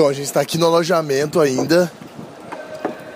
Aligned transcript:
Então, 0.00 0.08
a 0.08 0.14
gente 0.14 0.32
tá 0.32 0.40
aqui 0.40 0.56
no 0.56 0.64
alojamento 0.64 1.38
ainda. 1.38 1.92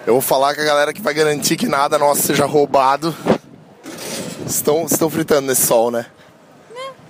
Eu 0.06 0.12
vou 0.12 0.20
falar 0.20 0.54
com 0.54 0.60
a 0.60 0.64
galera 0.64 0.92
que 0.92 1.00
vai 1.00 1.14
garantir 1.14 1.56
que 1.56 1.66
nada 1.66 1.98
nosso 1.98 2.20
seja 2.20 2.44
roubado. 2.44 3.16
Estão, 4.46 4.84
estão 4.84 5.08
fritando 5.08 5.46
nesse 5.46 5.66
sol, 5.66 5.90
né? 5.90 6.04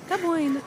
Tá 0.08 0.16
bom 0.16 0.30
ainda. 0.30 0.60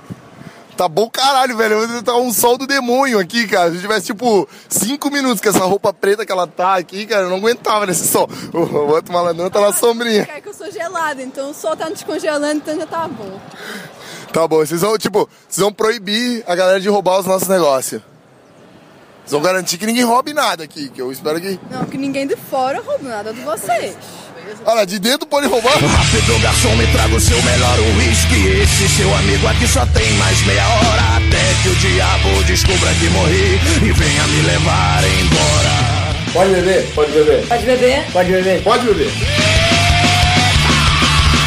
Tá 0.75 0.89
bom 0.89 1.09
caralho, 1.09 1.55
velho. 1.55 2.04
Tá 2.04 2.17
um 2.17 2.33
sol 2.33 2.57
do 2.57 2.67
demônio 2.67 3.17
aqui, 3.17 3.47
cara. 3.47 3.71
Se 3.71 3.79
tivesse, 3.79 4.07
tipo, 4.07 4.46
cinco 4.67 5.10
minutos 5.10 5.39
com 5.39 5.47
essa 5.47 5.63
roupa 5.63 5.94
preta 5.94 6.26
que 6.26 6.31
ela 6.33 6.46
tá 6.46 6.76
aqui, 6.76 7.05
cara, 7.05 7.21
eu 7.21 7.29
não 7.29 7.37
aguentava 7.37 7.85
nesse 7.85 8.10
sol. 8.10 8.29
O 8.53 8.58
o 8.60 8.87
outro 8.89 9.13
malandrão 9.13 9.49
tá 9.49 9.62
na 9.62 9.71
sombrinha. 9.71 10.28
É 10.29 10.42
que 10.42 10.49
eu 10.49 10.53
sou 10.53 10.69
gelada, 10.69 11.24
então 11.24 11.51
o 11.51 11.53
sol 11.53 11.78
tá 11.78 11.87
descongelando, 11.87 12.58
então 12.58 12.76
já 12.76 12.85
tá 12.85 13.08
bom. 13.08 13.39
Tá 14.33 14.46
bom, 14.46 14.58
vocês 14.58 14.81
vão, 14.81 14.97
tipo, 14.97 15.29
vocês 15.47 15.63
vão 15.63 15.71
proibir 15.71 16.44
a 16.45 16.53
galera 16.53 16.81
de 16.81 16.89
roubar 16.89 17.21
os 17.21 17.26
nossos 17.26 17.48
negócios. 17.48 18.02
Vocês 19.27 19.34
vão 19.34 19.41
garantir 19.41 19.77
que 19.77 19.85
ninguém 19.85 20.05
roube 20.05 20.31
nada 20.31 20.63
aqui, 20.63 20.88
que 20.88 21.02
eu 21.02 21.11
espero 21.11 21.41
que. 21.41 21.59
Não, 21.70 21.83
que 21.83 21.97
ninguém 21.97 22.25
de 22.25 22.38
fora 22.38 22.81
roube 22.81 23.03
nada 23.03 23.33
de 23.33 23.41
vocês. 23.41 23.93
Olha, 24.65 24.85
de 24.85 24.97
dentro 24.99 25.27
pode 25.27 25.47
roubar. 25.47 25.73
Rápido, 25.73 26.39
garçom, 26.41 26.73
me 26.77 26.88
traga 26.93 27.13
o 27.13 27.19
seu 27.19 27.35
melhor 27.43 27.77
whisky. 27.97 28.47
Esse 28.61 28.88
seu 28.88 29.13
amigo 29.13 29.45
aqui 29.47 29.67
só 29.67 29.85
tem 29.88 30.09
mais 30.13 30.41
meia 30.45 30.66
hora. 30.66 31.02
Até 31.17 31.61
que 31.61 31.67
o 31.67 31.75
diabo 31.75 32.43
descubra 32.45 32.89
que 32.93 33.09
morri 33.09 33.59
e 33.85 33.91
venha 33.91 34.27
me 34.27 34.41
levar 34.43 35.03
embora. 35.03 36.31
Pode 36.31 36.52
beber? 36.52 36.94
Pode 36.95 37.11
beber. 37.11 37.47
Pode 37.47 37.66
beber? 37.66 38.11
Pode 38.13 38.31
beber. 38.31 38.63
Pode 38.63 38.85
beber. 38.85 39.11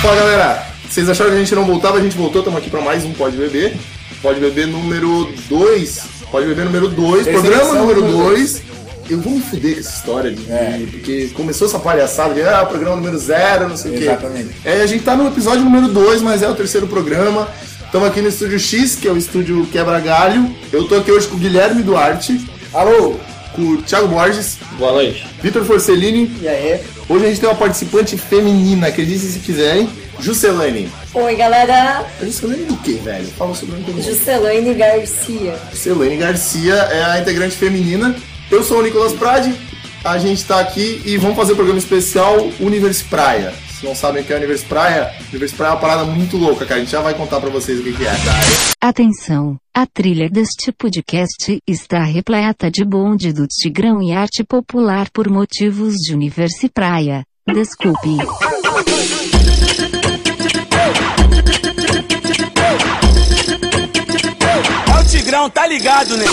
Fala 0.03 0.17
galera, 0.17 0.67
vocês 0.87 1.09
acharam 1.09 1.31
que 1.31 1.37
a 1.37 1.41
gente 1.41 1.55
não 1.55 1.65
voltava? 1.65 1.97
A 1.97 2.03
gente 2.03 2.17
voltou, 2.17 2.43
estamos 2.43 2.61
aqui 2.61 2.69
para 2.69 2.83
mais 2.83 3.07
um 3.07 3.15
Pode 3.15 3.39
Beber. 3.39 3.75
Pode 4.21 4.39
Beber 4.39 4.67
número 4.67 5.33
2. 5.49 6.20
Pode 6.31 6.47
Beber 6.47 6.65
número 6.67 6.89
2, 6.89 7.25
Terceira 7.25 7.59
programa 7.59 7.81
número 7.81 8.03
2. 8.03 8.63
Eu 9.11 9.19
vou 9.19 9.33
me 9.33 9.41
fuder 9.41 9.75
com 9.75 9.81
essa 9.81 9.97
história, 9.97 10.31
de, 10.31 10.51
É. 10.51 10.87
porque 10.89 11.31
começou 11.35 11.67
essa 11.67 11.81
palhaçada 11.81 12.33
de 12.33 12.43
ah, 12.43 12.65
programa 12.65 12.95
número 12.97 13.19
0, 13.19 13.69
não 13.69 13.77
sei 13.77 13.91
o 13.91 13.99
quê. 13.99 14.05
Exatamente. 14.05 14.51
É, 14.65 14.83
a 14.83 14.87
gente 14.87 15.03
tá 15.03 15.17
no 15.17 15.27
episódio 15.27 15.65
número 15.65 15.89
2, 15.89 16.23
mas 16.23 16.43
é 16.43 16.49
o 16.49 16.55
terceiro 16.55 16.87
programa. 16.87 17.49
Estamos 17.85 18.07
aqui 18.07 18.21
no 18.23 18.29
estúdio 18.29 18.61
X, 18.61 18.95
que 18.95 19.09
é 19.09 19.11
o 19.11 19.17
estúdio 19.17 19.67
Quebra 19.73 19.99
Galho. 19.99 20.49
Eu 20.73 20.87
tô 20.87 20.95
aqui 20.95 21.11
hoje 21.11 21.27
com 21.27 21.35
o 21.35 21.39
Guilherme 21.41 21.83
Duarte. 21.83 22.41
Alô! 22.73 23.17
Com 23.55 23.63
o 23.63 23.83
Thiago 23.83 24.09
Borges, 24.09 24.59
Boa 24.79 24.93
noite. 24.93 25.27
Vitor 25.43 25.65
Forcellini. 25.65 26.31
E 26.41 26.49
aí? 26.49 26.81
Hoje 27.09 27.25
a 27.25 27.29
gente 27.29 27.41
tem 27.41 27.49
uma 27.49 27.57
participante 27.57 28.17
feminina, 28.17 28.87
acreditem 28.87 29.29
se 29.29 29.41
quiserem, 29.41 29.89
Juscelane. 30.21 30.89
Oi, 31.13 31.35
galera. 31.35 32.07
Juscelane 32.23 32.65
do 32.65 32.77
que, 32.77 32.93
velho? 32.95 33.27
Fala 33.37 33.55
sobre 33.55 33.77
o 33.77 33.81
nome. 33.81 34.03
Juscelane 34.03 34.75
Garcia. 34.75 35.59
Juscelane 35.73 36.17
Garcia 36.17 36.75
é 36.75 37.05
a 37.05 37.21
integrante 37.21 37.57
feminina. 37.57 38.15
Eu 38.51 38.63
sou 38.63 38.79
o 38.79 38.83
Nicolas 38.83 39.13
Prade. 39.13 39.53
A 40.05 40.17
gente 40.19 40.45
tá 40.45 40.61
aqui 40.61 41.03
e 41.05 41.17
vamos 41.17 41.37
fazer 41.37 41.53
o 41.53 41.57
programa 41.57 41.79
especial 41.79 42.49
Universo 42.61 43.05
Praia. 43.07 43.53
Se 43.81 43.87
não 43.87 43.95
sabem 43.95 44.23
o 44.23 44.27
que 44.27 44.31
é 44.31 44.37
Universo 44.37 44.67
Praia, 44.67 45.11
Universo 45.31 45.57
Praia 45.57 45.71
é 45.71 45.73
uma 45.73 45.81
parada 45.81 46.05
muito 46.05 46.37
louca, 46.37 46.67
cara. 46.67 46.77
A 46.77 46.85
gente 46.85 46.93
já 46.93 47.01
vai 47.01 47.15
contar 47.15 47.41
pra 47.41 47.49
vocês 47.49 47.81
o 47.81 47.83
que, 47.83 47.95
que 47.95 48.05
é. 48.05 48.11
Atenção, 48.79 49.57
a 49.75 49.87
trilha 49.87 50.29
deste 50.29 50.71
podcast 50.71 51.59
está 51.67 52.05
repleta 52.05 52.71
de 52.71 52.85
bonde 52.85 53.33
do 53.33 53.47
Tigrão 53.47 54.03
e 54.03 54.13
arte 54.13 54.45
popular 54.45 55.09
por 55.11 55.31
motivos 55.31 55.95
de 55.95 56.13
universo 56.13 56.69
praia. 56.69 57.25
Desculpe. 57.47 58.19
Tigrão, 65.11 65.51
tá 65.51 65.67
ligado, 65.67 66.17
né? 66.17 66.25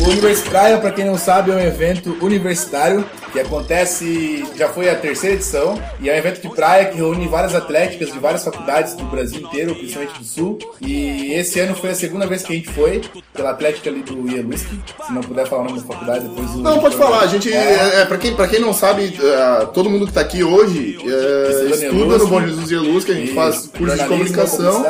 O 0.00 0.08
Universo 0.08 0.44
Praia, 0.44 0.78
pra 0.78 0.92
quem 0.92 1.04
não 1.04 1.18
sabe, 1.18 1.50
é 1.50 1.54
um 1.54 1.58
evento 1.58 2.16
universitário 2.20 3.04
que 3.32 3.40
acontece, 3.40 4.44
já 4.56 4.68
foi 4.68 4.88
a 4.88 4.94
terceira 4.94 5.34
edição, 5.34 5.76
e 6.00 6.08
é 6.08 6.14
um 6.14 6.16
evento 6.16 6.40
de 6.40 6.48
praia 6.54 6.84
que 6.84 6.96
reúne 6.96 7.26
várias 7.26 7.56
atléticas 7.56 8.12
de 8.12 8.18
várias 8.20 8.44
faculdades 8.44 8.94
do 8.94 9.02
Brasil 9.06 9.40
inteiro, 9.40 9.74
principalmente 9.74 10.16
do 10.16 10.24
Sul. 10.24 10.58
E 10.80 11.32
esse 11.32 11.58
ano 11.58 11.74
foi 11.74 11.90
a 11.90 11.94
segunda 11.96 12.24
vez 12.24 12.42
que 12.42 12.52
a 12.52 12.56
gente 12.56 12.68
foi, 12.70 13.02
pela 13.32 13.50
Atlética 13.50 13.90
ali 13.90 14.02
do 14.02 14.30
Ieluski. 14.30 14.80
Se 15.06 15.12
não 15.12 15.20
puder 15.20 15.48
falar 15.48 15.62
o 15.62 15.64
nome 15.64 15.80
da 15.80 15.86
faculdade, 15.86 16.28
depois 16.28 16.50
o. 16.50 16.58
Não, 16.58 16.78
pode 16.78 16.96
falar. 16.96 17.20
A 17.20 17.26
gente, 17.26 17.52
é, 17.52 18.02
é, 18.02 18.04
pra, 18.04 18.16
quem, 18.16 18.36
pra 18.36 18.46
quem 18.46 18.60
não 18.60 18.72
sabe, 18.72 19.18
é, 19.20 19.66
todo 19.66 19.90
mundo 19.90 20.06
que 20.06 20.12
tá 20.12 20.20
aqui 20.20 20.44
hoje 20.44 20.98
é, 21.04 21.64
Estuda 21.70 22.18
no. 22.18 22.26
Bom 22.28 22.40
Jesus 22.40 22.68
de 22.68 22.76
Luz, 22.76 23.04
que 23.04 23.10
a 23.10 23.16
gente 23.16 23.34
faz 23.34 23.66
curso 23.66 23.96
de 23.96 24.04
comunicação. 24.04 24.84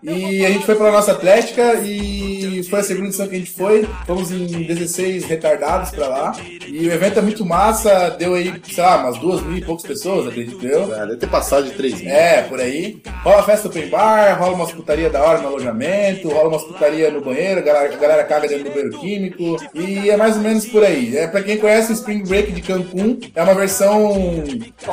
E 0.00 0.46
a 0.46 0.50
gente 0.50 0.64
foi 0.64 0.76
pra 0.76 0.92
nossa 0.92 1.10
Atlética 1.10 1.74
e 1.84 2.62
foi 2.70 2.78
a 2.80 2.82
segunda 2.84 3.08
edição 3.08 3.26
que 3.26 3.34
a 3.34 3.38
gente 3.38 3.50
foi. 3.50 3.88
Fomos 4.06 4.30
em 4.30 4.46
16 4.62 5.24
retardados 5.24 5.90
pra 5.90 6.06
lá. 6.06 6.32
E 6.68 6.86
o 6.86 6.92
evento 6.92 7.18
é 7.18 7.22
muito 7.22 7.44
massa, 7.44 8.10
deu 8.10 8.34
aí, 8.34 8.54
sei 8.70 8.84
lá, 8.84 8.98
umas 8.98 9.18
duas 9.18 9.42
mil 9.42 9.56
e 9.56 9.64
poucas 9.64 9.84
pessoas, 9.84 10.28
acredito 10.28 10.64
eu. 10.64 10.94
É, 10.94 11.00
deve 11.00 11.16
ter 11.16 11.26
passado 11.28 11.64
de 11.64 11.72
3 11.72 12.00
mil. 12.00 12.10
É, 12.10 12.42
por 12.42 12.60
aí. 12.60 13.02
Rola 13.24 13.42
festa 13.42 13.66
open 13.66 13.88
bar, 13.88 14.38
rola 14.38 14.54
umas 14.54 14.70
putaria 14.70 15.10
da 15.10 15.20
hora 15.20 15.40
no 15.40 15.48
alojamento, 15.48 16.28
rola 16.28 16.48
umas 16.48 16.62
putaria 16.62 17.10
no 17.10 17.20
banheiro, 17.20 17.58
a 17.58 17.62
galera, 17.64 17.92
a 17.92 17.96
galera 17.98 18.24
caga 18.24 18.46
dentro 18.46 18.64
do 18.64 18.70
banheiro 18.70 19.00
químico. 19.00 19.56
E 19.74 20.08
é 20.10 20.16
mais 20.16 20.36
ou 20.36 20.42
menos 20.42 20.64
por 20.66 20.84
aí. 20.84 21.16
É, 21.16 21.26
pra 21.26 21.42
quem 21.42 21.56
conhece 21.58 21.90
o 21.90 21.94
Spring 21.94 22.22
Break 22.22 22.52
de 22.52 22.60
Cancún, 22.62 23.18
é 23.34 23.42
uma 23.42 23.54
versão 23.54 24.44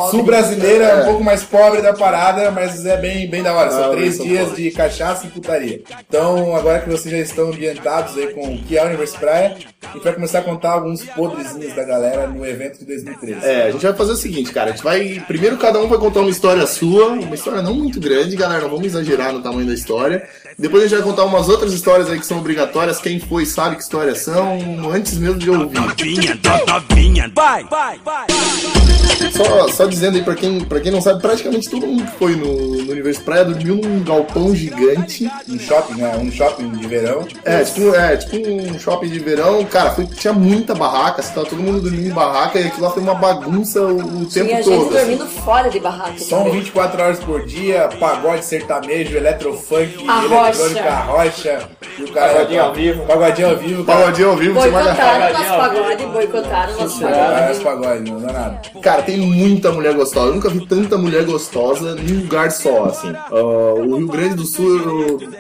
sul-brasileira, 0.10 0.86
É. 0.86 1.02
um 1.02 1.06
pouco 1.06 1.24
mais 1.24 1.44
pobre 1.44 1.82
da 1.82 1.94
parada, 1.94 2.50
mas 2.52 2.84
é 2.86 2.98
bem, 2.98 3.30
bem 3.30 3.44
da 3.44 3.54
hora. 3.54 3.70
São 3.70 3.92
três 3.92 4.18
dias 4.18 4.56
de 4.56 4.72
cachaça 4.96 5.28
e 5.28 5.30
putaria. 5.30 5.82
Então, 6.08 6.56
agora 6.56 6.80
que 6.80 6.90
vocês 6.90 7.14
já 7.14 7.20
estão 7.20 7.50
ambientados 7.50 8.18
aí 8.18 8.28
com 8.28 8.56
o 8.56 8.58
que 8.64 8.78
é 8.78 8.84
o 8.84 8.88
Universo 8.88 9.20
Praia, 9.20 9.58
a 9.84 9.94
gente 9.94 10.04
vai 10.04 10.14
começar 10.14 10.40
a 10.40 10.42
contar 10.42 10.72
alguns 10.72 11.04
podrezinhos 11.04 11.76
da 11.76 11.84
galera 11.84 12.28
no 12.28 12.46
evento 12.46 12.80
de 12.80 12.86
2013. 12.86 13.46
É, 13.46 13.64
a 13.64 13.72
gente 13.72 13.82
vai 13.82 13.94
fazer 13.94 14.14
o 14.14 14.16
seguinte, 14.16 14.52
cara. 14.52 14.70
A 14.70 14.74
gente 14.74 14.84
vai. 14.84 15.24
Primeiro, 15.28 15.58
cada 15.58 15.80
um 15.82 15.88
vai 15.88 16.00
contar 16.00 16.22
uma 16.22 16.30
história 16.30 16.66
sua, 16.66 17.10
uma 17.10 17.36
história 17.36 17.62
não 17.62 17.74
muito 17.74 18.00
grande, 18.00 18.36
galera. 18.36 18.62
Não 18.62 18.70
vamos 18.70 18.86
exagerar 18.86 19.34
no 19.34 19.42
tamanho 19.42 19.68
da 19.68 19.74
história. 19.74 20.28
Depois 20.58 20.84
a 20.84 20.88
gente 20.88 20.98
vai 20.98 21.08
contar 21.08 21.26
umas 21.26 21.50
outras 21.50 21.74
histórias 21.74 22.10
aí 22.10 22.18
que 22.18 22.26
são 22.26 22.40
obrigatórias. 22.40 23.00
Quem 23.00 23.20
foi 23.20 23.46
sabe 23.46 23.76
que 23.76 23.84
histórias 23.84 24.20
são, 24.20 24.58
antes 24.92 25.18
mesmo 25.18 25.38
de 25.38 25.50
ouvir. 25.50 25.78
Novinha, 25.78 26.40
novinha. 26.68 27.32
Vai, 27.36 27.64
vai, 27.66 28.00
vai. 28.04 28.28
Só, 29.32 29.68
só 29.70 29.86
dizendo 29.86 30.18
aí 30.18 30.24
pra 30.24 30.36
quem, 30.36 30.64
pra 30.64 30.80
quem 30.80 30.92
não 30.92 31.02
sabe, 31.02 31.22
praticamente 31.22 31.70
todo 31.70 31.88
mundo 31.88 32.06
que 32.06 32.18
foi 32.18 32.36
no, 32.36 32.84
no 32.84 32.92
Universo 32.92 33.22
Praia 33.22 33.46
dormiu 33.46 33.76
num 33.76 34.04
galpão 34.04 34.56
gigante. 34.56 34.85
Um 35.50 35.60
shopping, 35.60 35.94
né? 36.02 36.18
Um 36.18 36.32
shopping 36.32 36.70
de 36.72 36.88
verão. 36.88 37.26
É, 37.44 37.64
tipo, 37.64 37.96
é, 37.96 38.18
tipo 38.18 38.50
um 38.50 38.80
shopping 38.80 39.10
de 39.10 39.20
verão. 39.20 39.64
Cara, 39.66 39.92
foi, 39.92 40.06
tinha 40.06 40.34
muita 40.34 40.74
barraca, 40.76 41.22
assim, 41.22 41.34
tava 41.34 41.48
todo 41.48 41.62
mundo 41.62 41.82
dormindo 41.82 42.08
em 42.10 42.14
barraca 42.14 42.60
e 42.60 42.68
aquilo 42.68 42.84
lá 42.84 42.92
foi 42.92 43.02
uma 43.04 43.16
bagunça 43.16 43.82
o, 43.82 43.98
o 43.98 44.26
tempo 44.26 44.30
Tinha 44.30 44.46
gente 44.64 44.64
todo. 44.66 44.82
assim. 44.96 45.08
dormindo 45.18 45.26
fora 45.44 45.70
de 45.70 45.80
barraca. 45.80 46.14
Também. 46.30 46.52
24 46.54 47.02
horas 47.02 47.20
por 47.20 47.46
dia, 47.46 47.90
pagode 48.00 48.46
sertanejo, 48.46 49.16
eletrofunk, 49.18 50.06
A 50.08 50.26
eletrônica 50.26 50.90
rocha. 51.06 51.58
rocha. 51.60 51.70
E 51.98 52.04
o 52.04 52.12
cara, 52.12 52.34
Pagodinho 52.34 52.62
ao 52.64 52.74
vivo. 52.74 53.06
Pagodinho 53.06 53.50
ao 53.50 53.58
vivo. 53.58 53.86
cara. 53.86 54.00
Pagodinho 54.00 54.30
ao 54.30 54.36
vivo, 54.38 54.54
você 54.60 54.70
vai 54.70 54.84
Boicotaram 54.84 55.34
nosso 55.34 55.50
pagode, 55.58 56.06
boicotaram 56.08 56.74
nosso 56.78 57.00
pagode. 57.02 57.60
pagodes, 57.64 58.10
não 58.12 58.20
dá 58.22 58.34
nada. 58.34 58.62
Cara, 58.82 59.02
tem 59.04 59.18
muita 59.18 59.72
mulher 59.72 59.94
gostosa. 59.94 60.28
Eu 60.28 60.36
nunca 60.36 60.50
vi 60.50 60.66
tanta 60.66 60.98
mulher 60.98 61.24
gostosa 61.26 61.96
num 61.96 62.22
lugar 62.22 62.52
só, 62.52 62.86
assim. 62.86 63.14
Ah, 63.16 63.34
o 63.34 63.96
Rio 63.98 64.08
Grande 64.08 64.36
do 64.36 64.46
Sul, 64.46 64.75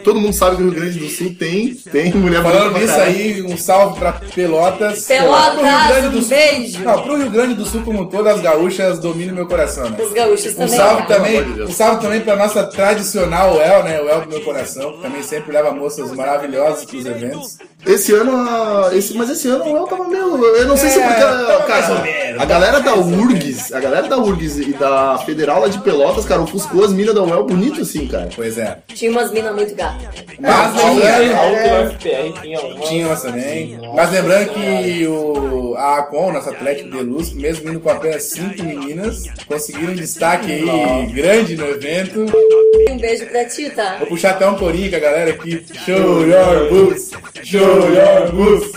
todo 0.03 0.19
mundo 0.19 0.33
sabe 0.33 0.57
que 0.57 0.61
o 0.63 0.69
Rio 0.69 0.73
Grande 0.79 0.99
do 0.99 1.09
Sul 1.09 1.35
tem, 1.37 1.73
tem 1.73 2.13
mulher 2.13 2.41
Falando 2.43 2.73
nisso 2.77 2.87
caralho. 2.93 3.15
aí, 3.15 3.41
um 3.41 3.57
salve 3.57 3.99
pra 3.99 4.13
Pelotas. 4.13 5.05
Pelotas, 5.05 5.55
Pro 5.55 5.63
Rio 5.65 5.87
Grande 5.87 6.09
do 6.09 6.17
um 6.17 6.21
Sul. 6.21 6.29
beijo. 6.29 6.83
Não, 6.83 7.01
pro 7.01 7.17
Rio 7.17 7.29
Grande 7.29 7.53
do 7.55 7.65
Sul, 7.65 7.81
como 7.83 8.05
todas 8.07 8.35
as 8.35 8.41
gaúchas, 8.41 8.99
domina 8.99 9.33
meu 9.33 9.47
coração, 9.47 9.89
né? 9.89 9.97
Os 10.01 10.11
gaúchos 10.13 10.53
Um 10.53 10.55
também. 10.55 10.67
salve 10.77 11.03
cara. 11.03 11.15
também, 11.15 11.63
um 11.63 11.71
salve 11.71 12.01
também 12.01 12.21
pra 12.21 12.35
nossa 12.35 12.63
tradicional 12.65 13.59
El, 13.61 13.83
né? 13.83 14.01
O 14.01 14.09
El 14.09 14.21
do 14.21 14.29
meu 14.29 14.41
coração, 14.41 14.93
que 14.93 15.01
também 15.01 15.23
sempre 15.23 15.51
leva 15.51 15.71
moças 15.71 16.11
maravilhosas 16.11 16.85
pros 16.85 17.05
eventos. 17.05 17.57
Esse 17.85 18.13
ano, 18.13 18.35
a- 18.35 18.89
esse, 18.93 19.13
mas 19.15 19.29
esse 19.29 19.47
ano 19.47 19.63
eu 19.65 19.83
tava 19.85 20.07
meio. 20.07 20.43
Eu 20.43 20.67
não 20.67 20.75
sei 20.77 20.89
se 20.89 20.99
É, 20.99 21.07
porque. 21.07 21.65
Cara, 21.65 22.01
menos, 22.01 22.41
a 22.41 22.45
galera 22.45 22.79
da 22.79 22.95
URGS, 22.95 23.73
a 23.73 23.79
galera 23.79 24.07
da 24.07 24.17
URGS 24.17 24.57
e 24.61 24.73
da 24.73 25.17
Federal 25.19 25.61
lá 25.61 25.67
de 25.67 25.77
Pelotas, 25.79 26.25
cara, 26.25 26.41
ofuscou 26.41 26.83
as 26.83 26.91
minas 26.91 27.13
da 27.13 27.21
UEL 27.21 27.43
bonito 27.45 27.81
assim, 27.81 28.07
cara. 28.07 28.29
Pois 28.35 28.57
é. 28.57 28.79
Tinha 28.93 29.11
umas 29.11 29.24
minas 29.31 29.55
muito 29.55 29.75
gatas. 29.75 30.25
Mas 30.39 30.73
Tinha, 30.73 31.17
lembrando, 31.17 31.35
a 31.35 31.43
última 31.45 31.89
FPR 31.91 32.41
tinha 32.41 32.59
uma. 32.59 32.85
Tinha 32.87 33.07
umas 33.07 33.21
também. 33.21 33.79
Mas 33.95 34.11
lembrando 34.11 34.49
que 34.49 35.07
o, 35.07 35.75
a 35.77 35.97
Acon, 35.99 36.31
nossa 36.31 36.49
Atlético 36.49 36.89
de 36.89 37.03
Luz, 37.03 37.33
mesmo 37.33 37.69
indo 37.69 37.79
com 37.79 37.89
apenas 37.89 38.23
cinco 38.23 38.63
meninas, 38.63 39.23
conseguiram 39.47 39.93
um 39.93 39.95
destaque 39.95 40.51
aí 40.51 41.05
grande 41.13 41.55
no 41.55 41.67
evento. 41.67 42.25
Um 42.89 42.97
beijo 42.97 43.25
pra 43.27 43.45
ti, 43.45 43.69
tá? 43.69 43.95
Vou 43.99 44.07
puxar 44.07 44.31
até 44.31 44.47
um 44.47 44.55
corinho 44.55 44.89
com 44.89 44.95
a 44.97 44.99
galera 44.99 45.31
aqui. 45.31 45.65
Show 45.85 46.25
your 46.25 46.69
boots! 46.69 47.11
Show 47.43 47.61
your 47.61 48.31
boots! 48.31 48.71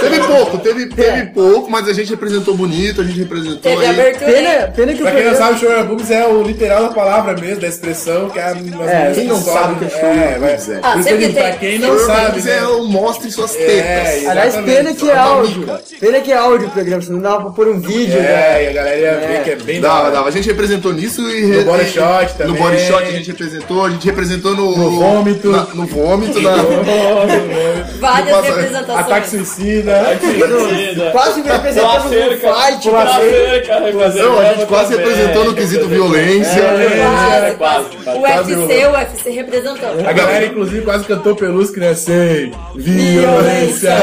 Teve 0.00 0.20
pouco, 0.26 0.58
teve, 0.58 0.86
teve 0.86 1.26
pouco, 1.26 1.70
mas 1.70 1.88
a 1.88 1.92
gente 1.92 2.10
representou 2.10 2.54
bonito, 2.54 3.00
a 3.00 3.04
gente 3.04 3.18
representou 3.18 3.60
Teve 3.60 3.84
aí. 3.84 3.90
abertura. 3.90 4.32
Pena, 4.32 4.68
pena 4.68 4.92
que 4.92 5.02
Pra 5.02 5.12
quem 5.12 5.24
não 5.24 5.34
sabe, 5.34 5.58
show 5.60 5.84
books 5.84 6.10
é 6.10 6.26
o 6.26 6.42
literal 6.42 6.84
da 6.84 6.88
palavra 6.90 7.34
mesmo, 7.34 7.60
da 7.60 7.68
expressão, 7.68 8.30
que 8.30 8.38
é 8.38 8.42
a 8.42 8.50
É, 8.88 9.12
quem 9.14 9.24
não 9.24 9.40
sabe 9.40 9.74
o 9.74 9.76
que 9.78 9.84
é 9.84 9.88
show 10.00 10.08
é, 10.08 10.38
vai- 10.38 10.50
books, 10.50 10.68
é. 10.68 10.80
Ah, 10.82 11.02
sempre 11.02 11.18
digo, 11.18 11.32
pra 11.34 11.42
tem. 11.50 11.58
quem 11.58 11.78
não 11.78 11.98
sabe, 11.98 12.42
né? 12.42 12.58
é 12.58 12.62
o 12.66 12.84
mostre 12.84 13.30
suas 13.30 13.54
É, 13.54 13.58
tetas. 13.58 14.28
Aliás, 14.28 14.48
exatamente. 14.54 14.76
pena 14.76 14.94
que 14.94 15.10
é 15.10 15.16
áudio. 15.16 15.80
Pena 16.00 16.20
que 16.20 16.32
é 16.32 16.36
áudio 16.36 16.66
o 16.68 16.70
programa, 16.70 17.02
senão 17.02 17.20
dava 17.20 17.40
pra 17.42 17.50
pôr 17.50 17.68
um 17.68 17.80
vídeo. 17.80 18.20
né? 18.20 18.26
É, 18.26 18.64
e 18.64 18.68
a 18.68 18.72
galera 18.72 18.96
ia 18.98 19.14
ver 19.28 19.42
que 19.44 19.50
é 19.50 19.56
bem 19.56 19.80
da 19.80 19.88
Dava, 19.88 20.00
hora. 20.02 20.10
dava. 20.12 20.28
A 20.28 20.32
gente 20.32 20.48
representou 20.48 20.92
nisso 20.92 21.20
e. 21.30 21.42
No 21.46 21.58
re- 21.58 21.64
body 21.64 21.84
shot 21.86 22.32
No 22.32 22.38
também. 22.38 22.62
body 22.62 22.78
shot 22.80 23.02
a 23.02 23.10
gente 23.10 23.28
representou, 23.30 23.84
a 23.84 23.90
gente 23.90 24.06
representou 24.06 24.54
no. 24.56 24.76
No 24.76 24.90
vômito. 24.90 25.50
na- 25.50 25.66
no 25.74 25.86
vômito, 25.86 26.40
na. 26.40 26.54
Várias 28.00 28.30
Não 28.34 28.42
passa- 28.42 28.54
representações. 28.54 28.98
Ataque 29.00 29.30
suicida. 29.30 30.18
Quase 31.12 31.42
representamos 31.42 32.04
no 32.04 32.10
fight. 32.10 32.88
Não, 34.14 34.38
a 34.40 34.44
gente 34.54 34.66
quase 34.66 34.96
representou 34.96 35.44
no 35.44 35.54
quesito 35.54 35.86
violência. 35.88 36.62
Quase, 36.62 37.54
quase. 37.56 37.96
quase. 38.20 38.54
O 38.54 38.56
UFC, 38.56 38.86
o 38.86 38.90
UFC 38.92 39.30
representando. 39.30 39.83
A 40.06 40.12
galera, 40.12 40.46
inclusive, 40.46 40.82
quase 40.82 41.04
cantou 41.04 41.36
Pelusque, 41.36 41.78
né? 41.78 41.94
Sem 41.94 42.52
violência. 42.74 43.94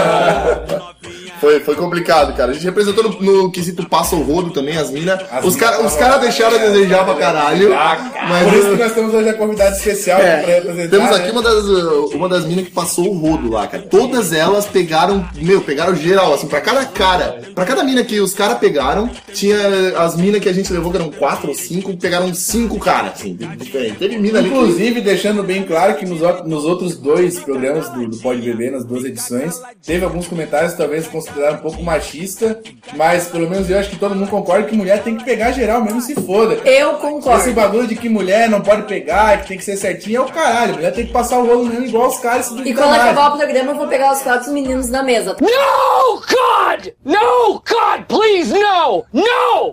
Foi, 1.41 1.59
foi 1.59 1.75
complicado, 1.75 2.35
cara. 2.37 2.51
A 2.51 2.53
gente 2.53 2.63
representou 2.65 3.03
no, 3.03 3.19
no 3.19 3.51
quesito 3.51 3.89
passa 3.89 4.15
o 4.15 4.21
rodo 4.21 4.51
também, 4.51 4.77
as 4.77 4.91
minas. 4.91 5.19
As 5.31 5.43
Os 5.43 5.55
caras 5.55 5.95
cara 5.95 6.17
deixaram 6.17 6.55
a 6.55 6.59
desejar 6.59 7.03
pra 7.03 7.15
caralho. 7.15 7.71
Mas 7.71 8.43
Por 8.47 8.53
isso 8.53 8.69
que 8.69 8.83
nós 8.83 8.93
temos 8.93 9.13
hoje 9.13 9.29
a 9.29 9.33
convidada 9.33 9.75
especial 9.75 10.19
É. 10.21 10.41
pra 10.43 10.53
representar. 10.53 10.89
temos 10.89 11.09
né? 11.09 11.15
aqui 11.15 11.31
uma 11.31 11.41
das, 11.41 11.65
uma 12.13 12.29
das 12.29 12.45
minas 12.45 12.65
que 12.65 12.71
passou 12.71 13.09
o 13.09 13.17
rodo 13.17 13.49
lá, 13.49 13.65
cara. 13.65 13.81
Todas 13.89 14.31
elas 14.31 14.67
pegaram, 14.67 15.27
meu, 15.35 15.61
pegaram 15.61 15.95
geral, 15.95 16.31
assim, 16.31 16.45
pra 16.45 16.61
cada 16.61 16.85
cara. 16.85 17.41
Pra 17.55 17.65
cada 17.65 17.83
mina 17.83 18.03
que 18.03 18.19
os 18.19 18.35
caras 18.35 18.59
pegaram, 18.59 19.09
tinha 19.33 19.57
as 19.97 20.15
minas 20.15 20.41
que 20.41 20.49
a 20.49 20.53
gente 20.53 20.71
levou, 20.71 20.91
que 20.91 20.97
eram 20.97 21.09
quatro 21.09 21.49
ou 21.49 21.55
cinco, 21.55 21.97
pegaram 21.97 22.31
cinco 22.35 22.77
caras, 22.77 23.13
assim, 23.13 23.35
diferente. 23.57 23.95
Teve 23.97 24.19
mina 24.19 24.37
ali 24.37 24.49
que. 24.49 24.55
Inclusive, 24.55 25.01
deixando 25.01 25.41
bem 25.41 25.63
claro 25.63 25.95
que 25.95 26.05
nos, 26.05 26.19
nos 26.45 26.65
outros 26.65 26.97
dois 26.97 27.39
programas 27.39 27.89
do, 27.89 28.07
do 28.07 28.17
Pode 28.17 28.41
Beber, 28.41 28.71
nas 28.71 28.85
duas 28.85 29.03
edições, 29.05 29.59
teve 29.83 30.05
alguns 30.05 30.27
comentários 30.27 30.73
que 30.73 30.77
talvez 30.77 31.07
consideraram 31.31 31.57
um 31.57 31.61
pouco 31.61 31.81
machista, 31.83 32.59
mas 32.95 33.27
pelo 33.27 33.49
menos 33.49 33.69
eu 33.69 33.79
acho 33.79 33.89
que 33.89 33.95
todo 33.95 34.15
mundo 34.15 34.29
concorda 34.29 34.67
que 34.67 34.75
mulher 34.75 35.01
tem 35.01 35.15
que 35.17 35.23
pegar 35.23 35.51
geral 35.51 35.81
mesmo 35.81 36.01
se 36.01 36.13
foda. 36.15 36.55
Eu 36.65 36.91
Esse 36.91 36.99
concordo. 37.01 37.53
bagulho 37.53 37.87
de 37.87 37.95
que 37.95 38.09
mulher 38.09 38.49
não 38.49 38.61
pode 38.61 38.83
pegar, 38.83 39.41
que 39.41 39.47
tem 39.49 39.57
que 39.57 39.63
ser 39.63 39.77
certinho, 39.77 40.17
é 40.17 40.21
o 40.21 40.25
caralho. 40.25 40.73
Mulher 40.75 40.93
tem 40.93 41.05
que 41.05 41.13
passar 41.13 41.39
o 41.39 41.45
rolo 41.47 41.65
mesmo 41.65 41.85
igual 41.85 42.09
os 42.09 42.19
caras 42.19 42.51
E 42.51 42.73
quando 42.73 42.89
mais. 42.89 43.03
acabar 43.03 43.33
o 43.33 43.37
programa, 43.37 43.71
eu 43.71 43.75
vou 43.77 43.87
pegar 43.87 44.11
os 44.13 44.21
quatro 44.21 44.51
meninos 44.51 44.87
da 44.89 45.01
mesa. 45.03 45.35
No, 45.39 46.15
God! 46.19 46.87
No, 47.05 47.53
God, 47.67 48.05
please, 48.07 48.53
no! 48.53 49.05
No! 49.13 49.71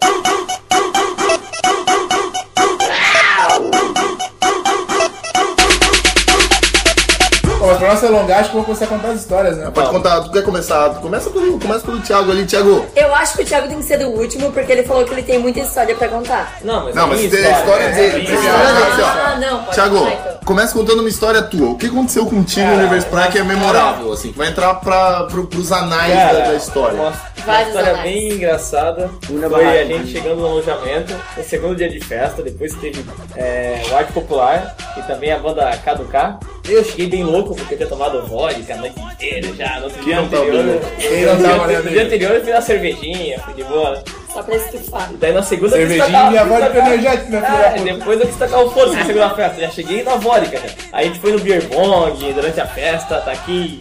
Mas 7.69 7.79
pra 7.79 7.88
nossa 7.88 8.06
alongar, 8.06 8.41
acho 8.41 8.50
que 8.50 8.56
eu 8.56 8.62
vou 8.62 8.65
começar 8.65 8.85
a 8.85 8.88
contar 8.88 9.09
as 9.09 9.20
histórias, 9.20 9.56
né? 9.56 9.70
Pode 9.73 9.91
contar, 9.91 10.20
tu 10.23 10.31
quer 10.31 10.43
começar? 10.43 10.91
Começa 11.00 11.31
pelo, 11.31 11.59
começa 11.59 11.81
pelo 11.85 12.00
Thiago 12.00 12.31
ali, 12.31 12.44
Thiago. 12.47 12.87
Eu 12.97 13.15
acho 13.15 13.37
que 13.37 13.43
o 13.43 13.47
Thiago 13.47 13.69
tem 13.69 13.79
que 13.79 13.85
ser 13.85 14.00
o 14.05 14.11
último, 14.11 14.50
porque 14.53 14.73
ele 14.73 14.82
falou 14.82 15.05
que 15.05 15.12
ele 15.12 15.23
tem 15.23 15.38
muita 15.38 15.61
história 15.61 15.94
pra 15.94 16.09
contar. 16.09 16.59
Não, 16.62 16.85
mas, 16.85 16.94
Não, 16.94 17.06
mas 17.09 17.20
tem 17.31 17.44
a 17.47 17.59
história 17.59 17.88
dele. 17.91 18.26
tem 18.26 18.37
a 18.37 18.41
história 18.41 18.73
dele, 18.75 18.93
assim. 18.93 19.03
Ah, 19.03 19.37
não, 19.41 19.59
pode 19.65 19.75
Thiago, 19.75 19.99
contar, 19.99 20.12
então. 20.12 20.38
começa 20.44 20.73
contando 20.75 21.00
uma 21.00 21.09
história 21.09 21.43
tua. 21.43 21.70
O 21.70 21.76
que 21.76 21.87
aconteceu 21.87 22.26
contigo 22.26 22.67
no 22.67 22.75
Universo 22.76 23.06
Praia 23.09 23.31
que 23.31 23.38
é 23.38 23.44
memorável, 23.44 24.12
assim, 24.12 24.32
que 24.32 24.38
vai 24.38 24.49
entrar 24.49 24.75
pra, 24.75 25.25
pro, 25.25 25.47
pros 25.47 25.71
anais 25.73 26.14
da, 26.14 26.32
da 26.49 26.55
história. 26.55 26.99
Uma, 27.00 27.12
uma 27.44 27.62
história 27.62 27.91
anais. 27.91 28.03
bem 28.03 28.32
engraçada. 28.32 29.11
Una 29.31 29.49
Foi 29.49 29.64
a 29.81 29.85
gente 29.85 30.11
chegando 30.12 30.37
no 30.41 30.47
alojamento, 30.47 31.14
no 31.37 31.44
segundo 31.44 31.76
dia 31.76 31.88
de 31.88 32.00
festa, 32.00 32.43
depois 32.43 32.75
teve 32.75 33.05
é, 33.37 33.82
o 33.91 33.97
Arte 33.97 34.12
Popular 34.12 34.75
e 34.97 35.03
também 35.03 35.32
a 35.32 35.38
banda 35.38 35.69
Caducar. 35.85 36.38
Eu 36.69 36.85
cheguei 36.85 37.06
bem 37.09 37.25
louco 37.25 37.55
porque 37.58 37.75
eu 37.75 37.78
tinha 37.78 37.88
tomado 37.88 38.22
vodka 38.26 38.75
a 38.75 38.76
noite 38.76 39.00
inteira 39.00 39.49
já. 39.55 39.78
No 39.81 39.84
outro 39.87 40.02
dia 40.05 40.16
tá 40.16 40.22
anterior. 40.22 40.64
bem? 40.64 40.81
Quem 40.99 41.25
não 41.26 41.43
tava, 41.43 41.66
né, 41.66 41.78
No 41.78 41.90
dia 41.90 42.02
anterior 42.05 42.32
eu 42.34 42.40
fiz 42.44 42.55
uma 42.55 42.60
cervejinha, 42.60 43.38
fui 43.40 43.55
de 43.55 43.64
boa. 43.64 44.02
Só 44.32 44.43
pra 44.43 44.56
estufar. 44.56 45.10
Daí 45.14 45.32
na 45.32 45.43
segunda 45.43 45.70
Cervejinha 45.76 46.31
e 46.32 46.38
a 46.38 46.44
vodka 46.44 46.78
energética, 46.78 47.40
né, 47.40 47.40
filho 47.40 47.58
da 47.58 47.66
É, 47.66 47.70
puta? 47.72 47.84
depois 47.99 48.20
eu 48.20 48.26
quis 48.26 48.37
tacar 48.37 48.60
o 48.64 48.70
foda 48.70 48.93
na 48.93 49.05
segunda 49.05 49.31
festa. 49.31 49.60
Já 49.60 49.70
cheguei 49.70 50.02
na 50.02 50.16
vodka, 50.16 50.58
já. 50.58 50.69
Aí 50.93 51.05
a 51.05 51.08
gente 51.08 51.19
foi 51.20 51.32
no 51.32 51.38
beer 51.40 51.62
bong 51.66 52.32
durante 52.32 52.60
a 52.60 52.66
festa, 52.66 53.20
tá 53.22 53.32
aqui, 53.32 53.81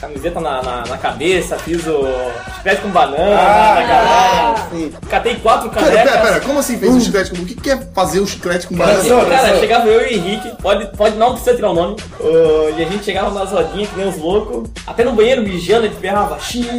camiseta 0.00 0.40
na, 0.40 0.62
na, 0.62 0.84
na 0.86 0.98
cabeça, 0.98 1.56
fiz 1.58 1.86
o 1.86 2.06
chiclete 2.56 2.82
com 2.82 2.88
banana 2.88 3.36
Ah, 3.38 3.74
na 3.74 3.82
galera. 3.86 5.00
Catei 5.08 5.36
quatro 5.36 5.70
Pera, 5.70 5.86
canecas. 5.86 6.12
pera, 6.12 6.22
pera, 6.26 6.40
como 6.40 6.58
assim 6.58 6.78
fez 6.78 6.94
o 6.94 7.00
chiclete 7.00 7.30
com... 7.30 7.36
O 7.42 7.46
que 7.46 7.54
que 7.54 7.70
é 7.70 7.76
fazer 7.94 8.20
o 8.20 8.26
chiclete 8.26 8.66
com 8.66 8.74
banana? 8.74 8.98
Garçom, 8.98 9.20
Cara, 9.20 9.42
garçom. 9.42 9.60
chegava 9.60 9.86
eu 9.88 10.02
e 10.02 10.04
o 10.04 10.12
Henrique, 10.16 10.52
pode, 10.62 10.86
pode 10.96 11.16
não 11.16 11.32
precisa 11.32 11.54
tirar 11.56 11.70
o 11.70 11.74
nome, 11.74 11.96
ô, 12.20 12.68
e 12.76 12.82
a 12.82 12.86
gente 12.88 13.04
chegava 13.04 13.30
nas 13.30 13.50
rodinhas 13.50 13.88
que 13.90 13.96
nem 13.96 14.08
os 14.08 14.18
loucos, 14.18 14.68
até 14.86 15.04
no 15.04 15.12
banheiro 15.12 15.42
mijando, 15.42 15.86
a 15.86 15.88
gente 15.88 16.00
berrava 16.00 16.38
chiclete. 16.40 16.74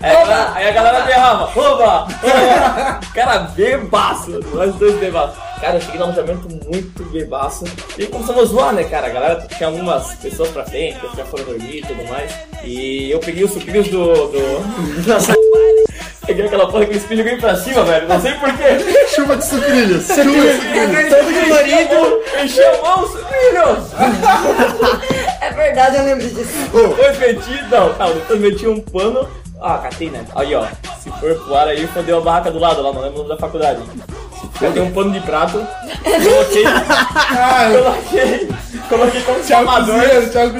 Aí, 0.00 0.10
a 0.10 0.24
galera- 0.24 0.52
aí 0.54 0.68
a 0.68 0.72
galera 0.72 1.00
berrava, 1.04 1.44
oba! 1.56 2.06
oba. 2.22 3.00
Cara, 3.14 3.38
bebaço, 3.54 4.40
nós 4.52 4.74
dois 4.76 4.96
bebaços. 4.98 5.47
Cara, 5.60 5.76
eu 5.76 5.80
cheguei 5.80 5.98
no 5.98 6.04
alojamento 6.06 6.48
muito 6.66 7.02
bebaço. 7.10 7.64
E 7.96 8.06
começamos 8.06 8.42
a 8.42 8.46
zoar, 8.46 8.74
né, 8.74 8.84
cara? 8.84 9.06
A 9.06 9.10
galera 9.10 9.46
tinha 9.48 9.68
algumas 9.68 10.14
pessoas 10.14 10.50
pra 10.50 10.64
frente, 10.64 10.98
que 11.00 11.16
já 11.16 11.24
foram 11.24 11.44
dormir 11.44 11.78
e 11.78 11.82
tudo 11.82 12.04
mais. 12.08 12.32
E 12.64 13.10
eu 13.10 13.18
peguei 13.18 13.44
os 13.44 13.50
sucrilhos 13.50 13.88
do. 13.88 14.28
do... 14.28 14.38
Peguei 16.28 16.44
aquela 16.44 16.70
porra 16.70 16.84
que 16.84 16.92
eles 16.92 17.02
joguei 17.08 17.36
pra 17.38 17.56
cima, 17.56 17.82
velho. 17.84 18.06
Não 18.06 18.20
sei 18.20 18.34
porquê. 18.34 19.06
Chuva 19.08 19.34
de 19.38 19.46
sucrilhos. 19.46 20.06
Chuva 20.06 20.22
de 20.22 20.56
sucrilhos. 20.56 21.08
Todo 21.08 21.48
colorido. 21.48 22.22
Encheu 22.44 22.84
a 22.84 22.96
mão, 22.96 23.06
sucrilhos! 23.08 23.88
É 25.40 25.50
verdade, 25.50 25.96
eu 25.96 26.04
lembro 26.04 26.28
disso. 26.28 26.52
Depois 26.70 27.18
meti, 27.18 27.62
não, 27.70 27.94
calma, 27.94 28.14
depois 28.14 28.40
meti 28.40 28.68
um 28.68 28.78
pano. 28.78 29.26
Ah, 29.60 29.78
catei, 29.78 30.10
né? 30.10 30.24
Aí, 30.34 30.54
ó, 30.54 30.64
se 31.00 31.10
for 31.10 31.34
pro 31.34 31.54
ar 31.56 31.68
aí, 31.68 31.86
fodeu 31.88 32.18
a 32.18 32.20
barraca 32.20 32.50
do 32.50 32.58
lado 32.58 32.80
lá, 32.80 32.92
não 32.92 33.00
lembro 33.00 33.16
o 33.16 33.22
nome 33.24 33.28
da 33.30 33.36
faculdade. 33.36 33.82
Catei 34.60 34.82
um 34.82 34.92
pano 34.92 35.12
de 35.12 35.20
prato, 35.20 35.64
coloquei, 36.04 36.64
coloquei, 37.72 38.48
coloquei 38.88 39.22
como 39.22 39.44
chamador. 39.44 40.00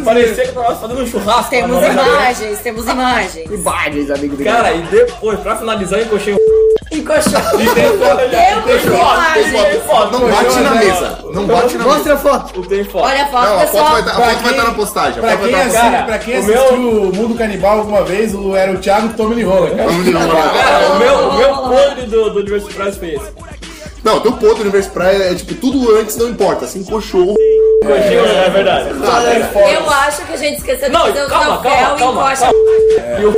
Parecia 0.05 0.45
que 0.45 0.57
eu 0.57 0.63
tava 0.63 0.77
fazendo 0.77 1.03
um 1.03 1.07
churrasco. 1.07 1.51
Temos 1.51 1.83
imagens, 1.85 2.59
temos 2.61 2.87
imagens. 2.87 3.51
Imagens, 3.51 4.11
amigo 4.11 4.37
do 4.37 4.45
Cara, 4.45 4.73
e 4.73 4.83
depois, 4.83 5.39
pra 5.41 5.57
finalizar, 5.57 6.01
eu 6.01 6.07
encoxei 6.07 6.35
um. 6.35 6.68
Encoxou. 6.99 7.61
E 7.61 7.69
tem 7.75 7.99
foto, 7.99 8.21
Eu 8.21 8.29
tem 8.31 8.79
foto, 8.81 9.35
tem 9.35 9.53
foto, 9.53 9.71
tem 9.71 9.81
foto. 9.81 10.13
Não 10.21 10.31
bate 10.31 10.61
na 10.61 10.71
mesa. 10.75 11.19
Não 11.33 11.47
bate 11.47 11.77
na 11.77 11.85
mesa. 11.85 11.97
Mostra 11.97 12.15
a 12.15 12.17
foto. 12.17 12.63
Tem 12.69 12.85
foto. 12.85 13.05
Olha 13.05 13.23
a 13.23 13.27
foto, 13.27 13.45
Não, 13.45 13.55
a 13.57 13.59
foto 13.59 13.71
pessoal. 13.71 13.91
vai 13.93 14.01
estar 14.01 14.15
Pra 14.15 14.35
quem- 14.35 14.57
na 14.59 14.71
postagem. 14.73 15.19
A 15.19 15.23
Pra 15.23 15.31
foto 15.31 15.41
vai 15.41 15.51
quem, 15.51 15.69
estar 15.69 15.83
na 15.85 15.91
Cara, 15.91 16.03
pra 16.05 16.19
quem 16.19 16.35
o 16.35 16.39
assistiu 16.39 16.77
meu- 16.79 17.03
o 17.03 17.15
Mundo 17.17 17.35
Canibal 17.37 17.79
alguma 17.79 18.03
vez, 18.05 18.35
o, 18.35 18.57
era 18.57 18.73
o 18.73 18.79
Thiago 18.79 19.13
Tommy 19.15 19.43
Rola. 19.43 19.71
cara. 19.71 19.89
postagem. 19.89 20.13
Cara, 20.13 20.89
o 20.93 20.99
meu, 20.99 21.15
o 21.29 21.37
meu 21.37 21.55
podre 21.57 22.07
do, 22.07 22.31
do 22.31 22.39
Universo 22.41 22.67
Prize 22.69 22.99
foi 22.99 23.09
esse. 23.15 23.58
Não, 24.05 24.21
teu 24.21 24.33
ponto 24.33 24.55
do 24.57 24.61
Universo 24.63 24.91
Praia 24.91 25.31
é 25.31 25.35
tipo, 25.35 25.55
tudo 25.55 25.97
antes 25.97 26.17
não 26.17 26.29
importa. 26.29 26.65
Assim, 26.65 26.81
encoxou. 26.81 27.35
Coxinha, 27.83 28.21
é 28.21 28.51
verdade. 28.51 28.91
Eu 28.91 29.91
acho 29.91 30.23
que 30.27 30.33
a 30.33 30.37
gente 30.37 30.59
esqueceu 30.59 30.89
de 30.89 30.93
Não, 30.95 31.07
fazer 31.07 31.25
o 31.25 31.29
calma, 31.29 31.59
calma, 31.63 31.77
e 31.97 31.99
calma, 31.99 32.23
encoxa. 32.23 32.43
calma. 32.43 33.21
E 33.21 33.25
o 33.25 33.35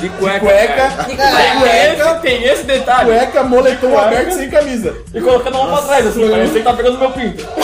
de 0.00 0.08
cueca. 0.08 0.40
Cueca, 0.40 0.88
De 1.04 1.04
Tem 1.06 1.16
cueca. 1.16 2.10
esse, 2.10 2.20
tem 2.20 2.44
esse 2.44 2.62
detalhe. 2.64 3.10
cueca, 3.10 3.42
moletom 3.44 3.96
aberto 3.98 4.32
sem 4.32 4.50
camisa. 4.50 4.94
E 5.14 5.20
colocando 5.20 5.54
a 5.56 5.58
mão 5.64 5.68
pra 5.76 5.82
trás, 5.82 6.06
assim, 6.08 6.28
parecia 6.28 6.58
que 6.58 6.64
tá 6.64 6.72
pegando 6.74 6.98
meu 6.98 7.10
pinto. 7.12 7.46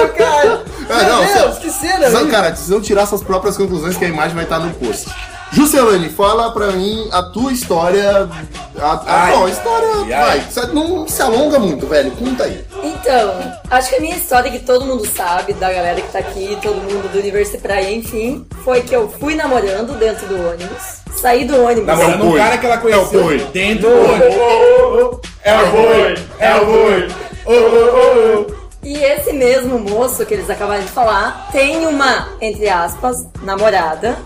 Ah, 0.00 0.08
cara. 0.16 0.60
É, 0.88 1.02
não, 1.08 1.18
Meu 1.18 1.28
você- 1.28 1.38
Deus, 1.40 1.58
que 1.58 1.70
cena. 1.70 2.06
Hein? 2.08 2.28
cara, 2.30 2.50
precisam 2.50 2.80
tirar 2.80 3.06
suas 3.06 3.22
próprias 3.22 3.56
conclusões 3.56 3.96
que 3.96 4.04
a 4.04 4.08
imagem 4.08 4.34
vai 4.34 4.44
estar 4.44 4.58
no 4.58 4.70
post. 4.74 5.08
Juscelane, 5.52 6.08
fala 6.10 6.50
pra 6.52 6.68
mim 6.72 7.08
a 7.10 7.22
tua 7.22 7.52
história. 7.52 8.28
A, 8.78 8.84
a, 8.92 9.02
Ai, 9.24 9.32
não, 9.32 9.44
a 9.46 9.50
história. 9.50 9.88
ai, 10.04 10.12
ai. 10.12 10.40
vai, 10.54 10.66
não 10.72 11.08
se 11.08 11.20
alonga 11.22 11.58
muito, 11.58 11.86
velho. 11.86 12.10
Conta 12.12 12.44
aí. 12.44 12.64
Então, 12.82 13.34
acho 13.70 13.88
que 13.90 13.96
a 13.96 14.00
minha 14.00 14.16
história 14.16 14.50
que 14.50 14.60
todo 14.60 14.84
mundo 14.84 15.04
sabe, 15.06 15.54
da 15.54 15.72
galera 15.72 16.00
que 16.00 16.12
tá 16.12 16.18
aqui, 16.18 16.56
todo 16.62 16.76
mundo 16.76 17.10
do 17.10 17.18
Universo 17.18 17.58
Praia, 17.58 17.90
enfim, 17.90 18.46
foi 18.64 18.82
que 18.82 18.94
eu 18.94 19.08
fui 19.18 19.34
namorando 19.34 19.98
dentro 19.98 20.26
do 20.28 20.34
ônibus, 20.36 20.98
saí 21.16 21.44
do 21.44 21.60
ônibus. 21.64 21.86
Namorando 21.86 22.22
É 22.22 22.24
o 22.26 22.34
um 22.34 22.36
cara 22.36 22.58
que 22.58 22.66
ela 22.66 22.78
conheceu 22.78 23.20
É 23.20 23.22
o 23.22 23.24
boi. 23.24 23.38
dentro 23.52 23.88
do 23.88 23.96
ônibus. 23.96 25.20
É 25.42 25.56
o 25.62 25.66
boi, 25.70 26.14
é 26.38 26.54
o 26.56 26.66
boi. 26.66 27.08
Ô, 27.46 27.52
ô, 27.52 28.42
ô. 28.54 28.58
E 28.80 28.96
esse 28.96 29.32
mesmo 29.32 29.78
moço 29.78 30.24
que 30.24 30.32
eles 30.34 30.48
acabaram 30.48 30.82
de 30.82 30.88
falar 30.88 31.48
tem 31.50 31.84
uma, 31.86 32.28
entre 32.40 32.68
aspas, 32.68 33.26
namorada. 33.42 34.16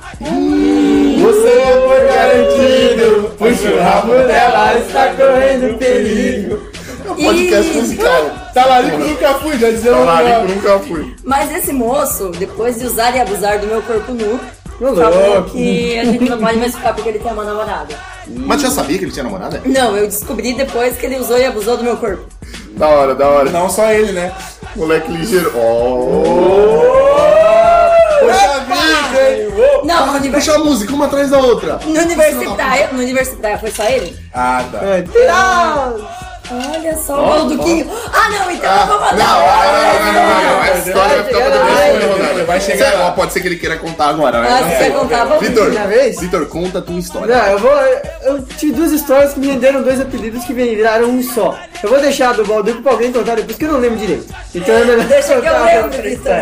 Você 1.23 1.63
foi 1.87 2.07
garantido, 2.07 3.31
puxa 3.39 3.69
o 3.71 3.81
rabo 3.81 4.13
dela, 4.13 4.75
está 4.79 5.09
correndo 5.15 5.79
perigo. 5.79 6.71
É 7.07 7.11
um 7.11 7.15
podcast 7.17 7.71
E- 7.71 7.81
musical. 7.81 8.31
Talarico 8.55 8.99
nunca 8.99 9.35
fui, 9.35 9.59
já 9.59 9.71
dizia 9.71 9.93
o 9.97 10.05
Talarico 10.05 10.53
nunca 10.53 10.79
fui. 10.81 11.15
Mas 11.25 11.51
esse 11.55 11.73
moço, 11.73 12.31
depois 12.39 12.79
de 12.79 12.87
usar 12.87 13.15
e 13.17 13.21
abusar 13.21 13.59
do 13.59 13.67
meu 13.67 13.81
corpo 13.83 14.13
nu, 14.13 14.39
Não, 14.81 14.95
falou 14.97 15.35
louco. 15.35 15.51
que 15.51 15.99
a 15.99 16.05
gente 16.05 16.29
não 16.29 16.39
pode 16.39 16.59
mais 16.59 16.75
ficar 16.75 16.93
porque 16.95 17.09
ele 17.09 17.19
tem 17.19 17.33
uma 17.33 17.45
namorada. 17.45 17.95
Mas 18.27 18.61
já 18.63 18.71
sabia 18.71 18.99
que 18.99 19.05
ele 19.05 19.13
tinha 19.13 19.25
namorada? 19.25 19.61
Não, 19.65 19.97
eu 19.97 20.07
descobri 20.07 20.55
depois 20.55 20.97
que 20.97 21.07
ele 21.07 21.17
usou 21.19 21.39
e 21.39 21.45
abusou 21.45 21.77
do 21.77 21.85
meu 21.85 21.97
corpo. 21.97 22.25
Da 22.77 22.89
hora, 22.89 23.15
da 23.15 23.29
hora. 23.29 23.51
Não 23.51 23.69
só 23.69 23.91
ele, 23.91 24.13
né? 24.13 24.33
Moleque 24.77 25.11
ligeiro. 25.11 25.53
Oh! 25.57 26.23
Poxa 28.21 28.61
vida, 28.61 29.31
hein? 29.31 29.53
Não, 29.85 30.07
no, 30.07 30.13
univer... 30.15 30.41
Puxa 30.41 30.55
a 30.55 30.59
música, 30.59 30.93
uma 30.95 31.07
atrás 31.07 31.31
da 31.31 31.39
outra. 31.39 31.79
no 31.85 32.01
Universitária, 32.01 32.89
no 32.93 32.99
Universitária 33.01 33.59
foi 33.59 33.71
só 33.71 33.85
ele? 33.85 34.17
Ah, 34.35 34.65
tá. 34.71 34.79
É, 34.85 35.03
tira- 35.03 35.95
Olha 36.75 36.97
só 36.99 37.23
o 37.23 37.27
Balduquinho. 37.29 37.91
Ah, 38.13 38.29
não, 38.29 38.51
então 38.51 38.71
Ah, 38.71 38.81
eu 38.81 38.87
vou 38.87 38.97
não, 38.97 39.01
mandar. 39.01 39.17
não, 39.25 40.03
não, 40.03 40.13
não, 40.13 40.13
não, 40.13 40.43
não, 40.43 40.57
não. 40.57 40.65
Essa 40.65 40.89
história 40.89 41.23
vai 41.23 41.25
ficar 41.25 41.41
pra 41.41 41.51
depois 42.29 42.47
Vai 42.47 42.61
chegar 42.61 42.93
lá. 42.99 43.11
Pode 43.13 43.33
ser 43.33 43.41
que 43.41 43.49
ele 43.49 43.57
queira 43.57 43.77
contar 43.79 44.09
agora. 44.09 44.39
Ah, 44.39 44.61
né? 44.61 44.71
se 44.79 44.85
você 44.85 44.91
contar, 44.91 45.25
vamos. 45.25 45.47
Vitor, 45.49 45.71
vez? 45.71 46.21
Vitor, 46.21 46.47
conta 46.47 46.79
a 46.81 46.83
tua 46.83 46.99
história. 46.99 47.35
Não, 47.35 47.47
eu 47.47 47.59
vou. 47.59 47.71
Eu 48.23 48.43
tive 48.43 48.73
duas 48.73 48.93
histórias 48.93 49.33
que 49.33 49.41
me 49.41 49.47
renderam 49.47 49.83
dois 49.83 49.99
apelidos 50.01 50.45
que 50.45 50.53
viraram 50.53 51.09
um 51.09 51.23
só. 51.23 51.57
Eu 51.83 51.89
vou 51.89 52.01
deixar 52.01 52.35
do 52.35 52.45
Balduco 52.45 52.83
pra 52.83 52.93
alguém 52.93 53.13
contar 53.13 53.37
depois 53.37 53.57
que 53.57 53.65
eu 53.65 53.73
não 53.73 53.79
lembro 53.81 53.97
direito. 53.99 54.27
Então 54.55 54.75
eu 54.75 54.99
não 54.99 55.05
Deixa 55.07 55.29
que 55.41 55.47
eu 55.47 55.53
contar 55.55 55.65
lembro, 55.65 56.03
Vitor. 56.03 56.33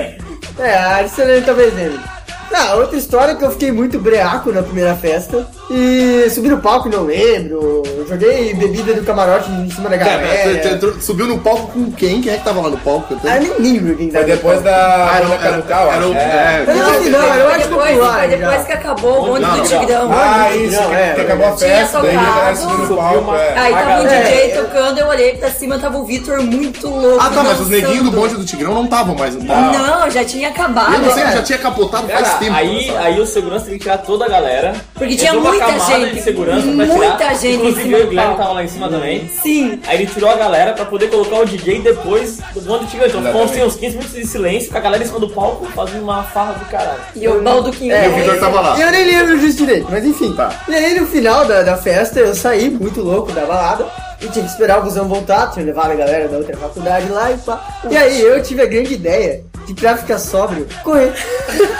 É, 0.58 0.74
a 0.76 0.96
Arcelene 0.96 1.42
talvez 1.46 1.72
lembre. 1.74 2.00
Não, 2.50 2.78
outra 2.80 2.96
história 2.96 3.32
é 3.32 3.34
que 3.36 3.44
eu 3.44 3.50
fiquei 3.52 3.70
muito 3.70 3.98
breaco 3.98 4.50
na 4.52 4.62
primeira 4.62 4.94
festa. 4.96 5.46
E 5.70 6.28
subi 6.30 6.48
no 6.48 6.58
palco 6.58 6.88
e 6.88 6.90
não 6.90 7.04
lembro. 7.04 7.82
Joguei 8.08 8.52
bebida 8.54 8.92
do 8.94 9.04
camarote 9.04 9.48
em 9.52 9.70
cima 9.70 9.88
da 9.88 9.96
Cara, 9.96 10.16
galera. 10.18 10.78
tu- 10.78 10.92
tu 10.92 11.00
subiu 11.00 11.26
no 11.26 11.38
palco 11.38 11.68
com 11.68 11.92
quem? 11.92 12.20
Quem 12.20 12.32
é 12.32 12.38
que 12.38 12.44
tava 12.44 12.60
lá 12.60 12.70
no 12.70 12.76
palco? 12.78 13.14
Ah, 13.24 13.38
nem 13.38 13.52
lembro 13.56 13.94
quem 13.96 14.10
Foi 14.10 14.20
tava. 14.20 14.24
depois 14.32 14.62
da 14.62 14.70
Ah, 14.74 15.16
era, 15.18 15.26
banda 15.28 15.46
era, 15.46 15.92
era 15.94 16.08
o. 16.08 16.10
acho. 16.10 16.18
É, 16.18 16.64
Não, 16.66 16.74
não, 16.74 17.10
não, 17.10 17.34
eu 17.36 17.44
Foi 17.44 17.54
acho 17.54 17.68
depois, 17.68 17.90
popular. 17.92 18.18
foi 18.18 18.28
depois 18.28 18.64
que 18.64 18.72
acabou 18.72 19.22
o 19.22 19.26
bonde 19.26 19.40
Não, 19.42 19.50
do 19.50 19.56
não. 19.58 19.64
Tigrão. 19.64 20.10
Ah, 20.12 20.56
isso, 20.56 20.80
Não, 20.80 20.88
que, 20.88 20.94
é, 20.96 21.12
que 21.14 21.20
acabou 21.20 21.46
a 21.46 21.52
tinha 21.52 21.70
festa, 21.70 22.00
daí 22.00 22.10
a 22.16 22.20
galera 22.20 22.34
tocado, 22.40 22.58
subiu 22.58 22.78
no 22.88 22.96
palco. 22.96 23.34
é. 23.36 23.58
Aí 23.58 23.72
tava 23.72 24.02
um 24.02 24.06
É. 24.08 24.22
DJ 24.22 24.48
tocando, 24.62 24.98
eu 24.98 25.06
olhei 25.06 25.36
pra 25.36 25.50
cima, 25.50 25.78
tava 25.78 25.98
o 25.98 26.04
Vitor 26.04 26.42
muito 26.42 26.88
louco. 26.88 27.20
Ah, 27.20 27.30
tá, 27.32 27.42
mas 27.44 27.60
os 27.60 27.68
neguinhos 27.68 28.02
do 28.02 28.10
bonde 28.10 28.34
do 28.34 28.44
Tigrão 28.44 28.74
não 28.74 28.84
estavam 28.84 29.14
mais 29.14 29.36
no 29.36 29.44
palco. 29.44 29.78
Não, 29.78 30.10
já 30.10 30.24
tinha 30.24 30.48
acabado. 30.48 30.94
Eu 30.94 30.98
não 31.00 31.14
sei, 31.14 31.22
já 31.28 31.42
tinha 31.42 31.58
capotado 31.58 32.08
faz 32.08 32.39
Aí, 32.48 32.96
aí 32.96 33.20
o 33.20 33.26
segurança 33.26 33.64
teve 33.66 33.78
que 33.78 33.84
tirar 33.84 33.98
toda 33.98 34.24
a 34.24 34.28
galera. 34.28 34.74
Porque 34.94 35.16
tinha 35.16 35.32
muita 35.34 35.78
gente, 35.78 36.14
de 36.14 36.22
segurança 36.22 36.62
pra 36.62 36.86
muita 36.86 37.16
tirar. 37.16 37.34
gente 37.34 37.56
Inclusive 37.56 37.92
eu 37.92 38.00
e 38.00 38.02
o 38.04 38.08
Guilherme 38.08 38.36
tava 38.36 38.52
lá 38.52 38.64
em 38.64 38.68
cima 38.68 38.88
também. 38.88 39.28
Sim. 39.28 39.80
Aí 39.86 39.98
ele 39.98 40.06
tirou 40.06 40.30
a 40.30 40.36
galera 40.36 40.72
pra 40.72 40.84
poder 40.84 41.08
colocar 41.10 41.36
o 41.40 41.44
DJ 41.44 41.80
depois 41.80 42.38
do 42.54 42.60
bonde 42.62 42.84
do 42.84 42.90
Tigrão. 42.90 43.08
Então 43.08 43.22
ficou 43.24 43.42
assim, 43.44 43.62
uns 43.64 43.76
15 43.76 43.96
minutos 43.96 44.16
de 44.16 44.26
silêncio 44.26 44.70
com 44.70 44.78
a 44.78 44.80
galera 44.80 45.02
em 45.02 45.06
cima 45.06 45.20
do 45.20 45.28
palco 45.30 45.66
fazendo 45.74 46.02
uma 46.02 46.22
farra 46.22 46.52
do 46.54 46.64
caralho. 46.66 47.00
E 47.14 47.26
o 47.28 47.42
Balduquinho. 47.42 47.92
É, 47.94 48.06
E 48.06 48.08
o 48.08 48.14
Vitor 48.14 48.38
tava 48.38 48.60
lá. 48.60 48.80
Eu 48.80 48.90
nem 48.90 49.04
lembro 49.04 49.38
disso 49.38 49.58
direito, 49.58 49.86
mas 49.90 50.04
enfim. 50.04 50.32
Tá. 50.32 50.50
E 50.68 50.74
aí 50.74 50.98
no 50.98 51.06
final 51.06 51.44
da, 51.44 51.62
da 51.62 51.76
festa 51.76 52.20
eu 52.20 52.34
saí 52.34 52.70
muito 52.70 53.00
louco 53.00 53.32
da 53.32 53.44
balada. 53.44 53.86
E 54.22 54.26
tive 54.28 54.40
que 54.44 54.52
esperar 54.52 54.80
o 54.80 54.82
busão 54.82 55.08
voltar, 55.08 55.50
tinha 55.50 55.64
levado 55.64 55.92
a 55.92 55.94
galera 55.94 56.28
da 56.28 56.36
outra 56.36 56.54
faculdade 56.54 57.08
lá 57.08 57.30
e 57.32 57.38
pá. 57.38 57.80
E 57.90 57.96
aí 57.96 58.20
eu 58.20 58.42
tive 58.42 58.60
a 58.60 58.66
grande 58.66 58.92
ideia 58.92 59.42
de 59.66 59.72
pra 59.72 59.96
ficar 59.96 60.18
sóbrio, 60.18 60.66
correr. 60.84 61.14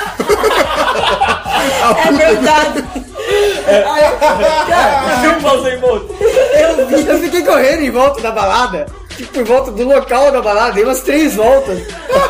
É 2.07 2.13
verdade. 2.13 2.85
Chupa 5.23 5.53
o 5.55 5.63
sem 5.65 5.79
volta. 5.79 6.15
Eu, 6.23 6.87
vi- 6.87 7.09
eu 7.09 7.19
fiquei 7.21 7.43
correndo 7.45 7.83
em 7.83 7.91
volta 7.91 8.21
da 8.21 8.31
balada, 8.31 8.87
tipo, 9.17 9.33
por 9.33 9.45
volta 9.45 9.71
do 9.71 9.85
local 9.85 10.33
da 10.33 10.41
balada, 10.43 10.73
dei 10.73 10.85
umas 10.85 11.01
três 11.01 11.35
voltas. 11.37 11.79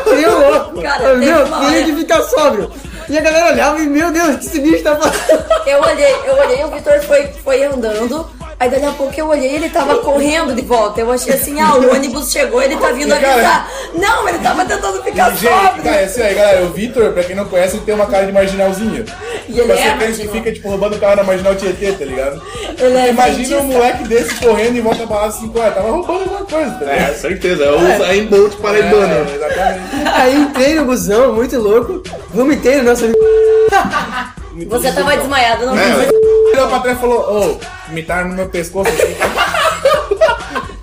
Eu 0.05 0.39
louco. 0.51 0.81
Cara, 0.81 1.03
eu, 1.09 1.17
meu, 1.17 1.37
hora- 1.53 1.83
que 1.83 1.95
ficar 1.95 2.21
sóbrio. 2.23 2.71
E 3.09 3.17
a 3.17 3.21
galera 3.21 3.51
olhava 3.53 3.79
e, 3.79 3.87
meu 3.87 4.11
Deus, 4.11 4.35
o 4.35 4.37
que 4.37 4.45
esse 4.45 4.59
bicho 4.59 4.83
tá 4.83 4.95
fazendo? 4.95 5.43
Eu 5.65 5.81
olhei, 5.81 6.15
eu 6.25 6.33
olhei, 6.35 6.63
o 6.63 6.67
Vitor 6.69 6.99
foi, 7.01 7.27
foi 7.43 7.63
andando. 7.63 8.29
Aí 8.61 8.69
dali 8.69 8.85
a 8.85 8.91
pouco 8.91 9.11
eu 9.17 9.27
olhei, 9.27 9.55
ele 9.55 9.69
tava 9.71 9.97
correndo 9.97 10.53
de 10.53 10.61
volta. 10.61 11.01
Eu 11.01 11.11
achei 11.11 11.33
assim, 11.33 11.59
ah, 11.59 11.73
o 11.77 11.95
ônibus 11.95 12.31
chegou, 12.31 12.61
ele 12.61 12.77
tá 12.77 12.91
vindo 12.91 13.11
E, 13.11 13.19
cara, 13.19 13.33
avisar. 13.33 13.71
Não, 13.95 14.29
ele 14.29 14.37
tava 14.37 14.63
tentando 14.63 15.01
ficar 15.01 15.31
Gente, 15.31 15.51
sóbrio. 15.51 15.83
tá, 15.83 16.03
esse 16.03 16.21
aí, 16.21 16.35
galera, 16.35 16.61
o 16.65 16.69
Vitor, 16.69 17.11
pra 17.11 17.23
quem 17.23 17.35
não 17.35 17.45
conhece, 17.45 17.77
ele 17.77 17.85
tem 17.85 17.95
uma 17.95 18.05
cara 18.05 18.27
de 18.27 18.31
marginalzinho. 18.31 19.03
E 19.49 19.59
ele 19.59 19.63
Pra 19.65 19.73
é 19.79 19.83
ser 19.83 19.97
crente 19.97 20.21
que 20.21 20.27
fica, 20.27 20.51
tipo, 20.51 20.69
roubando 20.69 20.95
o 20.95 20.99
carro 20.99 21.15
na 21.15 21.23
marginal 21.23 21.55
Tietê, 21.55 21.91
tá 21.93 22.05
ligado? 22.05 22.39
Ele 22.77 22.97
é 22.97 23.09
Imagina 23.09 23.33
cientista. 23.45 23.57
um 23.63 23.65
moleque 23.65 24.03
desse 24.07 24.35
correndo 24.35 24.77
em 24.77 24.81
volta 24.81 24.99
da 24.99 25.05
balada 25.07 25.31
5 25.31 25.59
horas, 25.59 25.73
tava 25.73 25.89
roubando 25.89 26.19
alguma 26.21 26.45
coisa, 26.45 26.69
tá 26.71 26.79
ligado? 26.85 27.09
É, 27.09 27.13
certeza. 27.15 27.63
É 27.63 27.71
o 27.71 27.97
Zayn 27.97 28.25
Bolt 28.27 28.53
paraibano. 28.57 29.27
É, 29.27 29.35
exatamente. 29.37 30.07
Aí 30.13 30.35
entrei 30.39 30.75
no 30.75 30.85
busão, 30.85 31.33
muito 31.33 31.57
louco, 31.59 32.03
vomitei 32.31 32.75
no 32.77 32.83
nosso 32.83 33.05
Você 34.67 34.91
tava 34.91 35.15
desmaiado, 35.17 35.65
não 35.65 35.77
É, 35.77 35.99
vi. 35.99 36.07
Virou 36.51 36.67
pra 36.67 36.79
trás 36.79 36.97
e 36.97 37.01
falou, 37.01 37.19
ô, 37.19 37.91
imitaram 37.91 38.29
no 38.29 38.35
meu 38.35 38.49
pescoço. 38.49 38.91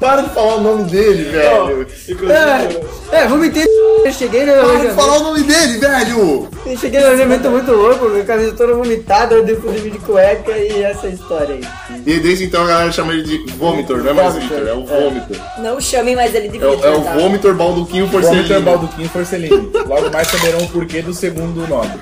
Para 0.01 0.23
de 0.23 0.31
falar 0.31 0.55
o 0.57 0.61
nome 0.61 0.85
dele, 0.85 1.25
velho. 1.25 1.87
É, 2.31 3.17
é, 3.17 3.27
vomitei 3.27 3.67
eu 4.05 4.13
cheguei 4.13 4.45
no 4.47 4.53
Para 4.53 4.79
de 4.79 4.95
falar 4.95 5.19
o 5.19 5.23
nome 5.23 5.43
dele, 5.43 5.79
velho. 5.79 6.49
Eu 6.65 6.77
cheguei 6.77 7.01
no 7.01 7.07
alojamento 7.07 7.51
muito 7.51 7.73
louco, 7.73 8.11
com 8.11 8.21
a 8.21 8.25
camisa 8.25 8.53
toda 8.53 8.75
vomitada, 8.75 9.35
eu 9.35 9.45
depois 9.45 9.83
de 9.83 9.91
cueca 9.99 10.53
e 10.53 10.83
essa 10.83 11.09
história 11.09 11.57
aí. 11.57 11.65
E 12.07 12.21
desde 12.21 12.45
então 12.45 12.65
a 12.65 12.69
galera 12.69 12.93
chama 12.93 13.13
ele 13.13 13.23
de 13.23 13.53
Vomitor, 13.55 13.99
não 13.99 14.11
é 14.11 14.13
mais 14.15 14.35
Vitor, 14.35 14.67
é 14.67 14.73
o 14.73 14.85
Vomitor. 14.87 15.37
Não 15.59 15.81
chamem 15.81 16.15
mais 16.15 16.35
ele 16.35 16.49
de 16.49 16.57
É, 16.57 16.71
Vitor, 16.71 16.87
é 16.87 16.97
o 16.97 17.03
tá? 17.03 17.13
Vomitor 17.15 17.55
Balduquinho 17.55 18.07
Vitor 18.07 18.23
Porcelino. 18.23 18.63
Balduquinho 18.63 19.09
Forcelini. 19.09 19.71
Logo 19.87 20.11
mais 20.11 20.29
saberão 20.29 20.61
o 20.61 20.69
porquê 20.69 21.03
do 21.03 21.13
segundo 21.13 21.67
nome. 21.67 21.93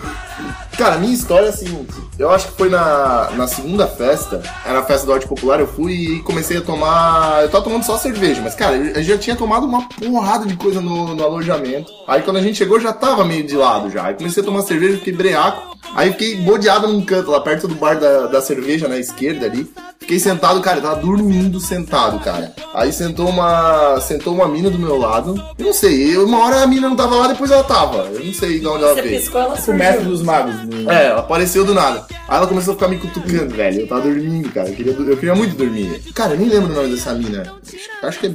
Cara, 0.76 0.96
a 0.96 0.98
minha 0.98 1.14
história 1.14 1.46
é 1.46 1.48
a 1.48 1.52
seguinte. 1.52 1.94
Eu 2.18 2.30
acho 2.30 2.48
que 2.48 2.52
foi 2.56 2.68
na, 2.68 3.30
na 3.36 3.46
segunda 3.46 3.86
festa, 3.86 4.42
era 4.64 4.80
a 4.80 4.82
festa 4.82 5.06
do 5.06 5.12
Arte 5.12 5.26
Popular, 5.26 5.58
eu 5.60 5.66
fui 5.66 5.92
e 5.92 6.20
comecei 6.22 6.58
a 6.58 6.60
tomar. 6.60 7.42
Eu 7.42 7.48
tava 7.50 7.64
tomando 7.64 7.82
só 7.84 7.96
cerveja, 7.98 8.40
mas 8.42 8.54
cara, 8.54 8.76
eu 8.76 9.02
já 9.02 9.16
tinha 9.18 9.36
tomado 9.36 9.66
uma 9.66 9.88
porrada 9.88 10.46
de 10.46 10.56
coisa 10.56 10.80
no, 10.80 11.14
no 11.14 11.24
alojamento. 11.24 11.90
Aí 12.06 12.22
quando 12.22 12.36
a 12.38 12.42
gente 12.42 12.56
chegou 12.58 12.78
já 12.80 12.92
tava 12.92 13.24
meio 13.24 13.44
de 13.46 13.56
lado 13.56 13.90
já. 13.90 14.04
Aí 14.06 14.14
comecei 14.14 14.42
a 14.42 14.46
tomar 14.46 14.62
cerveja, 14.62 14.98
fiquei 14.98 15.12
breaco. 15.12 15.76
Aí 15.94 16.10
fiquei 16.12 16.36
bodeado 16.36 16.88
num 16.88 17.00
canto 17.04 17.30
lá 17.30 17.40
perto 17.40 17.68
do 17.68 17.74
bar 17.74 17.98
da, 17.98 18.26
da 18.26 18.40
cerveja 18.42 18.88
na 18.88 18.98
esquerda 18.98 19.46
ali. 19.46 19.70
Fiquei 20.00 20.18
sentado, 20.18 20.60
cara, 20.60 20.78
eu 20.78 20.82
tava 20.82 20.96
dormindo 20.96 21.58
sentado, 21.60 22.18
cara. 22.20 22.52
Aí 22.74 22.92
sentou 22.92 23.28
uma. 23.28 23.98
Sentou 24.00 24.34
uma 24.34 24.46
mina 24.48 24.68
do 24.68 24.78
meu 24.78 24.98
lado. 24.98 25.42
Eu 25.58 25.66
não 25.66 25.72
sei, 25.72 26.14
eu- 26.14 26.26
uma 26.26 26.44
hora 26.44 26.62
a 26.62 26.66
mina 26.66 26.88
não 26.88 26.96
tava 26.96 27.14
lá, 27.16 27.28
depois 27.28 27.50
ela 27.50 27.64
tava. 27.64 28.08
Eu 28.12 28.24
não 28.24 28.32
sei 28.32 28.58
de 28.60 28.66
onde 28.66 28.84
ela 28.84 28.94
Você 28.94 29.02
veio. 29.02 29.20
piscou, 29.20 29.40
ela 29.40 29.54
O 29.54 29.72
mestre 29.72 29.94
surgiu. 29.96 30.10
dos 30.10 30.22
magos. 30.22 30.54
Né? 30.66 31.02
É, 31.04 31.06
ela 31.08 31.20
apareceu 31.20 31.64
do 31.64 31.74
nada. 31.74 32.06
Aí 32.28 32.36
ela 32.36 32.46
começou 32.46 32.72
a 32.72 32.76
ficar 32.76 32.88
me 32.88 32.98
cutucando, 32.98 33.54
velho. 33.54 33.80
Eu 33.80 33.88
tava 33.88 34.02
dormindo, 34.02 34.50
cara. 34.52 34.68
Eu 34.68 34.74
queria, 34.74 34.92
eu 34.92 35.16
queria 35.16 35.34
muito 35.34 35.56
dormir. 35.56 36.00
Cara, 36.14 36.34
eu 36.34 36.38
nem 36.38 36.48
lembro 36.48 36.72
o 36.72 36.74
nome 36.74 36.88
dessa 36.94 37.12
mina. 37.14 37.42
Acho, 37.62 38.06
acho 38.06 38.20
que 38.20 38.26
é. 38.26 38.30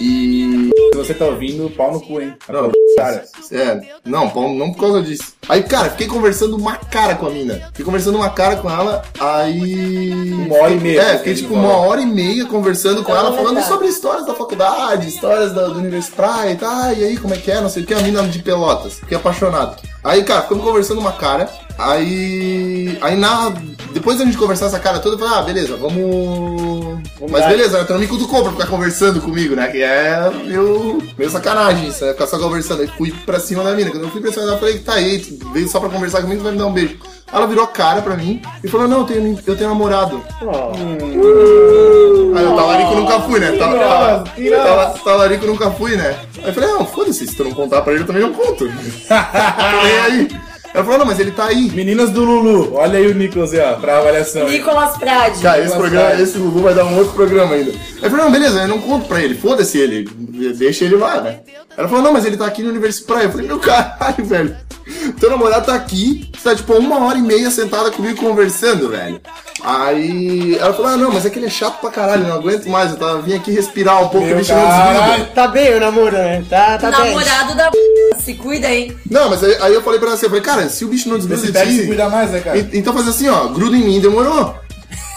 E. 0.00 0.70
Se 0.92 0.98
você 0.98 1.14
tá 1.14 1.26
ouvindo, 1.26 1.70
pau 1.70 1.92
no 1.92 2.00
cu, 2.00 2.20
hein? 2.20 2.34
Não, 2.48 2.70
Cara, 2.96 3.24
é, 3.52 3.80
não, 4.04 4.28
Paulo, 4.28 4.58
não 4.58 4.72
por 4.72 4.80
causa 4.80 5.02
disso. 5.02 5.34
Aí, 5.48 5.62
cara, 5.62 5.90
fiquei 5.90 6.06
conversando 6.06 6.56
uma 6.56 6.76
cara 6.76 7.14
com 7.14 7.26
a 7.26 7.30
mina. 7.30 7.54
Fiquei 7.68 7.84
conversando 7.84 8.16
uma 8.16 8.28
cara 8.30 8.56
com 8.56 8.68
ela, 8.68 9.02
aí. 9.18 10.22
Uma 10.46 10.56
hora 10.56 10.72
e 10.72 10.80
meia, 10.80 11.00
É, 11.00 11.18
fiquei 11.18 11.34
tipo 11.34 11.54
uma 11.54 11.76
hora 11.76 12.00
e 12.00 12.06
meia 12.06 12.44
conversando 12.46 13.02
com 13.02 13.12
É 13.12 13.16
ela, 13.16 13.30
verdade. 13.30 13.48
falando 13.54 13.66
sobre 13.66 13.86
histórias 13.88 14.26
da 14.26 14.34
faculdade, 14.34 15.08
histórias 15.08 15.52
da, 15.54 15.66
do 15.68 15.78
Universo 15.78 16.12
Praia 16.12 16.52
e 16.52 16.56
tal. 16.56 16.92
E 16.92 17.04
aí, 17.04 17.16
como 17.16 17.32
é 17.32 17.38
que 17.38 17.50
é? 17.50 17.60
Não 17.60 17.68
sei 17.70 17.82
o 17.82 17.86
que, 17.86 17.94
a 17.94 18.00
mina 18.00 18.22
de 18.24 18.42
Pelotas. 18.42 18.94
Fiquei 18.98 19.16
apaixonado. 19.16 19.76
Aí, 20.02 20.24
cara, 20.24 20.42
ficamos 20.42 20.64
conversando 20.64 21.00
uma 21.00 21.12
cara. 21.12 21.48
Aí. 21.78 22.98
Aí 23.00 23.16
na. 23.16 23.52
Depois 23.92 24.18
da 24.18 24.24
gente 24.24 24.38
conversar 24.38 24.66
essa 24.66 24.78
cara 24.78 25.00
toda, 25.00 25.16
eu 25.16 25.18
falei, 25.18 25.34
ah, 25.34 25.42
beleza, 25.42 25.76
vamos. 25.76 27.00
Mas 27.28 27.46
beleza, 27.46 27.78
né? 27.78 27.84
Tu 27.84 27.92
não 27.92 28.00
me 28.00 28.06
cutucou 28.06 28.42
pra 28.42 28.52
ficar 28.52 28.66
conversando 28.68 29.20
comigo, 29.20 29.56
né? 29.56 29.66
Que 29.68 29.82
é 29.82 30.30
meio, 30.44 31.02
meio 31.18 31.30
sacanagem 31.30 31.88
isso, 31.88 32.04
né? 32.04 32.12
Ficar 32.12 32.26
só 32.26 32.38
conversando. 32.38 32.82
Aí 32.82 32.88
fui 32.96 33.12
pra 33.26 33.40
cima 33.40 33.64
da 33.64 33.72
mina. 33.72 33.90
Quando 33.90 34.04
eu 34.04 34.10
fui 34.10 34.20
pra 34.20 34.30
cima 34.30 34.44
dela, 34.44 34.56
eu 34.56 34.60
falei, 34.60 34.78
tá 34.78 34.94
aí, 34.94 35.18
tu 35.18 35.48
veio 35.52 35.68
só 35.68 35.80
pra 35.80 35.88
conversar 35.88 36.22
comigo, 36.22 36.40
tu 36.40 36.44
vai 36.44 36.52
me 36.52 36.58
dar 36.58 36.66
um 36.66 36.72
beijo. 36.72 36.98
Ela 37.32 37.46
virou 37.46 37.64
a 37.64 37.68
cara 37.68 38.00
pra 38.00 38.16
mim 38.16 38.40
e 38.62 38.68
falou, 38.68 38.88
não, 38.88 38.98
eu 39.00 39.04
tenho, 39.04 39.38
eu 39.46 39.56
tenho 39.56 39.70
namorado. 39.70 40.22
Aí 42.40 42.46
eu 42.46 42.56
talarico 42.56 42.94
nunca 42.94 43.20
fui, 43.20 43.40
né? 43.40 43.52
Tal- 43.52 43.72
tal- 43.78 44.24
tal- 44.64 44.94
Talarico 45.04 45.46
nunca 45.46 45.70
fui, 45.72 45.96
né? 45.96 46.16
Aí 46.42 46.48
eu 46.48 46.54
falei, 46.54 46.68
não, 46.70 46.86
foda-se, 46.86 47.26
se 47.26 47.34
tu 47.36 47.44
não 47.44 47.52
contar 47.52 47.82
pra 47.82 47.92
ele, 47.92 48.02
eu 48.02 48.06
também 48.06 48.22
não 48.22 48.32
conto. 48.32 48.68
Falei, 49.08 50.00
aí. 50.00 50.28
Ela 50.72 50.84
falou, 50.84 51.00
não, 51.00 51.06
mas 51.06 51.18
ele 51.18 51.32
tá 51.32 51.46
aí. 51.46 51.68
Meninas 51.72 52.10
do 52.10 52.24
Lulu, 52.24 52.74
olha 52.76 52.96
aí 52.98 53.06
o 53.08 53.14
Nicolas 53.14 53.52
aí, 53.52 53.58
ó, 53.58 53.72
pra 53.74 53.98
avaliação. 53.98 54.48
Nicolas 54.48 54.96
Prade. 54.96 55.40
Cara, 55.40 55.58
esse, 55.64 55.76
programa, 55.76 56.14
esse 56.22 56.38
Lulu 56.38 56.62
vai 56.62 56.74
dar 56.74 56.84
um 56.84 56.96
outro 56.96 57.12
programa 57.12 57.54
ainda. 57.56 57.72
Aí 57.72 57.78
eu 58.04 58.10
falei, 58.10 58.24
não, 58.24 58.30
beleza, 58.32 58.60
eu 58.62 58.68
não 58.68 58.78
conto 58.80 59.08
pra 59.08 59.20
ele, 59.20 59.34
foda-se 59.34 59.78
ele, 59.78 60.04
deixa 60.56 60.84
ele 60.84 60.94
lá, 60.94 61.20
né? 61.20 61.40
Ela 61.76 61.88
falou, 61.88 62.04
não, 62.04 62.12
mas 62.12 62.24
ele 62.24 62.36
tá 62.36 62.46
aqui 62.46 62.62
no 62.62 62.70
Universo 62.70 63.04
Praia. 63.04 63.24
Eu 63.24 63.32
falei, 63.32 63.46
meu 63.48 63.58
caralho, 63.58 64.24
velho. 64.24 64.56
Teu 65.18 65.30
namorado 65.30 65.66
tá 65.66 65.74
aqui, 65.74 66.28
Você 66.36 66.48
tá, 66.50 66.54
tipo, 66.56 66.72
uma 66.74 67.04
hora 67.06 67.18
e 67.18 67.22
meia 67.22 67.50
sentada 67.50 67.90
comigo 67.90 68.18
conversando, 68.20 68.88
velho. 68.88 69.20
Aí 69.62 70.56
ela 70.58 70.72
falou, 70.72 70.90
ah, 70.92 70.96
não, 70.96 71.12
mas 71.12 71.26
é 71.26 71.30
que 71.30 71.38
ele 71.38 71.46
é 71.46 71.50
chato 71.50 71.80
pra 71.80 71.90
caralho, 71.90 72.26
não 72.26 72.34
aguento 72.34 72.66
mais. 72.68 72.90
Eu 72.92 72.96
tava, 72.96 73.20
vim 73.20 73.34
aqui 73.34 73.50
respirar 73.52 74.02
um 74.02 74.08
pouco, 74.08 74.26
Meu 74.26 74.36
o 74.36 74.38
bicho 74.38 74.52
não 74.54 74.66
desliga. 74.66 74.98
caralho. 75.00 75.26
Tá 75.34 75.48
bem 75.48 75.74
o 75.74 75.80
namoro, 75.80 76.12
né? 76.16 76.42
Tá, 76.48 76.78
tá 76.78 76.90
bem. 76.90 77.06
Namorado 77.14 77.54
da 77.54 77.70
se 78.18 78.34
cuida, 78.34 78.68
hein? 78.68 78.96
Não, 79.10 79.30
mas 79.30 79.42
aí, 79.44 79.56
aí 79.60 79.74
eu 79.74 79.82
falei 79.82 79.98
pra 79.98 80.08
ela 80.08 80.16
assim, 80.16 80.26
eu 80.26 80.30
falei, 80.30 80.44
cara, 80.44 80.68
se 80.68 80.84
o 80.84 80.88
bicho 80.88 81.08
não 81.08 81.16
desgruda 81.16 81.42
de 81.46 81.52
pega 81.52 81.70
se 81.70 81.80
ti, 81.80 81.86
cuida 81.86 82.08
mais, 82.08 82.30
né, 82.30 82.40
cara? 82.40 82.58
e- 82.58 82.70
então 82.74 82.92
faz 82.92 83.08
assim, 83.08 83.28
ó, 83.28 83.48
gruda 83.48 83.76
em 83.76 83.80
mim, 83.82 84.00
demorou. 84.00 84.54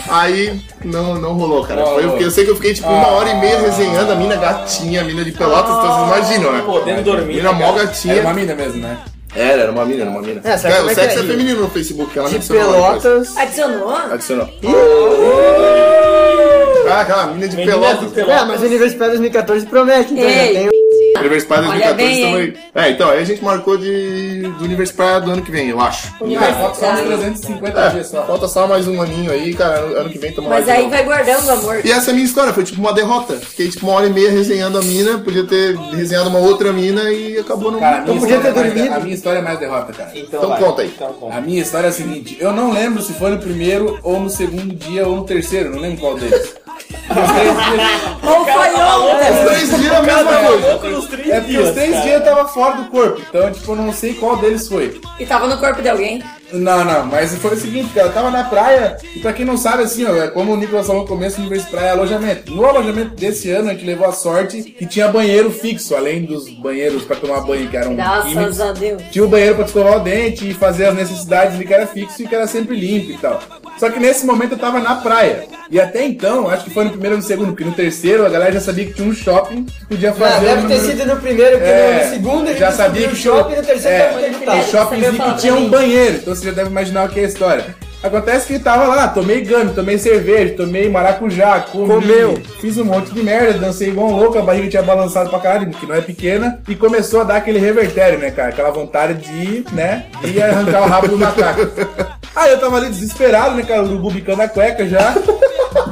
Aí 0.09 0.61
não, 0.83 1.15
não 1.15 1.33
rolou, 1.33 1.63
cara. 1.65 1.81
Não 1.85 2.09
porque 2.09 2.25
eu 2.25 2.31
sei 2.31 2.43
que 2.43 2.51
eu 2.51 2.55
fiquei 2.55 2.73
tipo 2.73 2.87
uma 2.89 3.07
hora 3.07 3.29
e 3.29 3.35
meia 3.39 3.59
resenhando 3.61 4.11
a 4.11 4.15
mina 4.15 4.35
gatinha, 4.35 5.01
a 5.01 5.03
mina 5.03 5.23
de 5.23 5.31
pelotas, 5.31 5.71
então 5.77 5.93
vocês 5.95 6.07
imaginam, 6.07 6.51
né? 6.51 6.61
Podendo 6.65 7.01
dormir. 7.03 7.35
Mina 7.35 7.53
né, 7.53 7.57
mó 7.65 7.71
gatinha. 7.71 8.13
Era 8.15 8.23
uma 8.23 8.33
mina 8.33 8.53
mesmo, 8.53 8.81
né? 8.81 8.97
Era, 9.35 9.61
era 9.63 9.71
uma 9.71 9.85
mina, 9.85 10.01
era 10.03 10.09
uma 10.11 10.21
mina. 10.21 10.41
É, 10.43 10.57
sabe 10.57 10.73
É, 10.73 10.77
como 10.77 10.87
o 10.87 10.91
é 10.91 10.95
que 10.95 11.01
sexo 11.01 11.19
é? 11.19 11.21
é 11.21 11.25
feminino 11.25 11.61
no 11.61 11.69
Facebook, 11.69 12.17
ela 12.19 12.29
me 12.29 12.37
De 12.39 12.47
pelotas. 12.47 13.35
Adicionou? 13.37 13.95
Adicionou. 13.95 14.49
Ah, 16.91 17.01
aquela 17.01 17.27
mina 17.27 17.47
de 17.47 17.55
Menina 17.55 17.73
pelotas. 17.77 17.99
de 18.09 18.13
pelotas. 18.13 18.41
É, 18.41 18.45
mas 18.45 18.61
o 18.61 18.65
Universidade 18.65 19.11
2014 19.11 19.65
promete, 19.65 20.13
então 20.13 20.23
já 20.29 20.43
Ei. 20.43 20.53
tem 20.53 20.69
Universidade 21.23 21.67
Olha 21.67 21.93
2014 21.93 21.95
bem, 21.95 22.31
também. 22.53 22.63
É, 22.75 22.89
então, 22.91 23.09
aí 23.09 23.19
a 23.19 23.23
gente 23.23 23.43
marcou 23.43 23.77
de, 23.77 24.41
do 24.57 24.63
Universidade 24.65 25.25
do 25.25 25.31
ano 25.31 25.41
que 25.41 25.51
vem, 25.51 25.69
eu 25.69 25.79
acho. 25.79 26.13
Ah, 26.37 26.53
falta 26.53 26.75
só 26.79 26.91
uns 26.93 27.01
350 27.01 27.89
dias 27.89 28.07
só. 28.07 28.23
Falta 28.25 28.47
só 28.47 28.67
mais 28.67 28.87
um 28.87 29.01
aninho 29.01 29.31
aí, 29.31 29.53
cara. 29.53 29.79
Ano, 29.79 30.09
que 30.09 30.17
vem 30.17 30.31
tamo 30.33 30.49
Mas 30.49 30.65
de 30.65 30.71
aí 30.71 30.89
vai 30.89 31.03
guardando 31.03 31.49
amor. 31.49 31.81
E 31.85 31.91
essa 31.91 32.09
é 32.09 32.11
a 32.11 32.13
minha 32.13 32.25
história, 32.25 32.53
foi 32.53 32.63
tipo 32.63 32.79
uma 32.81 32.93
derrota. 32.93 33.35
Fiquei 33.35 33.69
tipo 33.69 33.85
uma 33.85 33.95
hora 33.95 34.07
e 34.07 34.09
meia 34.13 34.31
resenhando 34.31 34.77
a 34.77 34.81
mina, 34.81 35.19
podia 35.19 35.43
ter 35.45 35.75
resenhado 35.95 36.29
uma 36.29 36.39
outra 36.39 36.71
mina 36.73 37.03
e 37.11 37.37
acabou 37.39 37.71
não. 37.71 37.79
Cara, 37.79 37.97
a 37.97 38.01
minha, 38.01 38.13
Não 38.13 38.19
podia 38.19 38.35
história 38.37 38.53
ter 38.53 38.59
é 38.59 38.63
mais, 38.63 38.73
dormido. 38.73 38.95
a 38.95 38.99
minha 38.99 39.15
história 39.15 39.39
é 39.39 39.41
mais 39.41 39.59
derrota, 39.59 39.93
cara. 39.93 40.11
Então, 40.15 40.39
Então 40.39 40.49
vai. 40.49 40.59
conta 40.59 40.81
aí. 40.81 40.91
Então 40.95 41.13
conta. 41.13 41.35
A 41.37 41.41
minha 41.41 41.61
história 41.61 41.87
é 41.87 41.89
a 41.89 41.93
seguinte, 41.93 42.37
eu 42.39 42.51
não 42.51 42.71
lembro 42.71 43.01
se 43.01 43.13
foi 43.13 43.31
no 43.31 43.37
primeiro 43.39 43.99
ou 44.03 44.19
no 44.19 44.29
segundo 44.29 44.73
dia 44.75 45.07
ou 45.07 45.15
no 45.15 45.23
terceiro, 45.23 45.69
não 45.71 45.79
lembro 45.79 45.97
qual 45.99 46.15
deles. 46.15 46.55
Os 46.89 47.31
três 47.31 47.53
dias- 47.53 48.01
Ou 48.23 48.45
foi 48.45 48.73
ontem? 48.73 49.31
Os 49.31 49.49
três 49.49 49.69
dias 49.81 49.93
é 49.93 49.95
a 49.97 50.01
mesma 50.01 50.33
coisa. 50.33 50.67
É 51.31 51.39
porque 51.41 51.57
os 51.57 51.71
três 51.71 52.01
dias 52.03 52.13
eu 52.15 52.23
tava 52.23 52.47
fora 52.47 52.75
do 52.77 52.85
corpo, 52.89 53.21
então 53.27 53.51
tipo, 53.51 53.71
eu 53.71 53.75
não 53.75 53.91
sei 53.93 54.13
qual 54.13 54.37
deles 54.37 54.67
foi. 54.67 54.99
E 55.19 55.25
tava 55.25 55.47
no 55.47 55.57
corpo 55.57 55.81
de 55.81 55.89
alguém. 55.89 56.23
Não, 56.51 56.85
não, 56.85 57.07
mas 57.07 57.35
foi 57.37 57.55
o 57.55 57.59
seguinte, 57.59 57.89
cara, 57.95 58.07
eu 58.07 58.13
tava 58.13 58.29
na 58.29 58.43
praia, 58.43 58.95
e 59.15 59.19
pra 59.19 59.33
quem 59.33 59.43
não 59.43 59.57
sabe, 59.57 59.81
assim, 59.83 60.05
ó, 60.05 60.15
é 60.15 60.27
como 60.27 60.53
o 60.53 60.55
Nicolas 60.55 60.85
falou 60.85 61.01
no 61.01 61.07
começo, 61.07 61.37
o 61.37 61.39
Universo 61.41 61.67
Praia 61.71 61.87
é 61.87 61.91
alojamento. 61.91 62.53
No 62.53 62.63
alojamento 62.63 63.15
desse 63.15 63.49
ano, 63.49 63.69
a 63.71 63.73
gente 63.73 63.83
levou 63.85 64.07
a 64.07 64.11
sorte 64.11 64.61
que 64.61 64.85
tinha 64.85 65.07
banheiro 65.07 65.49
fixo, 65.49 65.95
além 65.95 66.25
dos 66.25 66.47
banheiros 66.49 67.03
pra 67.05 67.15
tomar 67.15 67.41
banho, 67.41 67.67
que 67.69 67.75
eram 67.75 67.95
químicos. 67.95 68.33
Graças 68.35 68.61
a 68.61 68.71
Deus. 68.71 69.01
Tinha 69.11 69.25
o 69.25 69.27
banheiro 69.27 69.55
pra 69.55 69.65
escovar 69.65 69.97
o 69.97 69.99
dente 70.01 70.47
e 70.47 70.53
fazer 70.53 70.85
as 70.85 70.93
necessidades 70.95 71.55
ali 71.55 71.65
que 71.65 71.73
era 71.73 71.87
fixo 71.87 72.21
e 72.21 72.27
que 72.27 72.35
era 72.35 72.45
sempre 72.45 72.75
limpo 72.75 73.11
e 73.13 73.17
tal. 73.17 73.39
Só 73.77 73.89
que 73.89 73.99
nesse 73.99 74.25
momento 74.25 74.53
eu 74.53 74.57
tava 74.57 74.79
na 74.79 74.95
praia. 74.95 75.45
E 75.69 75.79
até 75.79 76.05
então, 76.05 76.47
acho 76.49 76.63
que 76.65 76.69
foi 76.69 76.83
no 76.85 76.91
primeiro 76.91 77.15
ou 77.15 77.21
no 77.21 77.27
segundo, 77.27 77.47
porque 77.49 77.63
no 77.65 77.71
terceiro 77.73 78.25
a 78.25 78.29
galera 78.29 78.51
já 78.51 78.59
sabia 78.61 78.85
que 78.85 78.93
tinha 78.93 79.07
um 79.07 79.13
shopping 79.13 79.65
que 79.65 79.85
podia 79.87 80.11
Ah, 80.11 80.13
fazer. 80.13 80.45
deve 80.45 80.65
o 80.65 80.67
ter 80.67 80.79
sido 80.79 81.05
no 81.05 81.15
primeiro, 81.17 81.57
porque 81.57 81.69
É, 81.71 82.03
no 82.05 82.09
segundo 82.13 82.53
já 82.57 82.71
sabia 82.71 83.07
que 83.07 83.13
o 83.13 83.17
shopping, 83.17 83.55
no 83.55 83.63
terceiro 83.63 83.97
é, 83.97 84.29
tava 84.29 84.37
o 84.41 84.45
tava. 84.45 84.63
shoppingzinho 84.63 85.23
que 85.23 85.37
tinha 85.41 85.53
um 85.55 85.69
banheiro, 85.69 86.15
então 86.17 86.35
você 86.35 86.45
já 86.45 86.51
deve 86.51 86.69
imaginar 86.69 87.05
o 87.07 87.09
que 87.11 87.19
é 87.19 87.23
a 87.23 87.27
história. 87.27 87.65
Acontece 88.03 88.47
que 88.47 88.59
tava 88.59 88.85
lá, 88.93 89.07
tomei 89.07 89.41
gano, 89.41 89.73
tomei 89.73 89.97
cerveja, 89.97 90.55
tomei 90.55 90.89
maracujá, 90.89 91.61
comi, 91.61 91.87
Comeu. 91.87 92.33
fiz 92.59 92.77
um 92.77 92.83
monte 92.83 93.13
de 93.13 93.23
merda, 93.23 93.57
dancei 93.57 93.87
igual 93.89 94.09
um 94.09 94.17
louco, 94.17 94.37
a 94.37 94.41
barriga 94.41 94.67
tinha 94.67 94.83
balançado 94.83 95.29
pra 95.29 95.39
caralho, 95.39 95.71
que 95.71 95.85
não 95.85 95.95
é 95.95 96.01
pequena, 96.01 96.59
e 96.67 96.75
começou 96.75 97.21
a 97.21 97.23
dar 97.23 97.37
aquele 97.37 97.59
revertério, 97.59 98.19
né, 98.19 98.29
cara? 98.29 98.49
Aquela 98.49 98.71
vontade 98.71 99.13
de, 99.13 99.63
né, 99.73 100.07
de 100.21 100.41
arrancar 100.41 100.83
o 100.83 100.87
rabo 100.87 101.07
do 101.07 101.17
macaco. 101.17 101.61
Aí 102.35 102.51
eu 102.51 102.59
tava 102.59 102.75
ali 102.75 102.89
desesperado, 102.89 103.55
né, 103.55 103.63
cara, 103.63 103.83
urubu 103.83 104.11
bicando 104.11 104.41
a 104.41 104.49
cueca 104.49 104.85
já. 104.85 105.13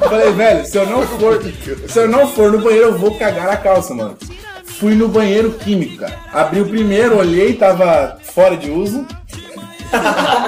Falei, 0.02 0.34
velho, 0.34 0.66
se 0.66 0.78
eu 0.78 0.86
não 0.86 1.08
for, 1.08 1.42
se 1.88 1.98
eu 2.00 2.10
não 2.10 2.28
for 2.28 2.52
no 2.52 2.60
banheiro, 2.60 2.88
eu 2.88 2.98
vou 2.98 3.18
cagar 3.18 3.50
a 3.50 3.56
calça, 3.56 3.94
mano. 3.94 4.18
Fui 4.66 4.96
no 4.96 5.08
banheiro 5.08 5.52
químico, 5.52 5.98
cara. 5.98 6.16
Abri 6.34 6.60
o 6.60 6.68
primeiro, 6.68 7.18
olhei, 7.18 7.54
tava 7.54 8.18
fora 8.34 8.58
de 8.58 8.70
uso. 8.70 9.06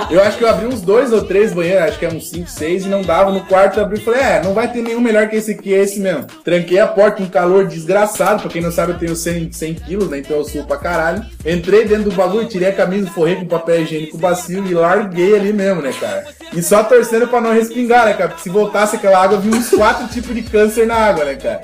Eu 0.10 0.22
acho 0.22 0.38
que 0.38 0.44
eu 0.44 0.50
abri 0.50 0.66
uns 0.66 0.82
dois 0.82 1.12
ou 1.12 1.24
três 1.24 1.54
banheiros, 1.54 1.84
acho 1.84 2.00
que 2.00 2.06
é 2.06 2.10
uns 2.10 2.30
5, 2.30 2.50
6, 2.50 2.86
e 2.86 2.90
não 2.90 3.02
dava. 3.02 3.32
No 3.32 3.42
quarto 3.46 3.80
eu 3.80 3.84
abri 3.84 4.00
e 4.00 4.04
falei, 4.04 4.22
é, 4.22 4.44
não 4.44 4.54
vai 4.54 4.72
ter 4.72 4.82
nenhum 4.82 5.02
melhor 5.02 5.28
que 5.28 5.36
esse 5.36 5.52
aqui, 5.52 5.74
é 5.74 5.80
esse 5.80 6.00
mesmo. 6.00 6.26
Tranquei 6.44 6.80
a 6.80 6.88
porta, 6.88 7.22
um 7.22 7.30
calor 7.30 7.68
desgraçado, 7.68 8.42
pra 8.42 8.52
quem 8.52 8.62
não 8.62 8.72
sabe 8.72 8.94
eu 8.94 9.00
tenho 9.00 9.16
100, 9.16 9.52
100 9.52 9.74
quilos, 9.76 10.10
né, 10.10 10.20
então 10.20 10.38
eu 10.38 10.44
subo 10.44 10.68
pra 10.68 10.78
caralho. 10.78 11.26
Entrei 11.46 11.86
dentro 11.86 12.10
do 12.10 12.16
bagulho, 12.16 12.48
tirei 12.48 12.70
a 12.70 12.74
camisa, 12.74 13.10
forrei 13.10 13.36
com 13.36 13.46
papel 13.46 13.82
higiênico 13.82 14.18
bacio 14.18 14.66
e 14.66 14.74
larguei 14.74 15.36
ali 15.36 15.52
mesmo, 15.54 15.82
né, 15.82 15.94
cara. 16.00 16.26
E 16.54 16.62
só 16.62 16.84
torcendo 16.84 17.28
pra 17.28 17.42
não 17.42 17.54
respingar, 17.54 18.06
né, 18.06 18.14
cara, 18.14 18.30
porque 18.30 18.44
se 18.44 18.50
voltasse 18.50 18.96
aquela 18.96 19.22
água, 19.24 19.40
vinha 19.40 19.56
uns 19.56 19.70
quatro 19.70 20.08
tipos 20.14 20.34
de 20.36 20.44
câncer 20.44 20.86
na 20.86 20.96
água, 20.96 21.26
né, 21.26 21.36
cara. 21.36 21.62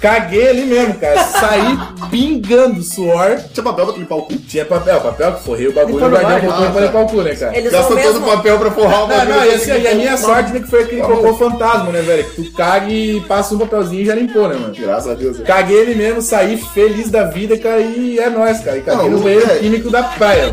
Caguei 0.00 0.48
ali 0.48 0.64
mesmo, 0.64 0.94
cara. 0.94 1.24
Saí 1.24 1.76
pingando 2.10 2.80
suor. 2.82 3.36
Tinha 3.52 3.64
papel 3.64 3.86
pra 3.86 3.96
limpar 3.96 4.14
o 4.14 4.22
cu? 4.22 4.36
Tinha 4.36 4.64
papel, 4.64 5.00
papel 5.00 5.32
que 5.34 5.42
forrei 5.42 5.66
o 5.66 5.72
bagulho 5.72 6.04
e 6.04 6.08
um 6.08 6.10
bar, 6.10 6.40
pouquinho 6.40 6.68
ah, 6.68 6.70
pra 6.70 6.80
limpar 6.82 7.02
o 7.02 7.06
cu, 7.08 7.22
né, 7.22 7.34
cara? 7.34 7.58
Eles 7.58 7.70
são 7.72 7.80
Gastou 7.80 7.96
todo 7.96 8.12
mesmo. 8.20 8.26
o 8.28 8.36
papel 8.36 8.58
pra 8.58 8.70
forrar 8.70 8.96
o 9.04 9.08
Não, 9.08 9.08
bagulho. 9.08 9.34
não, 9.36 9.44
e 9.44 9.48
pra 9.48 9.56
assim, 9.56 9.70
e 9.70 9.88
a 9.88 9.94
minha 9.94 10.10
limpar. 10.12 10.16
sorte 10.18 10.52
né, 10.52 10.60
que 10.60 10.66
foi 10.68 10.82
aquele 10.84 11.00
cocô 11.02 11.34
fantasma, 11.34 11.90
né, 11.90 12.00
velho? 12.02 12.24
Que 12.30 12.42
tu 12.42 12.52
caga 12.52 12.88
e 12.92 13.20
passa 13.22 13.54
um 13.54 13.58
papelzinho 13.58 14.02
e 14.02 14.06
já 14.06 14.14
limpou, 14.14 14.48
né, 14.48 14.54
mano? 14.54 14.74
Graças 14.78 15.10
a 15.10 15.14
Deus. 15.14 15.38
Caguei 15.40 15.76
ele 15.76 15.94
mesmo, 15.96 16.22
saí 16.22 16.56
feliz 16.56 17.10
da 17.10 17.24
vida, 17.24 17.58
cara, 17.58 17.80
e 17.80 18.20
é 18.20 18.30
nóis, 18.30 18.60
cara. 18.60 18.78
E 18.78 18.82
caguei 18.82 19.02
Não, 19.10 19.18
no 19.18 19.20
banheiro 19.20 19.50
é. 19.50 19.58
químico 19.58 19.90
da 19.90 20.04
praia. 20.04 20.52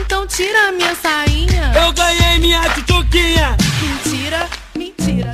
Então 0.00 0.26
tira 0.26 0.68
a 0.68 0.72
minha 0.72 0.94
sainha. 0.96 1.72
Eu 1.76 1.92
ganhei 1.92 2.38
minha 2.40 2.60
tchutchuquinha. 2.70 3.56
Mentira, 3.80 4.48
mentira. 4.76 5.32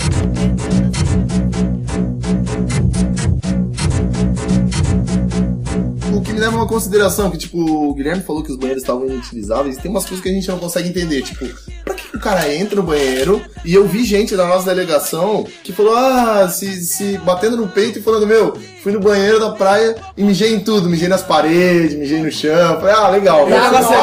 Leva 6.39 6.57
uma 6.57 6.69
consideração, 6.69 7.31
que 7.31 7.37
tipo, 7.37 7.59
o 7.59 7.93
Guilherme 7.95 8.23
falou 8.23 8.45
que 8.45 8.53
os 8.53 8.57
banheiros 8.57 8.83
estavam 8.83 9.07
inutilizáveis, 9.07 9.77
tem 9.77 9.91
umas 9.91 10.05
coisas 10.05 10.23
que 10.23 10.29
a 10.29 10.33
gente 10.33 10.47
não 10.47 10.59
consegue 10.59 10.89
entender, 10.89 11.23
tipo, 11.23 11.47
pra 11.85 11.95
que 11.95 12.17
o 12.17 12.21
cara 12.21 12.55
entra 12.55 12.77
no 12.77 12.85
banheiro 12.85 13.43
e 13.65 13.75
eu 13.75 13.89
vi 13.89 14.05
gente 14.05 14.37
da 14.37 14.47
nossa 14.47 14.67
delegação 14.67 15.45
que 15.65 15.73
falou, 15.73 15.97
ah, 15.97 16.49
se, 16.49 16.85
se 16.85 17.19
batendo 17.19 17.57
no 17.57 17.67
peito 17.67 17.99
e 17.99 18.03
falando, 18.03 18.27
meu, 18.27 18.57
fui 18.83 18.93
no 18.93 19.01
banheiro 19.01 19.39
da 19.41 19.51
praia 19.51 19.97
e 20.17 20.23
mijei 20.23 20.55
em 20.55 20.61
tudo, 20.61 20.89
mijei 20.89 21.09
nas 21.09 21.23
paredes, 21.23 21.95
mijei 21.97 22.21
no 22.23 22.31
chão, 22.31 22.81
falei, 22.81 22.95
ah, 22.95 23.09
legal. 23.09 23.47
Da 23.49 23.71
nossa, 23.71 23.95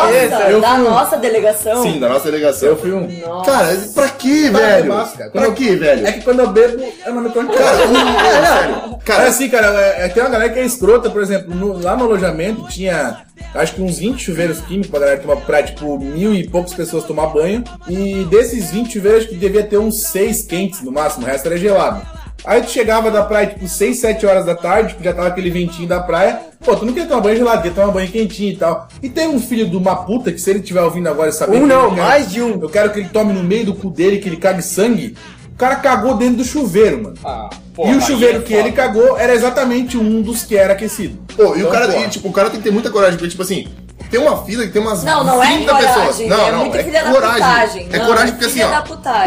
eu 0.50 0.62
da 0.62 0.76
fui- 0.76 0.84
nossa 0.84 1.18
delegação. 1.18 1.84
Sim, 1.84 2.00
da 2.00 2.10
nossa 2.10 2.26
delegação. 2.32 2.70
Eu 2.70 2.78
fui 2.78 2.92
um. 2.94 3.08
Cara, 3.44 3.78
pra 3.94 4.10
que, 4.10 4.50
velho? 4.50 4.94
Pra 5.32 5.52
que, 5.52 5.76
velho? 5.76 6.08
É 6.08 6.12
que 6.12 6.22
quando 6.22 6.40
eu 6.40 6.48
bebo, 6.50 6.84
eu 7.06 7.14
não 7.14 7.22
me 7.22 7.30
conto. 7.30 7.54
Cara, 7.54 7.88
um- 7.88 7.98
é, 7.98 8.46
sério. 8.46 8.76
Cara, 8.76 8.96
Cara, 9.06 9.28
assim, 9.30 9.50
cara, 9.50 9.68
é, 9.82 10.06
é, 10.06 10.08
tem 10.10 10.22
uma 10.24 10.30
galera 10.30 10.52
que 10.52 10.60
é 10.60 10.66
escrota, 10.66 11.10
por 11.10 11.22
exemplo, 11.22 11.54
no- 11.56 11.82
lá 11.82 11.96
no 11.96 12.06
alojamento 12.06 12.68
tinha 12.68 13.24
acho 13.54 13.76
que 13.76 13.82
uns 13.82 13.98
20 14.00 14.22
chuveiros 14.24 14.60
químicos 14.62 14.90
pra 14.90 15.00
galera 15.00 15.20
tomar 15.20 15.38
pra, 15.38 15.62
tipo, 15.64 15.98
mil 16.00 16.34
e 16.34 16.48
poucas 16.50 16.74
pessoas 16.74 17.04
tomar 17.06 17.28
banho. 17.28 17.64
E 17.88 18.26
desses 18.30 18.72
20 18.72 18.94
chuveiros, 18.94 19.22
acho 19.22 19.30
que 19.30 19.36
devia 19.36 19.64
ter 19.64 19.78
uns 19.78 20.04
6 20.08 20.44
quentes 20.46 20.82
no 20.82 20.92
máximo, 20.92 21.26
o 21.26 21.30
resto 21.30 21.46
era 21.48 21.58
gelado. 21.58 22.02
Aí 22.46 22.62
tu 22.62 22.70
chegava 22.70 23.10
da 23.10 23.24
praia, 23.24 23.48
tipo, 23.48 23.68
6, 23.68 23.98
7 24.00 24.26
horas 24.26 24.46
da 24.46 24.54
tarde, 24.56 24.90
tipo, 24.90 25.04
já 25.04 25.14
tava 25.14 25.28
aquele 25.28 25.50
ventinho 25.50 25.88
da 25.88 26.00
praia. 26.00 26.40
Pô, 26.64 26.76
tu 26.76 26.86
não 26.86 26.94
quer 26.94 27.08
tomar 27.08 27.22
banho 27.22 27.38
gelado, 27.38 27.64
quer 27.64 27.74
tomar 27.74 27.92
banho 27.92 28.10
quentinho 28.10 28.54
e 28.54 28.56
tal. 28.58 28.88
E 29.02 29.10
tem 29.10 29.28
um 29.28 29.40
filho 29.40 29.68
de 29.70 29.76
uma 29.76 29.96
puta 29.96 30.32
que 30.32 30.40
se 30.40 30.50
ele 30.50 30.60
estiver 30.60 30.82
ouvindo 30.82 31.08
agora 31.10 31.30
e 31.30 31.34
saber... 31.34 31.58
Um 31.58 31.66
não, 31.66 31.84
eu 31.86 31.90
quero- 31.92 32.02
mais 32.04 32.32
de 32.32 32.42
um. 32.42 32.62
Eu 32.62 32.70
quero 32.70 32.92
que 32.92 33.00
ele 33.00 33.10
tome 33.10 33.34
no 33.34 33.44
meio 33.44 33.66
do 33.66 33.74
cu 33.76 33.90
dele, 33.90 34.18
que 34.20 34.30
ele 34.30 34.38
cague 34.38 34.62
sangue. 34.62 35.16
O 35.54 35.58
cara 35.58 35.76
cagou 35.78 36.16
dentro 36.16 36.38
do 36.38 36.44
chuveiro, 36.44 37.02
mano. 37.02 37.16
Ah, 37.24 37.50
e 37.52 37.76
porra, 37.76 37.96
o 37.96 38.02
chuveiro 38.02 38.38
aí 38.40 38.44
é 38.44 38.46
que 38.46 38.54
ele 38.54 38.72
cagou 38.74 39.18
era 39.18 39.34
exatamente 39.34 39.98
um 39.98 40.22
dos 40.22 40.44
que 40.44 40.58
era 40.58 40.74
aquecido. 40.74 41.18
Pô, 41.36 41.44
e 41.44 41.48
o 41.48 41.58
Então, 41.60 41.72
cara, 41.72 41.88
porra. 41.88 42.06
e, 42.06 42.10
tipo, 42.10 42.28
o 42.28 42.32
cara 42.34 42.50
tem 42.50 42.60
que 42.60 42.64
ter 42.66 42.72
muita 42.74 42.90
coragem, 42.90 43.16
porque, 43.18 43.30
tipo 43.32 43.42
assim, 43.42 43.68
tem 44.16 44.22
uma 44.26 44.46
fila 44.46 44.64
que 44.66 44.72
tem 44.72 44.82
umas 44.82 45.04
Não, 45.04 45.24
não 45.26 45.44
é 45.44 45.48
30 45.48 45.74
coragem, 45.74 45.94
pessoas. 46.08 46.30
Não, 46.30 46.48
é 46.48 46.52
não, 46.52 46.60
muito 46.60 46.78
é 46.78 46.84
filha 46.84 47.04
da 47.04 47.12
coragem. 47.12 47.42
putagem. 47.44 47.90
É 47.92 47.98
Não, 48.00 48.06
coragem 48.06 48.28
é 48.30 48.32
porque 48.32 48.46
assim, 48.46 48.64
ó, 48.64 48.68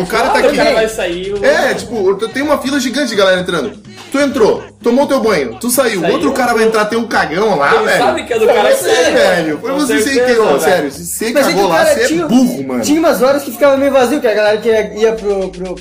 o 0.03 0.07
cara 0.07 0.31
tá 0.31 0.39
aqui. 0.39 0.57
cara 0.57 0.73
vai 0.73 0.89
sair. 0.89 1.45
É, 1.45 1.75
tipo, 1.75 2.15
tem 2.29 2.43
uma 2.43 2.59
fila 2.59 2.81
gigante 2.81 3.09
de 3.11 3.17
galera 3.17 3.41
entrando. 3.41 3.73
Tu 4.11 4.19
entrou, 4.19 4.65
tomou 4.83 5.07
teu 5.07 5.21
banho, 5.21 5.59
tu 5.61 5.69
saiu, 5.69 6.01
Saiu. 6.01 6.15
outro 6.15 6.33
cara 6.33 6.55
vai 6.55 6.65
entrar, 6.65 6.87
tem 6.87 6.99
um 6.99 7.07
cagão 7.07 7.59
lá, 7.59 7.75
Ele 7.75 7.85
velho. 7.85 8.03
sabe 8.03 8.25
que 8.25 8.33
é 8.33 8.39
do 8.39 8.47
cara 8.47 8.69
que 8.71 8.77
você, 8.77 8.95
sai, 8.95 9.13
velho. 9.13 9.59
Foi 9.61 9.73
você 9.73 10.01
certeza, 10.01 10.35
que, 10.35 10.41
ó, 10.41 10.45
velho. 10.47 10.61
sério. 10.61 10.91
Você 10.91 11.31
Mas 11.33 11.47
é 11.47 11.49
que 11.51 11.55
cagou 11.55 11.69
lá, 11.69 11.85
cara 11.85 11.95
você 11.95 12.15
é 12.15 12.17
burro, 12.27 12.67
mano. 12.67 12.81
tinha 12.83 12.99
umas 12.99 13.21
horas 13.21 13.43
que 13.43 13.51
ficava 13.53 13.77
meio 13.77 13.93
vazio, 13.93 14.19
que 14.21 14.27
a 14.27 14.33
galera 14.35 14.57
que 14.57 14.69
ia, 14.71 14.95
ia 14.95 15.13
pro, 15.13 15.51
pro, 15.51 15.77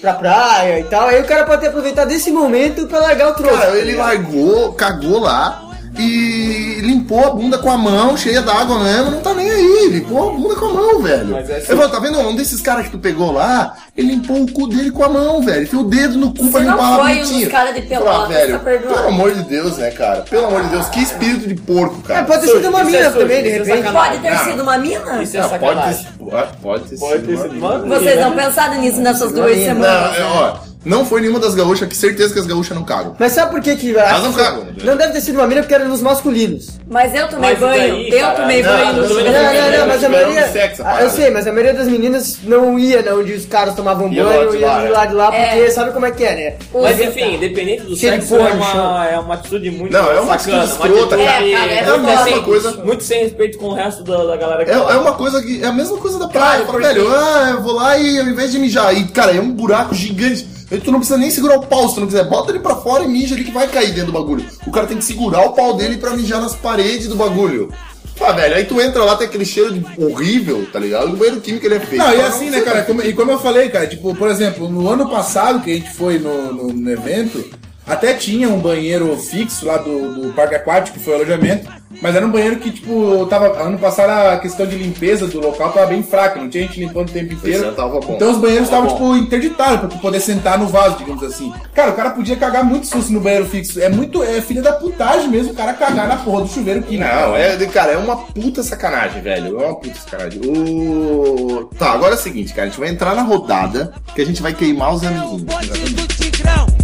pra 0.00 0.14
praia 0.14 0.80
e 0.80 0.84
tal. 0.84 1.06
Aí 1.06 1.20
o 1.20 1.24
cara 1.24 1.44
pode 1.44 1.60
ter 1.60 1.68
aproveitado 1.68 2.08
desse 2.08 2.32
momento 2.32 2.88
pra 2.88 2.98
largar 2.98 3.28
o 3.28 3.34
troço. 3.34 3.56
Cara, 3.56 3.78
ele 3.78 3.94
largou, 3.94 4.72
cagou 4.72 5.20
lá. 5.20 5.62
E 5.98 6.80
limpou 6.82 7.24
a 7.26 7.30
bunda 7.30 7.58
com 7.58 7.70
a 7.70 7.76
mão, 7.76 8.16
cheia 8.16 8.40
d'água 8.40 8.78
mesmo, 8.78 9.10
não 9.10 9.20
tá 9.20 9.34
nem 9.34 9.50
aí. 9.50 9.88
Limpou 9.90 10.28
a 10.28 10.32
bunda 10.32 10.54
com 10.54 10.66
a 10.66 10.72
mão, 10.72 11.02
velho. 11.02 11.26
Mas 11.28 11.50
é 11.50 11.56
assim- 11.56 11.72
Eu 11.72 11.76
falo, 11.76 11.88
tá 11.90 11.98
vendo? 11.98 12.18
Um 12.20 12.36
desses 12.36 12.60
caras 12.60 12.86
que 12.86 12.92
tu 12.92 12.98
pegou 12.98 13.32
lá, 13.32 13.74
ele 13.96 14.12
limpou 14.12 14.42
o 14.42 14.52
cu 14.52 14.68
dele 14.68 14.90
com 14.90 15.02
a 15.04 15.08
mão, 15.08 15.42
velho. 15.42 15.62
Enfiou 15.64 15.82
o 15.82 15.88
dedo 15.88 16.16
no 16.16 16.28
cu 16.28 16.48
pra 16.50 16.60
Você 16.60 16.60
não 16.60 16.72
limpar 16.72 16.90
lá 16.90 17.04
foi 17.04 17.22
um 17.22 17.48
caras 17.48 17.74
de 17.74 17.82
Pelotas, 17.82 18.14
Ah, 18.14 18.26
velho, 18.26 18.52
tá 18.52 18.58
pelo 18.58 19.08
amor 19.08 19.32
de 19.34 19.42
Deus, 19.42 19.76
né, 19.78 19.90
cara? 19.90 20.22
Pelo 20.22 20.46
amor 20.46 20.62
de 20.62 20.68
Deus, 20.68 20.88
que 20.88 21.00
espírito 21.02 21.48
de 21.48 21.54
porco, 21.56 22.00
cara. 22.02 22.20
É, 22.20 22.22
pode 22.22 22.40
ter 22.46 22.52
sido 22.52 22.68
uma 22.68 22.80
é 22.80 22.84
mina 22.84 23.04
sujo, 23.04 23.18
também, 23.18 23.42
de 23.42 23.48
é 23.48 23.52
repente. 23.58 23.92
Pode 23.92 24.18
ter 24.18 24.28
Ah. 24.28 24.38
sido 24.38 24.62
uma 24.62 24.78
mina? 24.78 25.22
Isso 25.22 25.36
é 25.36 25.40
Não, 25.40 25.48
pode 25.48 25.60
ter, 25.60 26.06
pode, 26.18 26.56
pode 26.62 26.84
ter 26.90 26.98
Pode 26.98 27.22
ter 27.22 27.36
sido 27.38 27.58
uma 27.58 27.78
Vocês 27.78 28.20
não 28.20 28.32
pensaram 28.32 28.80
nisso 28.80 29.00
nessas 29.00 29.32
duas 29.32 29.56
semanas? 29.56 30.18
Não, 30.18 30.24
é, 30.24 30.24
ó, 30.24 30.67
não 30.84 31.04
foi 31.04 31.20
nenhuma 31.20 31.38
das 31.40 31.54
gaúchas, 31.54 31.88
que 31.88 31.96
certeza 31.96 32.32
que 32.32 32.40
as 32.40 32.46
gaúchas 32.46 32.76
não 32.76 32.84
cagam. 32.84 33.14
Mas 33.18 33.32
sabe 33.32 33.50
por 33.50 33.60
que 33.60 33.74
que... 33.76 33.96
Elas 33.96 34.22
não 34.22 34.32
cagam. 34.32 34.64
né? 34.64 34.72
Não 34.84 34.96
deve 34.96 35.12
ter 35.12 35.20
sido 35.20 35.34
uma 35.36 35.46
mina 35.46 35.60
porque 35.62 35.74
era 35.74 35.84
nos 35.84 36.00
masculinos. 36.00 36.70
Mas 36.88 37.14
eu 37.14 37.28
tomei 37.28 37.50
Mas 37.50 37.58
banho, 37.58 37.94
daí, 37.94 38.08
eu 38.10 38.18
cara, 38.20 38.34
tomei 38.40 38.62
não, 38.62 38.70
banho 38.72 38.84
não, 38.86 38.92
não, 38.94 39.08
Não, 39.08 39.16
não, 39.22 39.78
não, 39.78 39.86
mas 39.88 40.04
a 40.04 40.08
maioria... 40.08 40.48
sexo, 40.48 40.82
a 40.82 40.94
Ah, 40.96 41.02
eu 41.02 41.10
sei, 41.10 41.30
mas 41.30 41.46
a 41.46 41.52
maioria 41.52 41.74
das 41.74 41.88
meninas 41.88 42.38
não 42.44 42.78
ia 42.78 43.02
na 43.02 43.12
onde 43.14 43.32
os 43.34 43.44
caras 43.44 43.74
tomavam 43.74 44.10
Ia 44.12 44.24
banho 44.24 44.54
e 44.54 44.58
ia 44.60 44.66
lá, 44.66 44.80
de 44.80 44.86
é. 44.86 44.90
lá 44.90 45.06
de 45.06 45.14
lá, 45.14 45.26
porque 45.32 45.42
É. 45.60 45.70
sabe 45.70 45.90
como 45.92 46.06
é 46.06 46.10
que 46.10 46.24
é, 46.24 46.34
né? 46.34 46.56
Mas 46.72 47.00
enfim, 47.00 47.34
independente 47.34 47.82
do 47.82 47.96
sexo, 47.96 48.36
é 48.36 48.52
uma, 48.52 49.06
é 49.06 49.18
uma 49.18 49.34
atitude 49.34 49.70
muito 49.70 49.92
Não, 49.92 50.10
é 50.10 50.20
uma 50.20 50.38
sacana, 50.38 50.62
atitude 50.64 50.88
escrota, 50.88 51.16
cara. 51.16 51.46
É, 51.46 51.52
cara, 51.52 51.72
é 51.72 51.78
É 51.84 51.92
uma 51.92 52.42
coisa- 52.42 52.72
Muito 52.84 53.02
sem 53.02 53.20
respeito 53.24 53.58
com 53.58 53.66
o 53.66 53.74
resto 53.74 54.02
da, 54.04 54.24
da 54.24 54.36
galera 54.36 54.64
que 54.64 54.70
É, 54.70 54.76
lá. 54.76 54.98
uma 55.00 55.12
coisa 55.12 55.42
que. 55.42 55.62
É 55.62 55.66
a 55.66 55.72
mesma 55.72 55.98
coisa 55.98 56.18
da 56.18 56.28
praia. 56.28 56.64
Porque- 56.64 56.86
velho, 56.86 57.08
ah, 57.12 57.48
eu 57.50 57.62
vou 57.62 57.72
lá 57.74 57.98
e 57.98 58.18
ao 58.18 58.26
invés 58.26 58.52
de 58.52 58.58
mijar. 58.58 58.96
E, 58.96 59.04
cara, 59.08 59.32
é 59.36 59.40
um 59.40 59.50
buraco 59.50 59.94
gigante. 59.94 60.46
Tu 60.70 60.92
não 60.92 60.98
precisa 60.98 61.18
nem 61.18 61.30
segurar 61.30 61.56
o 61.56 61.66
pau, 61.66 61.88
se 61.88 61.94
tu 61.94 62.00
não 62.00 62.06
quiser. 62.06 62.24
Bota 62.28 62.50
ele 62.50 62.60
pra 62.60 62.76
fora 62.76 63.04
e 63.04 63.08
mija 63.08 63.34
ali 63.34 63.44
que 63.44 63.50
vai 63.50 63.66
cair 63.68 63.88
dentro 63.92 64.06
do 64.06 64.12
bagulho. 64.12 64.44
O 64.66 64.70
cara 64.70 64.86
tem 64.86 64.98
que 64.98 65.04
segurar 65.04 65.42
o 65.46 65.52
pau 65.54 65.74
dele 65.76 65.96
pra 65.96 66.10
mijar 66.16 66.40
nas 66.42 66.54
paredes 66.54 67.08
do 67.08 67.16
bagulho. 67.16 67.72
Ah, 68.20 68.32
velho, 68.32 68.56
aí 68.56 68.64
tu 68.64 68.80
entra 68.80 69.04
lá, 69.04 69.14
tem 69.16 69.28
aquele 69.28 69.44
cheiro 69.44 69.72
de 69.72 69.86
horrível, 70.02 70.66
tá 70.72 70.78
ligado? 70.80 71.12
O 71.12 71.16
banheiro 71.16 71.40
químico 71.40 71.64
ele 71.66 71.76
é 71.76 71.80
feito. 71.80 72.02
Não, 72.04 72.12
e 72.12 72.16
pra 72.16 72.26
assim, 72.26 72.50
né, 72.50 72.60
cara? 72.62 72.82
como- 72.82 73.00
e 73.00 73.12
como 73.12 73.30
eu 73.30 73.38
falei, 73.38 73.68
cara, 73.68 73.86
tipo, 73.86 74.12
por 74.16 74.28
exemplo, 74.28 74.68
no 74.68 74.88
ano 74.88 75.08
passado 75.08 75.60
que 75.62 75.70
a 75.70 75.74
gente 75.74 75.92
foi 75.94 76.18
no, 76.18 76.52
no- 76.52 76.72
no 76.72 76.90
evento, 76.90 77.42
até 77.88 78.14
tinha 78.14 78.48
um 78.48 78.58
banheiro 78.58 79.16
fixo 79.16 79.66
lá 79.66 79.78
do, 79.78 80.14
do 80.14 80.32
parque 80.34 80.54
aquático, 80.54 80.98
que 80.98 81.04
foi 81.04 81.14
o 81.14 81.16
alojamento, 81.16 81.68
mas 82.02 82.14
era 82.14 82.24
um 82.24 82.30
banheiro 82.30 82.56
que, 82.56 82.70
tipo, 82.70 83.26
tava. 83.26 83.46
Ano 83.62 83.78
passado 83.78 84.10
a 84.10 84.38
questão 84.38 84.66
de 84.66 84.76
limpeza 84.76 85.26
do 85.26 85.40
local 85.40 85.72
tava 85.72 85.86
bem 85.86 86.02
fraca, 86.02 86.38
não 86.38 86.48
tinha 86.48 86.64
gente 86.64 86.78
limpando 86.78 87.08
o 87.08 87.12
tempo 87.12 87.32
inteiro. 87.32 87.60
Pois 87.60 87.72
é, 87.72 87.76
tava 87.76 88.00
bom. 88.00 88.14
Então 88.14 88.30
os 88.30 88.38
banheiros 88.38 88.68
Tava 88.68 88.86
estavam, 88.86 89.14
tipo, 89.14 89.16
interditados 89.16 89.92
pra 89.92 89.98
poder 89.98 90.20
sentar 90.20 90.58
no 90.58 90.68
vaso, 90.68 90.98
digamos 90.98 91.22
assim. 91.22 91.52
Cara, 91.74 91.90
o 91.90 91.94
cara 91.94 92.10
podia 92.10 92.36
cagar 92.36 92.62
muito 92.62 92.86
susto 92.86 93.12
no 93.12 93.20
banheiro 93.20 93.46
fixo. 93.46 93.80
É 93.80 93.88
muito. 93.88 94.22
É 94.22 94.40
filha 94.40 94.62
da 94.62 94.72
putagem 94.72 95.28
mesmo 95.28 95.52
o 95.52 95.56
cara 95.56 95.72
cagar 95.72 96.06
na 96.06 96.16
porra 96.16 96.42
do 96.42 96.48
chuveiro 96.48 96.82
químico. 96.82 97.08
Não, 97.08 97.34
é, 97.34 97.56
cara, 97.66 97.92
é 97.92 97.96
uma 97.96 98.16
puta 98.16 98.62
sacanagem, 98.62 99.22
velho. 99.22 99.60
É 99.60 99.66
uma 99.66 99.76
puta 99.76 99.98
sacanagem. 99.98 100.40
O... 100.44 101.70
Tá, 101.78 101.92
agora 101.92 102.14
é 102.14 102.16
o 102.18 102.20
seguinte, 102.20 102.52
cara. 102.52 102.68
A 102.68 102.70
gente 102.70 102.78
vai 102.78 102.90
entrar 102.90 103.14
na 103.14 103.22
rodada 103.22 103.94
que 104.14 104.20
a 104.20 104.26
gente 104.26 104.42
vai 104.42 104.52
queimar 104.52 104.94
os 104.94 105.02
amiguinhos. 105.02 105.42
Quer 105.42 106.77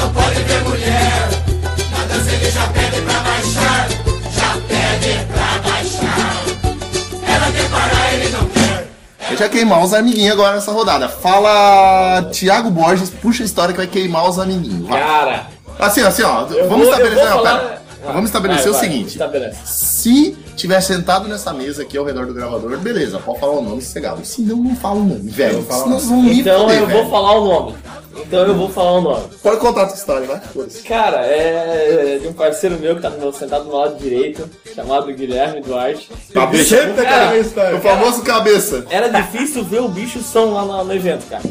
A 9.19 9.29
gente 9.33 9.39
vai 9.39 9.49
queimar 9.49 9.83
os 9.83 9.93
amiguinhos 9.93 10.33
agora 10.33 10.55
nessa 10.55 10.71
rodada. 10.71 11.07
Fala, 11.07 12.23
Thiago 12.31 12.69
Borges, 12.69 13.09
puxa 13.09 13.43
a 13.43 13.45
história 13.45 13.71
que 13.73 13.77
vai 13.77 13.87
queimar 13.87 14.27
os 14.29 14.37
amiguinhos. 14.39 14.87
Vai. 14.87 14.99
Cara, 14.99 15.47
Assim, 15.79 16.01
assim, 16.01 16.21
ó. 16.23 16.41
eu 16.49 16.67
vamos 16.69 16.85
vou- 16.87 16.95
eu 16.97 17.05
estabelecer. 17.07 17.25
não, 17.29 17.37
falar- 17.37 17.59
pera. 17.59 17.81
Vai, 18.03 18.13
vamos 18.13 18.29
estabelecer 18.29 18.63
vai, 18.63 18.69
o 18.71 18.73
vai, 18.73 18.81
seguinte. 18.81 19.07
Estabelece. 19.09 19.57
Se 19.65 20.37
tiver 20.61 20.81
sentado 20.81 21.27
nessa 21.27 21.51
mesa 21.53 21.81
aqui 21.83 21.97
ao 21.97 22.05
redor 22.05 22.25
do 22.25 22.33
gravador, 22.33 22.77
beleza, 22.77 23.19
pode 23.19 23.39
falar 23.39 23.53
o 23.53 23.61
nome 23.61 23.81
sossegado. 23.81 24.23
Se 24.25 24.41
não, 24.41 24.57
não 24.57 24.75
fala 24.75 24.95
o 24.99 25.03
nome, 25.03 25.29
velho. 25.29 25.57
Eu 25.57 25.63
falar 25.63 25.83
Senão 25.83 25.99
vão 25.99 26.21
me 26.21 26.39
Então 26.39 26.61
foder, 26.61 26.77
eu 26.79 26.87
vou 26.87 26.97
velho. 26.97 27.09
falar 27.09 27.31
o 27.39 27.45
nome. 27.45 27.75
Então 28.17 28.39
eu 28.45 28.55
vou 28.55 28.69
falar 28.69 28.91
o 28.93 29.01
nome. 29.01 29.23
Pode 29.41 29.57
contar 29.59 29.83
a 29.83 29.85
tua 29.87 29.95
história, 29.95 30.27
vai. 30.27 30.39
Foda-se. 30.41 30.83
Cara, 30.83 31.25
é 31.25 32.19
de 32.21 32.27
um 32.27 32.33
parceiro 32.33 32.77
meu 32.79 32.95
que 32.95 33.01
tá 33.01 33.09
no 33.09 33.17
meu, 33.19 33.31
sentado 33.33 33.63
do 33.63 33.69
meu 33.69 33.77
lado 33.77 33.97
direito, 33.97 34.49
chamado 34.75 35.11
Guilherme 35.13 35.61
Duarte. 35.61 36.09
Cabeça. 36.33 36.77
Sempre 36.77 37.01
aquela 37.05 37.35
É. 37.35 37.39
história. 37.39 37.77
O 37.77 37.81
famoso 37.81 38.21
cabeça. 38.21 38.85
Era 38.89 39.07
difícil 39.09 39.63
ver 39.63 39.81
o 39.81 39.87
bicho 39.87 40.21
som 40.21 40.51
lá 40.53 40.63
no, 40.65 40.83
no 40.83 40.93
evento, 40.93 41.25
cara. 41.29 41.43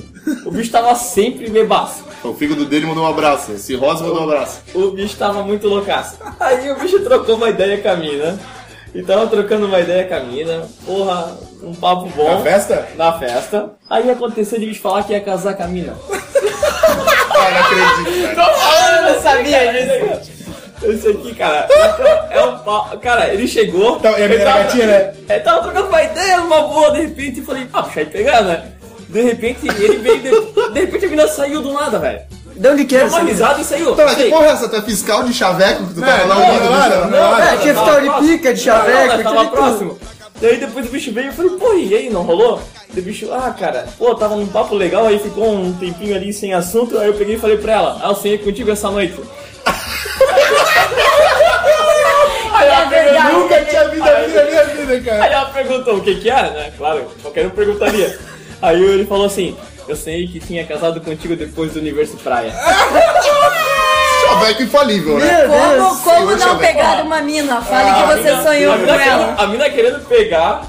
O 0.44 0.50
bicho 0.50 0.70
tava 0.70 0.94
sempre 0.94 1.48
bebaço. 1.48 2.04
O 2.22 2.34
fígado 2.34 2.66
dele 2.66 2.84
mandou 2.84 3.04
um 3.04 3.08
abraço. 3.08 3.52
Esse 3.52 3.74
Rosa 3.74 4.04
mandou 4.04 4.20
um 4.20 4.24
abraço. 4.24 4.60
O 4.74 4.90
bicho 4.90 5.16
tava 5.16 5.42
muito 5.42 5.66
loucaço. 5.66 6.16
Aí 6.38 6.70
o 6.70 6.78
bicho 6.78 7.00
trocou 7.00 7.36
uma 7.36 7.48
ideia 7.48 7.78
com 7.80 7.88
a 7.88 7.96
mina. 7.96 8.38
E 8.94 9.02
tava 9.02 9.26
trocando 9.28 9.66
uma 9.66 9.80
ideia 9.80 10.04
com 10.04 10.14
a 10.14 10.20
mina. 10.20 10.68
Porra, 10.84 11.36
um 11.62 11.74
papo 11.74 12.08
bom. 12.08 12.28
Na 12.28 12.42
festa? 12.42 12.88
Na 12.96 13.12
festa. 13.18 13.70
Aí 13.88 14.10
aconteceu 14.10 14.58
de 14.58 14.66
bicho 14.66 14.80
falar 14.80 15.04
que 15.04 15.12
ia 15.12 15.20
casar 15.20 15.54
com 15.54 15.62
a 15.62 15.68
mina. 15.68 15.96
Ah, 17.32 17.50
não 17.50 17.60
acredito, 17.60 18.34
cara. 18.34 18.96
Eu 18.96 19.14
não 19.14 19.22
sabia 19.22 19.72
disso. 19.72 20.40
Esse 20.82 21.08
aqui, 21.08 21.34
cara, 21.34 21.68
é 22.30 22.42
um 22.42 22.58
pau. 22.58 22.98
Cara, 23.02 23.28
ele 23.32 23.46
chegou. 23.46 23.98
Então, 23.98 24.12
e 24.12 24.14
a 24.14 24.18
ele 24.20 24.38
mina 24.38 24.50
era 24.50 24.62
gatinha, 24.62 24.86
né? 24.86 25.14
Ele 25.28 25.40
tava 25.40 25.62
trocando 25.62 25.88
uma 25.88 26.02
ideia, 26.02 26.40
uma 26.40 26.62
boa, 26.62 26.90
de 26.92 27.00
repente, 27.02 27.40
e 27.40 27.44
falei, 27.44 27.66
ah, 27.72 27.82
puxa, 27.82 28.00
aí 28.00 28.06
pegar, 28.06 28.42
né? 28.42 28.72
De 29.08 29.22
repente, 29.22 29.68
ele 29.68 29.98
veio. 29.98 30.20
De, 30.20 30.72
de 30.72 30.80
repente 30.80 31.04
a 31.04 31.08
mina 31.08 31.28
saiu 31.28 31.60
do 31.60 31.72
nada, 31.72 31.98
velho. 31.98 32.20
De 32.56 32.68
onde 32.68 32.84
que 32.84 32.96
era 32.96 33.08
uma 33.08 33.20
risada 33.20 33.60
e 33.60 33.64
saiu. 33.64 33.92
Então, 33.92 34.04
mas 34.04 34.14
que 34.14 34.28
porra 34.30 34.46
é 34.46 34.50
essa? 34.50 34.68
Tu 34.68 34.76
é 34.76 34.82
fiscal 34.82 35.22
de 35.22 35.32
chaveco 35.32 35.86
que 35.86 35.94
tu 35.94 36.00
tava 36.00 36.24
lá 36.24 36.34
não, 36.34 36.46
ouvindo? 36.46 36.64
não, 36.70 36.76
bicho? 36.76 36.90
não, 36.90 37.10
não. 37.10 37.38
É, 37.38 37.56
tinha 37.56 37.74
tava 37.74 37.92
fiscal 37.92 38.20
de 38.20 38.28
pica, 38.28 38.54
de 38.54 38.66
Não, 38.66 38.76
não, 38.76 38.82
chaveco, 38.82 39.22
tava 39.22 39.48
próximo. 39.48 39.98
Daí 40.40 40.56
depois 40.56 40.86
o 40.86 40.88
bicho 40.90 41.12
veio 41.12 41.26
e 41.26 41.28
eu 41.28 41.32
falei, 41.34 41.50
pô, 41.52 41.74
e 41.74 41.94
aí, 41.94 42.08
não 42.08 42.22
rolou? 42.22 42.62
O 42.96 43.02
bicho, 43.02 43.30
ah, 43.30 43.54
cara, 43.58 43.86
pô, 43.98 44.14
tava 44.14 44.36
num 44.36 44.46
papo 44.46 44.74
legal, 44.74 45.06
aí 45.06 45.18
ficou 45.18 45.52
um 45.52 45.72
tempinho 45.74 46.16
ali 46.16 46.32
sem 46.32 46.54
assunto, 46.54 46.98
aí 46.98 47.08
eu 47.08 47.14
peguei 47.14 47.34
e 47.34 47.38
falei 47.38 47.58
pra 47.58 47.72
ela, 47.74 48.00
ah, 48.02 48.08
eu 48.08 48.14
sonhei 48.14 48.38
contigo 48.38 48.70
essa 48.70 48.90
noite. 48.90 49.14
aí 52.54 52.68
É 52.68 52.72
ela 52.72 52.84
verdade. 52.86 53.32
Nunca 53.34 53.64
tinha 53.64 53.88
visto 53.88 54.08
a 54.08 54.14
vida 54.14 54.44
minha 54.44 54.64
vida, 54.64 55.00
cara. 55.02 55.24
Aí 55.24 55.32
ela 55.32 55.44
perguntou 55.46 55.96
o 55.96 56.00
que 56.00 56.14
que 56.14 56.30
era, 56.30 56.50
né? 56.50 56.72
Claro, 56.76 57.04
qualquer 57.20 57.46
um 57.46 57.50
perguntaria. 57.50 58.18
Aí 58.62 58.82
ele 58.82 59.04
falou 59.04 59.26
assim, 59.26 59.56
eu 59.90 59.96
sei 59.96 60.26
que 60.28 60.38
tinha 60.40 60.64
casado 60.64 61.00
contigo 61.00 61.34
depois 61.36 61.72
do 61.72 61.80
Universo 61.80 62.16
Praia. 62.18 62.52
Chaveco 64.22 64.62
infalível, 64.62 65.18
né? 65.18 65.46
Meu 65.48 65.48
Como, 65.86 66.00
como 66.02 66.30
não 66.30 66.38
Chaveco. 66.38 66.58
pegar 66.60 67.02
uma 67.04 67.20
mina? 67.20 67.60
Fale 67.62 67.90
A 67.90 67.94
que 67.94 68.02
você 68.16 68.30
mina- 68.30 68.42
sonhou 68.42 68.72
a 68.72 68.76
com 68.76 68.82
mina 68.82 68.92
ela. 68.94 69.02
querendo- 69.24 69.40
A 69.40 69.46
mina 69.48 69.70
querendo 69.70 70.06
pegar, 70.06 70.62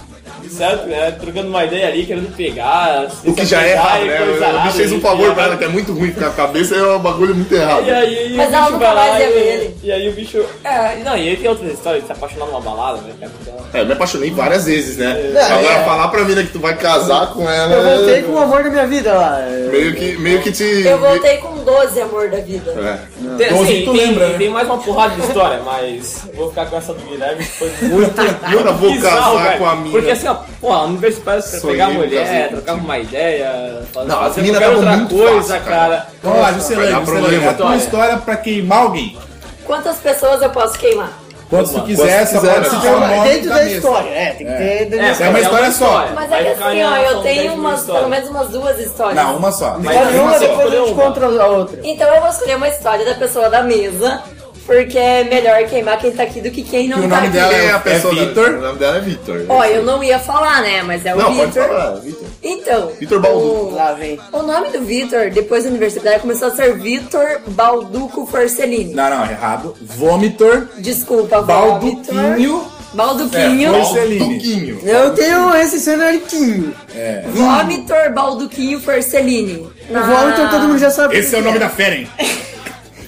certo? 0.51 0.87
Né? 0.87 1.11
Trocando 1.19 1.47
uma 1.49 1.63
ideia 1.65 1.87
ali, 1.87 2.05
querendo 2.05 2.35
pegar. 2.35 3.07
O 3.25 3.33
que 3.33 3.45
já 3.45 3.61
é 3.63 3.71
errado, 3.71 4.05
né? 4.05 4.21
O 4.21 4.61
bicho 4.63 4.77
fez 4.77 4.91
um 4.91 4.99
favor 5.01 5.33
pra 5.33 5.43
ela, 5.45 5.57
que 5.57 5.63
é 5.63 5.67
muito 5.67 5.93
ruim 5.93 6.11
ficar 6.11 6.27
com 6.31 6.41
a 6.41 6.45
cabeça, 6.47 6.75
é 6.75 6.83
um 6.83 6.99
bagulho 6.99 7.33
muito 7.35 7.53
errado. 7.53 7.85
E 7.85 7.91
aí, 7.91 8.33
Mas 8.35 8.47
o 8.49 8.65
bicho 8.65 8.79
vai 8.79 8.93
lá 8.95 9.19
e-. 9.21 9.71
E 9.83 9.91
aí 9.91 10.09
o 10.09 10.13
bicho. 10.13 10.45
É, 10.63 10.95
não, 11.03 11.17
e 11.17 11.29
aí 11.29 11.37
tem 11.37 11.49
outras 11.49 11.71
histórias 11.73 12.01
de 12.01 12.07
se 12.07 12.13
apaixonar 12.13 12.45
numa 12.45 12.61
balada, 12.61 12.97
né? 13.01 13.13
Então, 13.41 13.55
É, 13.73 13.81
eu 13.81 13.85
me 13.85 13.93
apaixonei 13.93 14.29
várias 14.31 14.65
vezes, 14.65 14.97
né? 14.97 15.31
É, 15.35 15.41
Agora, 15.41 15.73
é. 15.75 15.83
falar 15.85 16.07
pra 16.09 16.23
mina 16.23 16.43
que 16.43 16.49
tu 16.51 16.59
vai 16.59 16.75
casar 16.75 17.27
com 17.33 17.49
ela. 17.49 17.73
Eu 17.73 17.97
voltei 17.97 18.15
é- 18.19 18.21
com 18.23 18.31
o 18.33 18.37
amor 18.39 18.63
da 18.63 18.69
minha 18.69 18.87
vida 18.87 19.13
lá. 19.13 19.39
Meio 19.71 19.95
que, 19.95 20.17
meio 20.17 20.41
que 20.41 20.51
te. 20.51 20.63
Eu 20.85 20.97
voltei 20.99 21.37
com 21.37 21.57
12, 21.63 22.01
amor 22.01 22.29
da 22.29 22.37
vida. 22.37 22.71
É. 22.71 22.99
Tem, 23.37 23.49
Doze 23.49 23.63
assim, 23.63 23.79
que 23.79 23.85
tu 23.85 23.93
tem, 23.93 24.07
lembra, 24.07 24.27
né? 24.29 24.37
tem 24.37 24.49
mais 24.49 24.67
uma 24.67 24.77
porrada 24.77 25.15
de 25.15 25.21
história, 25.21 25.61
mas 25.65 26.25
vou 26.35 26.49
ficar 26.49 26.65
com 26.65 26.77
essa 26.77 26.93
do 26.93 27.01
Guilherme, 27.01 27.43
que 27.43 27.51
foi 27.51 27.69
muito, 27.87 28.21
muito 28.21 28.67
Eu 28.67 28.73
vou 28.75 28.91
bizarro, 28.91 29.37
casar 29.37 29.43
velho. 29.47 29.57
com 29.59 29.65
a 29.65 29.75
mina. 29.75 29.91
Porque 29.91 30.11
assim, 30.11 30.27
ó, 30.27 30.35
pô, 30.59 30.71
a 30.71 30.83
universidade 30.83 31.49
pra 31.49 31.59
pegar 31.61 31.89
mulher, 31.89 32.49
trocar 32.49 32.73
uma 32.75 32.97
ideia, 32.99 33.81
fazer, 33.93 34.07
Não, 34.07 34.17
fazer 34.17 34.49
qualquer 34.49 34.69
outra 34.69 34.99
coisa, 35.09 35.53
fácil, 35.55 35.65
cara. 35.71 36.07
Juscelane, 36.53 37.05
problema. 37.05 37.27
Juscelane. 37.29 37.47
A 37.47 37.53
tua 37.53 37.75
História. 37.75 38.17
pra 38.17 38.37
queimar 38.37 38.79
alguém. 38.79 39.17
Quantas 39.65 39.97
pessoas 39.97 40.41
eu 40.41 40.49
posso 40.49 40.77
queimar? 40.77 41.11
Quanto 41.49 41.67
tu 41.67 41.73
Quanto 41.73 41.85
quiser, 41.85 42.25
só 42.27 42.39
pode 42.39 42.59
não. 42.59 42.63
citar 42.63 42.95
o 42.95 42.99
nome 43.01 43.29
Dentro 43.29 43.49
da 43.49 43.55
mesa. 43.55 43.69
história, 43.75 44.09
é, 44.09 44.25
tem 44.31 44.47
que 44.47 44.53
ter. 44.53 44.85
dentro 44.85 44.97
da 44.99 45.03
É, 45.05 45.27
É 45.27 45.29
uma 45.29 45.39
história 45.41 45.71
só. 45.73 46.07
Mas 46.15 46.31
é 46.31 46.43
que 46.43 46.47
assim, 46.47 46.83
ó, 46.83 46.95
eu 46.97 47.21
tenho 47.23 47.47
da 47.49 47.53
umas, 47.55 47.83
pelo 47.83 48.07
menos 48.07 48.29
umas 48.29 48.47
duas 48.49 48.79
histórias. 48.79 49.15
Não, 49.21 49.35
uma 49.37 49.51
só. 49.51 49.77
Mas 49.83 49.97
Escolhe 49.97 50.15
uma 50.17 50.23
uma, 50.23 50.33
só. 50.33 50.39
depois 50.39 50.73
a 50.73 50.77
gente 50.77 50.93
contra 50.93 51.25
a 51.25 51.47
outra. 51.47 51.79
Então 51.83 52.07
eu 52.15 52.21
vou 52.21 52.29
escolher 52.29 52.55
uma 52.55 52.69
história 52.69 53.05
da 53.05 53.15
pessoa 53.15 53.49
da 53.49 53.63
mesa, 53.63 54.23
porque 54.71 54.97
é 54.97 55.25
melhor 55.25 55.61
queimar 55.65 55.99
quem 55.99 56.11
tá 56.11 56.23
aqui 56.23 56.39
do 56.39 56.49
que 56.49 56.63
quem 56.63 56.87
não 56.87 56.99
Que 57.01 57.05
o 57.05 57.09
tá 57.09 57.15
nome 57.17 57.27
aqui. 57.27 57.37
dela 57.37 57.49
Quem 57.49 57.59
é 57.59 57.71
a 57.71 57.75
É 57.75 57.79
pessoa? 57.79 58.15
da- 58.15 58.21
Vitor? 58.25 58.49
O 58.49 58.61
nome 58.61 58.79
dela 58.79 58.97
é 58.97 59.01
Vitor. 59.01 59.45
Ó, 59.49 59.65
eu 59.65 59.83
não 59.83 60.01
ia 60.01 60.17
falar, 60.17 60.61
né? 60.61 60.81
Mas 60.81 61.05
é 61.05 61.13
o 61.13 61.17
Não, 61.17 61.25
pode 61.35 61.51
Vitor. 61.51 61.67
falar, 61.67 61.91
Vitor. 61.95 62.27
Então. 62.41 62.91
Vitor 62.97 63.19
Balduco. 63.19 63.45
o- 63.65 63.75
Lá 63.75 63.93
vem. 63.93 64.17
O 64.31 64.41
nome 64.43 64.69
do 64.69 64.81
Vitor, 64.81 65.29
depois 65.29 65.65
da 65.65 65.69
universidade, 65.69 66.21
começou 66.21 66.47
a 66.47 66.51
ser 66.55 66.77
Vitor 66.79 67.41
Balduco 67.47 68.25
Forcellini. 68.25 68.93
Não, 68.93 69.09
não, 69.09 69.25
errado. 69.29 69.75
Vômitor, 69.81 70.67
Desculpa, 70.77 71.41
Vitor. 71.41 71.45
Balduquinho 71.45 72.65
Balduquinho. 72.93 73.69
É. 73.75 73.79
Balduquinho. 73.79 74.79
Eu 74.85 75.13
tenho 75.13 75.55
esse 75.55 75.79
cenariquinho. 75.79 76.73
É. 76.95 77.23
Vomitor, 77.27 78.11
Balduquinho, 78.13 78.79
Forcellini. 78.79 79.67
O 79.89 79.93
Walter 79.93 80.49
todo 80.49 80.67
mundo 80.67 80.77
já 80.79 80.89
sabe. 80.89 81.17
Esse 81.17 81.35
é 81.35 81.39
o 81.39 81.41
nome 81.41 81.59
da 81.59 81.69
fera, 81.69 81.95
hein? 81.95 82.07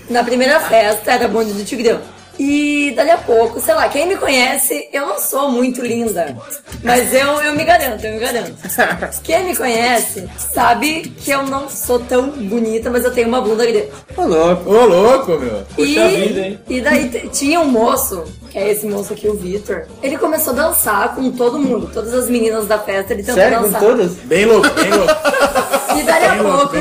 Na 0.09 0.23
primeira 0.23 0.59
festa 0.59 1.11
era 1.11 1.27
bonde 1.27 1.53
do 1.53 1.63
Tigrão. 1.63 1.99
E 2.39 2.91
dali 2.95 3.11
a 3.11 3.17
pouco, 3.17 3.61
sei 3.61 3.75
lá, 3.75 3.87
quem 3.89 4.07
me 4.07 4.17
conhece, 4.17 4.89
eu 4.91 5.05
não 5.05 5.19
sou 5.19 5.51
muito 5.51 5.81
linda. 5.81 6.35
Mas 6.83 7.13
eu, 7.13 7.27
eu 7.43 7.53
me 7.53 7.63
garanto, 7.63 8.03
eu 8.03 8.13
me 8.13 8.19
garanto. 8.19 8.53
Quem 9.23 9.45
me 9.45 9.55
conhece 9.55 10.27
sabe 10.37 11.13
que 11.23 11.29
eu 11.29 11.43
não 11.43 11.69
sou 11.69 11.99
tão 11.99 12.29
bonita, 12.31 12.89
mas 12.89 13.05
eu 13.05 13.11
tenho 13.11 13.27
uma 13.27 13.39
bunda 13.39 13.65
grande. 13.65 13.87
Ô, 14.17 14.25
louco. 14.25 14.69
Ô, 14.69 14.85
louco, 14.85 15.31
meu. 15.37 15.63
E, 15.77 15.85
vida, 15.85 16.39
hein? 16.39 16.59
e 16.67 16.81
daí 16.81 17.29
tinha 17.31 17.59
um 17.59 17.67
moço, 17.67 18.23
que 18.49 18.57
é 18.57 18.71
esse 18.71 18.87
moço 18.87 19.13
aqui, 19.13 19.27
o 19.27 19.35
Vitor. 19.35 19.85
Ele 20.01 20.17
começou 20.17 20.53
a 20.53 20.55
dançar 20.55 21.15
com 21.15 21.31
todo 21.31 21.59
mundo, 21.59 21.89
todas 21.93 22.13
as 22.13 22.29
meninas 22.29 22.65
da 22.65 22.79
festa, 22.79 23.13
ele 23.13 23.21
tentou 23.21 23.35
Sério, 23.35 23.59
com 23.59 23.63
dançar. 23.65 23.81
todas? 23.81 24.11
Bem 24.13 24.45
louco, 24.45 24.69
bem 24.71 24.89
louco. 24.89 25.13
E 25.97 26.03
dali 26.03 26.25
a 26.25 26.35
pouco, 26.43 26.75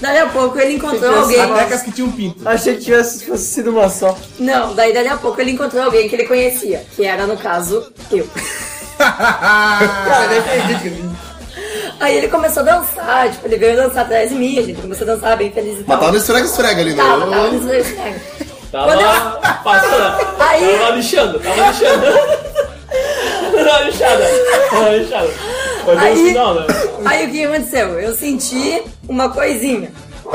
dali 0.00 0.18
a 0.18 0.26
pouco 0.26 0.58
ele 0.58 0.74
encontrou 0.74 1.14
alguém. 1.20 1.40
Até 1.40 1.78
que 1.78 1.92
tinham 1.92 2.10
pinto. 2.10 2.48
Achei 2.48 2.74
que 2.76 2.84
tivesse 2.84 3.24
fosse 3.26 3.44
sido 3.44 3.70
uma 3.70 3.88
só. 3.88 4.16
Não, 4.38 4.74
daí 4.74 4.92
dali 4.92 5.08
a 5.08 5.16
pouco 5.16 5.40
ele 5.40 5.52
encontrou 5.52 5.82
alguém 5.84 6.08
que 6.08 6.14
ele 6.16 6.24
conhecia, 6.24 6.84
que 6.94 7.04
era 7.04 7.26
no 7.26 7.36
caso 7.36 7.92
eu. 8.10 8.26
Cara, 8.98 10.42
Aí 12.00 12.16
ele 12.18 12.28
começou 12.28 12.62
a 12.62 12.66
dançar, 12.66 13.30
tipo, 13.30 13.46
ele 13.46 13.56
veio 13.56 13.76
dançar 13.76 14.04
atrás 14.04 14.28
de 14.28 14.34
mim, 14.34 14.58
a 14.58 14.62
gente 14.62 14.80
começou 14.80 15.06
a 15.08 15.14
dançar 15.14 15.36
bem 15.36 15.50
feliz 15.50 15.80
e 15.80 15.84
tal. 15.84 15.86
Mas 15.88 15.98
tava 16.00 16.12
no 16.12 16.18
esfrega-esfrega 16.18 16.80
ali, 16.82 16.94
né? 16.94 17.02
Tava, 17.02 17.26
tava 17.30 17.50
no 17.50 17.74
esfrega. 17.74 18.22
Tava 18.70 19.60
passando. 19.64 20.26
Aí- 20.38 20.78
Tava 20.78 20.90
lixando, 20.90 21.40
tava 21.40 21.68
lixando. 21.68 22.06
Tava 23.56 23.80
lixada. 23.84 24.24
Tava 24.70 24.90
lixada. 24.90 25.30
No 25.94 26.00
Aí, 26.00 26.16
final, 26.16 26.54
né? 26.54 26.66
aí 27.04 27.26
o 27.26 27.30
que 27.30 27.44
aconteceu? 27.44 28.00
Eu 28.00 28.14
senti 28.14 28.82
uma 29.08 29.28
coisinha. 29.28 29.90
Não, 30.26 30.32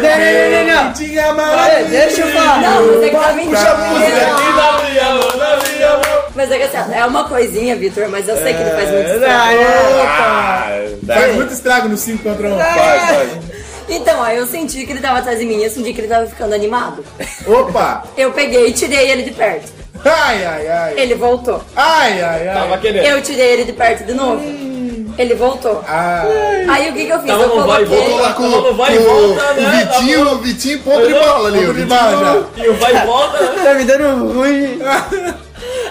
não, 0.00 0.74
não, 0.74 0.84
não. 0.84 0.92
Tinha 0.92 1.22
É, 1.70 1.84
deixa 1.84 2.22
eu 2.22 2.28
falar. 2.28 2.60
Não, 2.60 2.86
mas 2.86 3.02
é 3.02 3.08
que 3.10 3.16
tava 3.16 3.32
mão. 3.34 3.52
Mas 6.34 6.50
é 6.50 6.56
que 6.58 6.62
assim, 6.64 6.92
é 6.94 7.06
uma 7.06 7.24
coisinha, 7.28 7.76
Vitor, 7.76 8.08
mas 8.08 8.28
eu 8.28 8.36
sei 8.36 8.54
que 8.54 8.60
ele 8.60 8.70
faz 8.70 8.90
muito 8.90 9.08
Não, 9.08 9.14
estrago. 9.14 9.58
é. 9.60 10.96
Faz 11.06 11.34
muito 11.36 11.52
estrago 11.52 11.88
no 11.88 11.96
5 11.96 12.22
contra 12.22 12.48
1. 12.48 12.56
Vai, 12.56 12.98
vai. 12.98 13.28
Então, 13.88 14.22
aí 14.22 14.36
eu 14.38 14.46
senti 14.46 14.84
que 14.86 14.92
ele 14.92 15.00
tava 15.00 15.18
atrás 15.18 15.38
de 15.38 15.44
mim, 15.44 15.62
eu 15.62 15.70
senti 15.70 15.92
que 15.92 16.00
ele 16.00 16.08
tava 16.08 16.26
ficando 16.26 16.54
animado. 16.54 17.04
Opa! 17.46 18.04
Eu 18.16 18.32
peguei 18.32 18.68
e 18.68 18.72
tirei 18.72 19.10
ele 19.10 19.22
de 19.24 19.32
perto. 19.32 19.70
Ai, 20.04 20.44
ai, 20.44 20.68
ai. 20.68 20.94
Ele 21.00 21.14
voltou. 21.14 21.62
Ai, 21.74 22.20
ai, 22.20 22.48
ai. 22.48 22.54
Tava 22.54 22.78
querendo. 22.78 23.04
Eu 23.04 23.22
tirei 23.22 23.52
ele 23.52 23.64
de 23.64 23.72
perto 23.72 24.04
de 24.04 24.12
novo. 24.14 24.42
Ele 25.16 25.34
voltou. 25.34 25.82
Ai. 25.86 26.66
Aí 26.68 26.90
o 26.90 26.92
que 26.92 27.06
que 27.06 27.12
eu 27.12 27.18
fiz? 27.20 27.28
Tava 27.28 27.42
eu 27.44 27.48
no 27.56 27.66
vai 27.66 27.82
e 27.82 27.86
coloquei... 27.86 28.08
Voltou 28.08 28.20
lá 28.20 28.32
com, 28.34 28.50
Tava 28.50 28.70
no 28.70 28.74
vai 28.76 28.94
e 28.94 28.98
com 28.98 29.04
volta, 29.04 29.52
né? 29.54 29.62
o 29.62 29.70
Vitinho, 30.00 30.28
o 30.32 30.38
Vitinho 30.38 30.78
ponto 30.80 31.06
de 31.06 31.14
bala 31.14 31.48
ali. 31.48 31.66
O 31.66 31.72
Vitinho- 31.72 32.46
E 32.56 32.68
o 32.68 32.74
vai 32.74 32.96
e 32.96 33.06
volta, 33.06 33.40
né? 33.50 33.62
Tá 33.64 33.74
me 33.74 33.84
dando 33.84 34.32
ruim. 34.34 34.78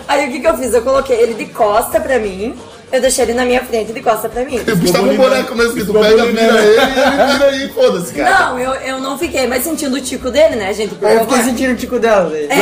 Aí 0.08 0.28
o 0.28 0.32
que 0.32 0.40
que 0.42 0.48
eu 0.48 0.58
fiz? 0.58 0.74
Eu 0.74 0.82
coloquei 0.82 1.16
ele 1.18 1.34
de 1.36 1.46
costa 1.46 2.00
pra 2.02 2.20
mim. 2.20 2.56
Eu 2.94 3.02
deixei 3.02 3.26
ele 3.26 3.34
na 3.34 3.44
minha 3.44 3.66
frente 3.66 3.92
de 3.92 4.00
costa 4.02 4.30
pra 4.30 4.46
mim. 4.46 4.60
O 4.60 4.76
bicho 4.76 4.94
tava 4.94 5.08
um 5.10 5.18
boneco 5.18 5.56
mesmo 5.56 5.74
que 5.74 5.84
tu 5.84 5.94
pega, 5.94 6.28
vira 6.28 6.64
ele 6.64 6.78
e 6.78 7.00
ele 7.00 7.34
vira 7.34 7.46
aí, 7.48 7.68
foda-se, 7.70 8.14
cara. 8.14 8.30
Não, 8.30 8.60
eu, 8.60 8.72
eu 8.74 9.00
não 9.00 9.18
fiquei 9.18 9.48
mais 9.48 9.64
sentindo 9.64 9.98
o 9.98 10.00
tico 10.00 10.30
dele, 10.30 10.58
né, 10.58 10.72
gente? 10.76 10.94
Por 10.94 11.10
eu 11.10 11.22
fiquei 11.22 11.42
sentindo 11.42 11.74
o 11.74 11.76
tico 11.76 11.98
dela, 11.98 12.30
velho. 12.30 12.50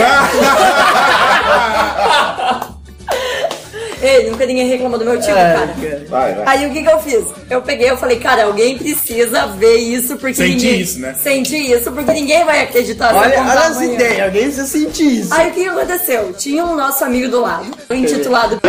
Ei, 4.01 4.29
nunca 4.29 4.45
ninguém 4.45 4.67
reclamou 4.69 4.97
do 4.97 5.03
meu 5.03 5.19
tico, 5.19 5.33
cara. 5.33 5.75
Vai, 6.09 6.33
vai. 6.33 6.43
Aí 6.47 6.65
o 6.65 6.71
que 6.71 6.81
que 6.81 6.89
eu 6.89 6.99
fiz? 6.99 7.25
Eu 7.49 7.61
peguei, 7.61 7.89
eu 7.89 7.97
falei, 7.97 8.17
cara, 8.17 8.45
alguém 8.45 8.77
precisa 8.77 9.47
ver 9.47 9.75
isso 9.75 10.15
porque 10.15 10.35
Senti 10.35 10.55
ninguém... 10.55 10.79
isso, 10.79 10.99
né? 10.99 11.13
Senti 11.21 11.57
isso 11.73 11.91
porque 11.91 12.13
ninguém 12.13 12.45
vai 12.45 12.61
acreditar 12.61 13.13
Olha, 13.13 13.37
olha 13.37 13.59
as 13.59 13.81
ideias, 13.81 14.23
alguém 14.23 14.43
precisa 14.43 14.65
sentir 14.65 15.19
isso. 15.19 15.33
Aí 15.33 15.49
o 15.49 15.53
que 15.53 15.63
que 15.63 15.69
aconteceu? 15.69 16.33
Tinha 16.37 16.63
um 16.63 16.73
nosso 16.75 17.03
amigo 17.03 17.27
do 17.27 17.41
lado, 17.41 17.67
intitulado 17.91 18.61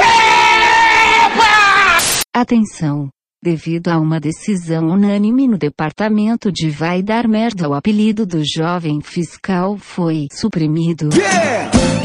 Atenção! 2.34 3.08
Devido 3.44 3.88
a 3.88 3.98
uma 3.98 4.20
decisão 4.20 4.86
unânime 4.86 5.48
no 5.48 5.58
departamento 5.58 6.52
de 6.52 6.70
Vai 6.70 7.02
Dar 7.02 7.26
Merda, 7.26 7.68
o 7.68 7.74
apelido 7.74 8.24
do 8.24 8.40
jovem 8.44 9.00
fiscal 9.00 9.76
foi 9.76 10.28
suprimido. 10.32 11.08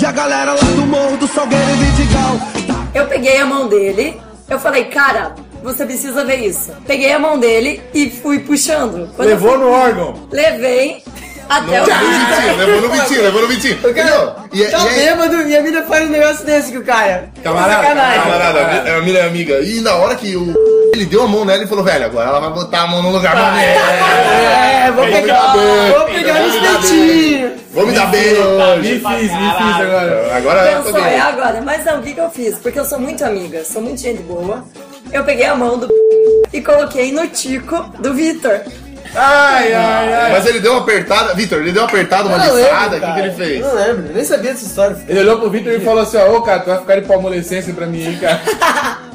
E 0.02 0.06
a 0.06 0.12
galera 0.12 0.54
lá 0.54 0.60
do 0.62 0.86
Morro 0.88 1.18
do 1.18 1.28
Salgueiro 1.28 1.63
e 1.70 1.76
Vidigal 1.76 2.36
Eu 2.96 3.06
peguei 3.08 3.38
a 3.38 3.46
mão 3.46 3.68
dele, 3.70 4.20
eu 4.50 4.60
falei, 4.60 4.86
cara, 4.86 5.36
você 5.63 5.86
precisa 5.86 6.26
ver 6.26 6.38
isso. 6.44 6.72
Peguei 6.88 7.12
a 7.13 7.20
mão 7.20 7.40
dele 7.40 7.80
e 7.94 8.10
fui 8.10 8.40
puxando. 8.40 9.08
Quando 9.16 9.28
Levou 9.30 9.52
fui- 9.52 9.60
no 9.60 9.70
órgão. 9.70 10.28
Levei 10.32 11.04
até 11.50 11.82
o 11.82 12.58
levou 12.58 12.82
no 12.82 12.90
Vitinho, 12.90 13.22
levou 13.24 13.42
no 13.42 13.48
Vitinho. 13.48 13.78
O 13.78 13.82
cara 13.82 13.92
Entendeu? 13.92 14.36
E, 14.54 14.64
é- 14.64 14.70
tá 14.70 14.78
e 14.78 14.88
aí- 14.88 14.96
bêbado 14.96 15.42
e 15.48 15.58
a 15.58 15.62
mina 15.62 15.84
faz 15.84 16.06
um 16.08 16.12
negócio 16.12 16.46
desse 16.46 16.72
com 16.72 16.80
o 16.80 16.84
cara. 16.84 17.30
Camarada, 17.44 17.84
Sacanagem. 17.84 18.22
Camarada, 18.22 18.60
é 18.60 18.96
a 18.96 19.02
minha 19.02 19.26
amiga. 19.26 19.60
E 19.62 19.82
na 19.82 19.96
hora 19.96 20.16
que 20.16 20.36
o 20.36 20.54
ele 20.94 21.06
deu 21.06 21.24
a 21.24 21.28
mão 21.28 21.46
nela 21.46 21.64
e 21.64 21.68
falou, 21.68 21.84
velho, 21.84 22.06
agora 22.06 22.30
ela 22.30 22.40
vai 22.40 22.50
botar 22.52 22.82
a 22.82 22.88
mão 22.88 23.02
no 23.02 23.12
lugar 23.12 23.34
pra 23.34 23.52
mim. 23.52 23.62
É, 23.62 24.92
vou 24.92 25.06
pegar, 25.06 25.54
vou 25.54 26.06
pegar 26.06 26.34
no 26.42 26.50
Vou 26.50 26.56
me 26.56 26.62
dar 26.62 26.74
espetinho. 26.80 27.52
Vou 27.72 27.88
me 27.88 27.94
dar 27.94 28.06
bem 28.08 28.22
Me 28.80 28.88
fiz, 29.00 29.32
me 29.32 29.54
fiz 29.54 29.82
agora. 29.82 30.36
Agora 30.36 30.72
eu 30.72 30.98
é 31.06 31.20
agora. 31.20 31.62
Mas 31.62 31.86
não, 31.86 32.00
o 32.00 32.02
que, 32.02 32.14
que 32.14 32.20
eu 32.20 32.30
fiz? 32.30 32.56
Porque 32.58 32.80
eu 32.80 32.86
sou 32.86 33.00
muito 33.00 33.24
amiga, 33.24 33.64
sou 33.64 33.82
muito 33.82 34.02
gente 34.02 34.22
boa. 34.24 34.64
Eu 35.12 35.24
peguei 35.24 35.46
a 35.46 35.56
mão 35.56 35.78
do 35.78 35.88
e 36.52 36.62
coloquei 36.62 37.12
no 37.12 37.28
tico 37.28 37.80
do 38.00 38.14
Vitor. 38.14 38.62
Ai, 39.18 39.74
ai, 39.74 40.14
ai. 40.14 40.32
Mas 40.32 40.46
ele 40.46 40.60
deu 40.60 40.74
uma 40.74 40.82
apertada, 40.82 41.34
Vitor, 41.34 41.60
ele 41.60 41.72
deu 41.72 41.82
uma 41.82 41.90
apertada, 41.90 42.30
uma 42.30 42.46
Eu 42.46 42.54
lembro, 42.54 42.72
o 42.76 42.90
que, 42.90 42.90
que 42.90 42.96
ele 42.96 43.02
cara. 43.02 43.32
fez? 43.34 43.62
Não 43.62 43.74
lembro, 43.76 44.14
nem 44.14 44.24
sabia 44.24 44.52
dessa 44.54 44.66
história. 44.66 44.98
Ele 45.08 45.20
olhou 45.22 45.40
pro 45.40 45.50
Victor 45.50 45.74
e 45.74 45.80
falou 45.80 46.04
assim, 46.04 46.18
ó, 46.18 46.38
ô 46.38 46.42
cara, 46.42 46.60
tu 46.60 46.70
vai 46.70 46.80
ficar 46.80 46.96
de 47.02 47.08
palmolescência 47.08 47.74
pra 47.74 47.86
mim, 47.88 48.04
hein, 48.06 48.18
cara. 48.22 48.40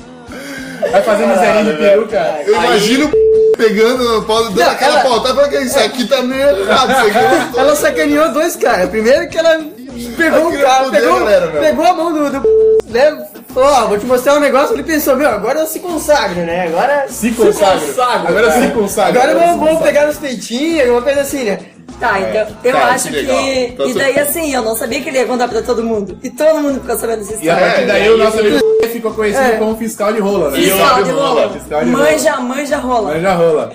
Vai 0.91 1.01
fazer 1.03 1.27
miserinha 1.27 1.65
de 1.65 1.79
peru, 1.79 2.07
cara. 2.09 2.43
Eu 2.45 2.55
imagino 2.55 3.11
pegando 3.57 4.19
o 4.19 4.23
pau, 4.25 4.43
dando 4.45 4.57
Não, 4.59 4.71
aquela 4.71 4.95
ela- 5.01 5.03
pautada, 5.09 5.35
falando 5.37 5.51
que 5.51 5.59
isso 5.59 5.79
aqui 5.79 6.07
tá 6.07 6.21
meio 6.23 6.43
errado, 6.43 6.91
isso 6.91 7.01
aqui 7.19 7.35
eu 7.47 7.53
tô- 7.53 7.61
Ela 7.61 7.77
sacaneou 7.77 8.33
dois 8.33 8.57
caras. 8.57 8.91
Primeiro 8.91 9.29
que 9.29 9.39
ela 9.39 9.61
pegou 10.11 10.49
o 10.49 10.59
cara, 10.61 10.91
pegou, 10.91 11.17
a 11.17 11.19
galera, 11.21 11.47
pegou 11.49 11.85
a 11.87 11.93
mão 11.95 12.13
do. 12.13 12.31
do 12.31 12.43
né? 12.89 13.27
Falou, 13.55 13.69
ó, 13.71 13.87
vou 13.87 13.99
te 13.99 14.07
mostrar 14.07 14.35
um 14.37 14.41
negócio. 14.41 14.75
Ele 14.75 14.83
pensou, 14.83 15.17
meu, 15.17 15.29
agora 15.29 15.61
eu 15.61 15.67
se 15.67 15.79
consagro, 15.81 16.41
né? 16.43 16.67
Agora. 16.69 17.07
Se 17.09 17.31
consagra. 17.33 17.81
consagra, 17.81 18.29
Agora 18.29 18.49
cara. 18.49 18.63
se 18.63 18.69
consagra. 18.73 19.23
Agora 19.23 19.39
vamos, 19.39 19.67
vamos 19.67 19.83
pegar 19.83 20.07
nos 20.07 20.17
peitinhos, 20.17 20.81
alguma 20.83 21.03
coisa 21.03 21.21
assim, 21.21 21.45
né? 21.45 21.59
Tá, 22.01 22.19
então 22.19 22.47
eu 22.65 22.73
Tá, 22.73 22.85
acho 22.89 23.09
que 23.09 23.15
que. 23.15 23.21
legal. 23.21 23.77
Tá 23.77 23.85
E 23.85 23.95
daí 23.95 24.19
assim, 24.19 24.53
eu 24.55 24.63
não 24.63 24.75
sabia 24.75 25.01
que 25.03 25.09
ele 25.09 25.19
ia 25.19 25.25
contar 25.27 25.47
pra 25.49 25.63
todo 25.63 25.83
mundo. 25.85 26.19
E 26.23 26.31
todo 26.31 26.59
mundo 26.61 26.81
ficou 26.81 26.97
sabendo 26.97 27.19
dessa 27.21 27.33
E 27.33 27.37
a 27.49 27.53
história. 27.55 27.67
partir 27.67 27.87
daí 27.87 28.11
o 28.11 28.19
nosso 28.19 28.41
amigo 28.41 28.59
ficou 28.91 29.13
conhecido 29.15 29.45
É. 29.47 29.57
como 29.57 29.77
fiscal 29.77 30.13
de 30.13 30.19
rola, 30.21 30.51
né? 30.51 30.59
Fiscal 30.59 31.03
de 31.05 31.11
rola. 31.11 31.51
Fiscal 31.51 31.85
de 31.85 31.91
rola. 31.93 32.05
Manja, 32.11 32.37
manja 32.41 32.77
rola. 32.79 33.11
Mas 33.13 33.23
já 33.23 33.35
rola. 33.35 33.73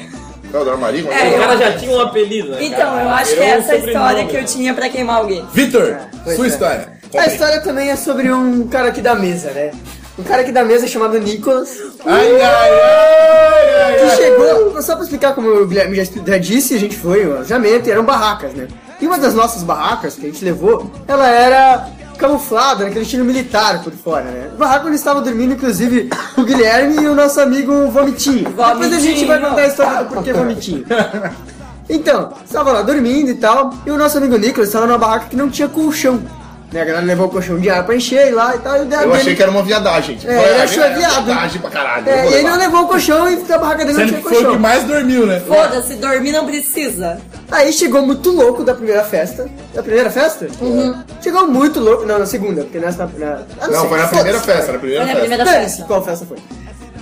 Qual 0.52 0.64
do 0.64 0.72
armarinho? 0.72 1.12
É, 1.12 1.36
O 1.36 1.40
cara 1.40 1.58
já 1.58 1.74
tinha 1.74 1.92
um 1.92 2.02
apelido, 2.02 2.52
né? 2.52 2.58
Então, 2.62 2.80
cara? 2.80 3.02
eu 3.04 3.10
acho 3.10 3.34
que 3.36 3.40
é 3.42 3.48
essa 3.50 3.72
a 3.74 3.76
história 3.76 4.00
sobrenome. 4.00 4.30
que 4.30 4.38
eu 4.38 4.46
tinha 4.46 4.74
pra 4.74 4.90
queimar 4.90 5.18
alguém. 5.18 5.46
Vitor, 5.54 5.98
Pois 6.24 6.36
sua 6.36 6.46
é. 6.46 6.50
história. 6.50 6.98
A 7.18 7.26
história 7.28 7.62
também 7.62 7.90
é 7.90 7.96
sobre 7.96 8.32
um 8.32 8.68
cara 8.68 8.90
aqui 8.90 9.02
da 9.02 9.16
mesa, 9.16 9.52
né? 9.52 9.72
Um 10.20 10.24
cara 10.24 10.42
aqui 10.42 10.52
da 10.52 10.64
mesa 10.66 10.88
chamado 10.88 11.18
Nicolas. 11.20 11.70
Ai, 12.06 12.42
ai, 12.42 12.42
ai, 12.42 13.84
ai, 13.84 13.96
que 13.98 14.04
ai. 14.04 14.16
chegou, 14.18 14.82
só 14.82 14.96
pra 14.96 15.04
explicar 15.04 15.34
como 15.36 15.48
o 15.50 15.68
Guilherme 15.68 15.96
já, 15.96 16.04
já 16.26 16.38
disse, 16.38 16.74
a 16.76 16.80
gente 16.80 16.96
foi 16.98 17.28
um 17.28 17.36
alojamento 17.36 17.88
e 17.88 17.92
eram 17.92 18.04
barracas, 18.04 18.54
né? 18.54 18.68
E 19.00 19.06
uma 19.06 19.18
das 19.20 19.34
nossas 19.36 19.62
barracas 19.64 20.16
que 20.16 20.26
a 20.26 20.30
gente 20.30 20.44
levou, 20.44 20.92
ela 21.08 21.30
era 21.30 21.88
camuflada, 22.18 22.84
naquele 22.86 23.02
estilo 23.06 23.24
militar 23.24 23.82
por 23.84 23.94
fora, 23.94 24.24
né? 24.24 24.50
O 24.54 24.58
barraco 24.58 24.88
onde 24.88 24.96
estava 24.96 25.22
dormindo, 25.22 25.54
inclusive, 25.54 26.10
o 26.38 26.44
Guilherme 26.44 27.02
e 27.04 27.08
o 27.08 27.16
nosso 27.16 27.40
amigo 27.40 27.90
Vomitinho. 27.90 28.50
Depois 28.50 28.94
a 28.94 29.00
gente 29.00 29.24
vai 29.26 29.40
contar 29.40 29.62
a 29.62 29.68
história 29.68 30.04
do 30.04 30.14
porquê 30.14 30.34
Vomitinho. 30.34 30.86
Então, 31.90 32.34
estava 32.46 32.72
lá 32.74 32.82
dormindo 32.82 33.30
e 33.32 33.36
tal, 33.36 33.74
e 33.86 33.92
o 33.92 33.98
nosso 33.98 34.18
amigo 34.18 34.38
Nicolas 34.38 34.68
estava 34.68 34.86
numa 34.86 34.98
barraca 34.98 35.28
que 35.30 35.38
não 35.38 35.50
tinha 35.50 35.70
colchão. 35.70 36.22
Né? 36.70 36.82
A 36.82 36.84
galera 36.84 37.06
levou 37.06 37.28
o 37.28 37.30
colchão 37.30 37.58
de 37.58 37.70
ar 37.70 37.86
pra 37.86 37.96
encher 37.96 38.34
lá 38.36 38.54
e 38.58 38.60
tal, 38.60 38.76
e 38.76 38.80
o 38.82 38.94
Eu 38.94 39.14
achei 39.14 39.34
que 39.34 39.42
era 39.42 39.50
uma 39.50 39.64
viadagem. 39.64 40.18
Tipo, 40.18 40.30
É, 40.30 40.54
ele 40.54 40.62
achou 40.64 40.84
é 40.84 40.94
viado. 40.94 41.26
viadagem 41.26 41.62
pra 41.62 41.70
caralho. 41.70 42.10
É, 42.10 42.30
e 42.30 42.34
ele 42.34 42.50
não 42.50 42.58
levou 42.58 42.82
o 42.82 42.88
colchão 42.88 43.32
e 43.32 43.42
a 43.54 43.58
barraca 43.58 43.86
dele 43.86 43.94
não 43.94 44.00
Sendo 44.02 44.08
tinha 44.10 44.18
que 44.22 44.24
foi 44.28 44.32
o 44.34 44.36
colchão. 44.36 44.52
que 44.52 44.60
mais 44.62 44.84
dormiu, 44.84 45.26
né? 45.28 45.40
Foda-se, 45.48 45.96
dormir 45.96 46.34
não 46.34 46.46
precisa. 46.46 47.22
Aí 47.50 47.72
chegou 47.72 48.02
muito 48.02 48.30
louco 48.32 48.64
da 48.64 48.74
primeira 48.74 49.04
festa. 49.04 49.50
Da 49.74 49.82
primeira 49.82 50.10
festa? 50.10 50.48
Uhum. 50.60 51.02
Chegou 51.22 51.48
muito 51.48 51.80
louco. 51.80 52.06
Não, 52.06 52.20
na 52.20 52.26
segunda, 52.26 52.64
porque 52.64 52.78
nessa. 52.78 53.10
Na, 53.18 53.40
ah, 53.62 53.68
Não, 53.68 53.82
sei, 53.82 53.90
foi 53.90 54.00
na 54.00 54.08
primeira 54.08 54.40
festa, 54.40 54.72
na 54.74 54.80
primeira 54.80 55.06
Foi 55.06 55.14
na 55.14 55.20
festa. 55.20 55.20
primeira 55.20 55.46
Dane-se 55.46 55.70
festa. 55.78 55.86
qual 55.86 56.04
festa 56.04 56.26
foi. 56.26 56.38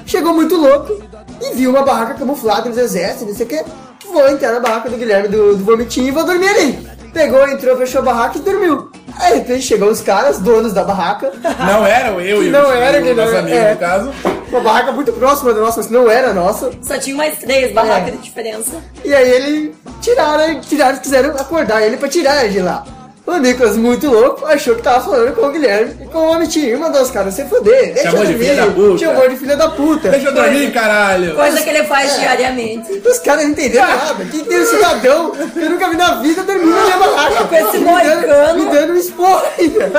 Chegou 0.05 0.34
muito 0.34 0.55
louco 0.55 1.01
e 1.41 1.55
viu 1.55 1.71
uma 1.71 1.81
barraca 1.81 2.13
camuflada 2.13 2.69
nos 2.69 2.77
exércitos, 2.77 3.27
não 3.27 3.36
sei 3.36 3.45
o 3.45 3.49
que. 3.49 3.63
Vou 4.12 4.27
entrar 4.29 4.51
na 4.51 4.60
barraca 4.60 4.88
do 4.89 4.97
Guilherme 4.97 5.27
do, 5.27 5.55
do 5.58 5.63
Vomitinho 5.65 6.08
e 6.08 6.12
vou 6.12 6.23
dormir 6.23 6.47
ali. 6.47 6.88
Pegou, 7.12 7.47
entrou, 7.47 7.75
fechou 7.77 8.01
a 8.01 8.03
barraca 8.03 8.38
e 8.38 8.41
dormiu. 8.41 8.91
Aí 9.17 9.34
de 9.34 9.38
repente 9.39 9.63
chegam 9.63 9.89
os 9.89 10.01
caras, 10.01 10.39
donos 10.39 10.73
da 10.73 10.84
barraca. 10.84 11.31
Não 11.65 11.86
eram 11.86 12.21
eu 12.21 12.43
e 12.43 12.49
não 12.49 12.71
era, 12.71 13.01
que 13.01 13.10
o 13.10 13.15
não 13.15 13.23
nosso 13.23 13.36
era, 13.36 13.39
amigo, 13.39 13.58
é. 13.58 13.71
no 13.73 13.79
caso. 13.79 14.12
Uma 14.56 14.63
barraca 14.63 14.91
muito 14.94 15.12
próxima 15.12 15.54
da 15.54 15.60
nossa, 15.60 15.82
mas 15.82 15.89
não 15.89 16.10
era 16.10 16.34
nossa. 16.34 16.72
Só 16.82 16.98
tinha 16.98 17.15
mais 17.15 17.38
três 17.39 17.74
barracas 17.74 18.08
É. 18.08 18.12
de 18.12 18.18
diferença. 18.20 18.82
E 19.04 19.13
aí 19.13 19.30
ele 19.30 19.76
tiraram, 20.02 20.62
tiraram, 20.62 20.98
quiseram 21.00 21.32
acordar 21.32 21.82
ele 21.82 21.98
pra 21.98 22.08
tirar 22.08 22.46
ele 22.46 22.54
de 22.54 22.62
lá. 22.62 22.86
O 23.28 23.38
Nicolas, 23.38 23.76
muito 23.76 24.08
louco, 24.08 24.46
achou 24.46 24.76
que 24.76 24.84
tava 24.84 25.04
falando 25.04 25.34
com 25.34 25.48
o 25.48 25.52
Guilherme 25.52 25.96
e 26.00 26.06
com 26.06 26.30
o 26.30 26.34
Amitinho. 26.34 26.76
E 26.76 26.80
mandou 26.80 27.02
os 27.02 27.10
caras 27.10 27.34
se 27.34 27.44
fuder. 27.46 27.94
Deixa 27.96 28.04
Chamou 28.12 28.20
eu 28.24 28.26
de 28.28 28.34
dormir. 28.34 28.46
filha 28.50 28.56
da 28.66 28.72
puta. 28.72 28.98
Chamou 29.00 29.30
de 29.30 29.36
filha 29.38 29.58
da 29.58 29.70
puta. 29.70 30.10
Deixa 30.12 30.28
eu 30.28 30.34
dormir, 30.34 30.72
caralho. 30.72 31.36
Coisa 31.36 31.62
que 31.62 31.70
ele 31.70 31.84
faz 31.86 32.14
É. 32.14 32.20
diariamente. 32.20 32.92
Os 33.04 33.18
caras 33.20 33.44
não 33.46 33.52
entenderam 33.52 33.88
nada. 33.88 34.26
Que 34.26 34.44
tem 34.44 34.62
um 34.62 34.66
cidadão 34.68 35.32
que 35.32 35.60
eu 35.60 35.70
nunca 35.72 35.90
vi 35.90 35.98
na 35.98 36.16
vida 36.22 36.44
dormindo 36.44 36.70
na 36.76 36.84
minha 36.84 36.98
barraca. 36.98 37.44
Com 37.46 37.56
esse 37.56 37.78
Me 37.80 37.86
dando- 37.86 37.86
moicano. 37.86 38.64
Me 38.64 38.72
dando 38.72 38.94
um 38.94 38.98
esporro 38.98 39.44
ainda. 39.58 39.90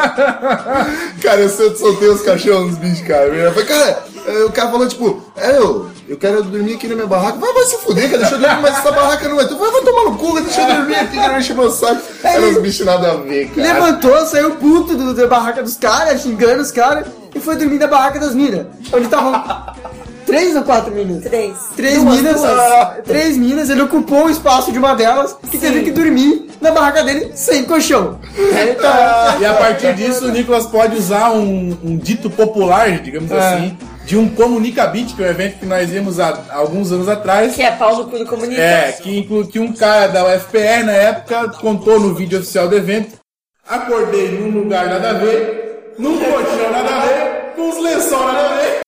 Cara, 1.23 1.41
eu 1.41 1.49
sol- 1.49 1.75
soltei 1.75 2.09
os 2.09 2.23
cachorros 2.23 2.67
nos 2.71 2.79
bichos, 2.79 3.07
cara. 3.09 3.25
Eu 3.27 3.51
falei, 3.53 3.67
cara, 3.69 4.05
o 4.47 4.53
cara 4.53 4.71
falou, 4.71 4.87
tipo, 4.89 5.23
é, 5.37 5.51
eu, 5.59 5.91
eu 6.09 6.17
quero 6.17 6.43
dormir 6.43 6.75
aqui 6.75 6.87
na 6.89 6.95
minha 6.95 7.07
barraca. 7.07 7.39
Vai, 7.39 7.53
vai 7.53 7.65
se 7.65 7.79
fuder, 7.79 8.05
cara, 8.11 8.19
deixa 8.19 8.35
eu 8.35 8.39
dormir, 8.41 8.63
mas 8.63 8.79
essa 8.79 8.93
barraca 8.93 9.29
não 9.29 9.41
é. 9.41 9.45
Tu 9.47 9.57
vai, 9.57 9.71
vai 9.71 9.83
tomar 9.83 10.05
no 10.11 10.17
cu, 10.17 10.41
deixa 10.41 10.61
eu 10.63 10.75
dormir 10.77 10.95
aqui, 10.97 11.17
cara, 11.17 11.39
enche 11.39 11.55
meu 11.55 11.71
saco. 11.71 12.01
Eram 12.23 12.51
os 12.51 12.59
bichos 12.63 12.87
nada 12.87 13.13
a 13.13 13.17
ver, 13.17 13.49
cara. 13.51 13.73
Levantou, 13.75 14.27
saiu 14.27 14.51
puto 14.57 14.95
do- 14.97 15.15
da 15.15 15.27
barraca 15.27 15.63
dos 15.63 15.77
caras, 15.77 16.23
xingando 16.23 16.63
os 16.63 16.71
caras, 16.71 17.07
e 17.35 17.41
foi 17.41 17.57
dormir 17.57 17.79
na 17.79 17.87
barraca 17.87 18.19
das 18.19 18.35
minas. 18.35 18.67
Onde 18.93 19.05
estavam 19.05 19.33
três 20.27 20.55
ou 20.57 20.63
quatro 20.63 20.93
minas? 20.95 21.23
Três. 21.25 21.55
Três 21.77 22.03
Duas, 22.03 22.17
minas, 22.17 22.41
duas. 22.41 22.97
três 23.05 23.37
minas, 23.37 23.71
ele 23.71 23.83
ocupou 23.83 24.27
o 24.27 24.31
espaço 24.31 24.73
de 24.73 24.79
uma 24.79 24.95
delas 24.95 25.37
e 25.53 25.59
teve 25.59 25.83
que 25.83 25.91
dormir 25.91 26.51
na 26.61 26.71
barraca 26.71 27.03
dele 27.05 27.33
sem 27.35 27.65
colchão. 27.65 28.19
É, 28.57 28.71
então, 28.71 29.41
E 29.41 29.45
a 29.45 29.55
partir 29.55 29.95
disso, 29.95 30.27
o 30.27 30.31
Nicolas 30.31 30.67
pode 30.67 30.97
usar 30.97 31.31
um, 31.33 31.77
um 31.85 31.97
dito 31.97 32.31
popular, 32.31 32.91
digamos 33.01 33.31
É. 33.31 33.39
assim, 33.39 33.79
de 34.07 34.17
um 34.17 34.29
Comunicabit, 34.29 35.15
que 35.15 35.23
é 35.23 35.27
um 35.27 35.31
evento 35.31 35.59
que 35.59 35.67
nós 35.67 35.93
íamos 35.93 36.21
há 36.21 36.29
há 36.49 36.57
alguns 36.57 36.93
anos 36.93 37.09
atrás. 37.09 37.57
Que 37.57 37.63
é 37.63 37.73
pau 37.73 37.97
no 37.97 38.05
cu 38.09 38.19
do 38.19 38.25
comunista. 38.25 38.63
É, 38.63 38.93
que, 38.93 39.19
inclu, 39.19 39.47
que 39.49 39.59
um 39.59 39.73
cara 39.73 40.07
da 40.07 40.25
UFPR 40.25 40.85
na 40.85 40.93
época 40.93 41.49
contou 41.61 41.99
no 41.99 42.15
vídeo 42.15 42.39
oficial 42.39 42.69
do 42.69 42.77
evento. 42.77 43.19
Acordei 43.69 44.31
num 44.31 44.61
lugar 44.61 44.87
nada 44.87 45.11
a 45.11 45.13
ver, 45.15 45.93
num 45.99 46.17
colchão 46.19 46.71
nada 46.71 46.89
a 46.89 47.01
ver, 47.01 47.53
com 47.57 47.63
uns 47.63 47.83
lençol 47.83 48.33
nada 48.33 48.51
a 48.51 48.55
ver. 48.55 48.79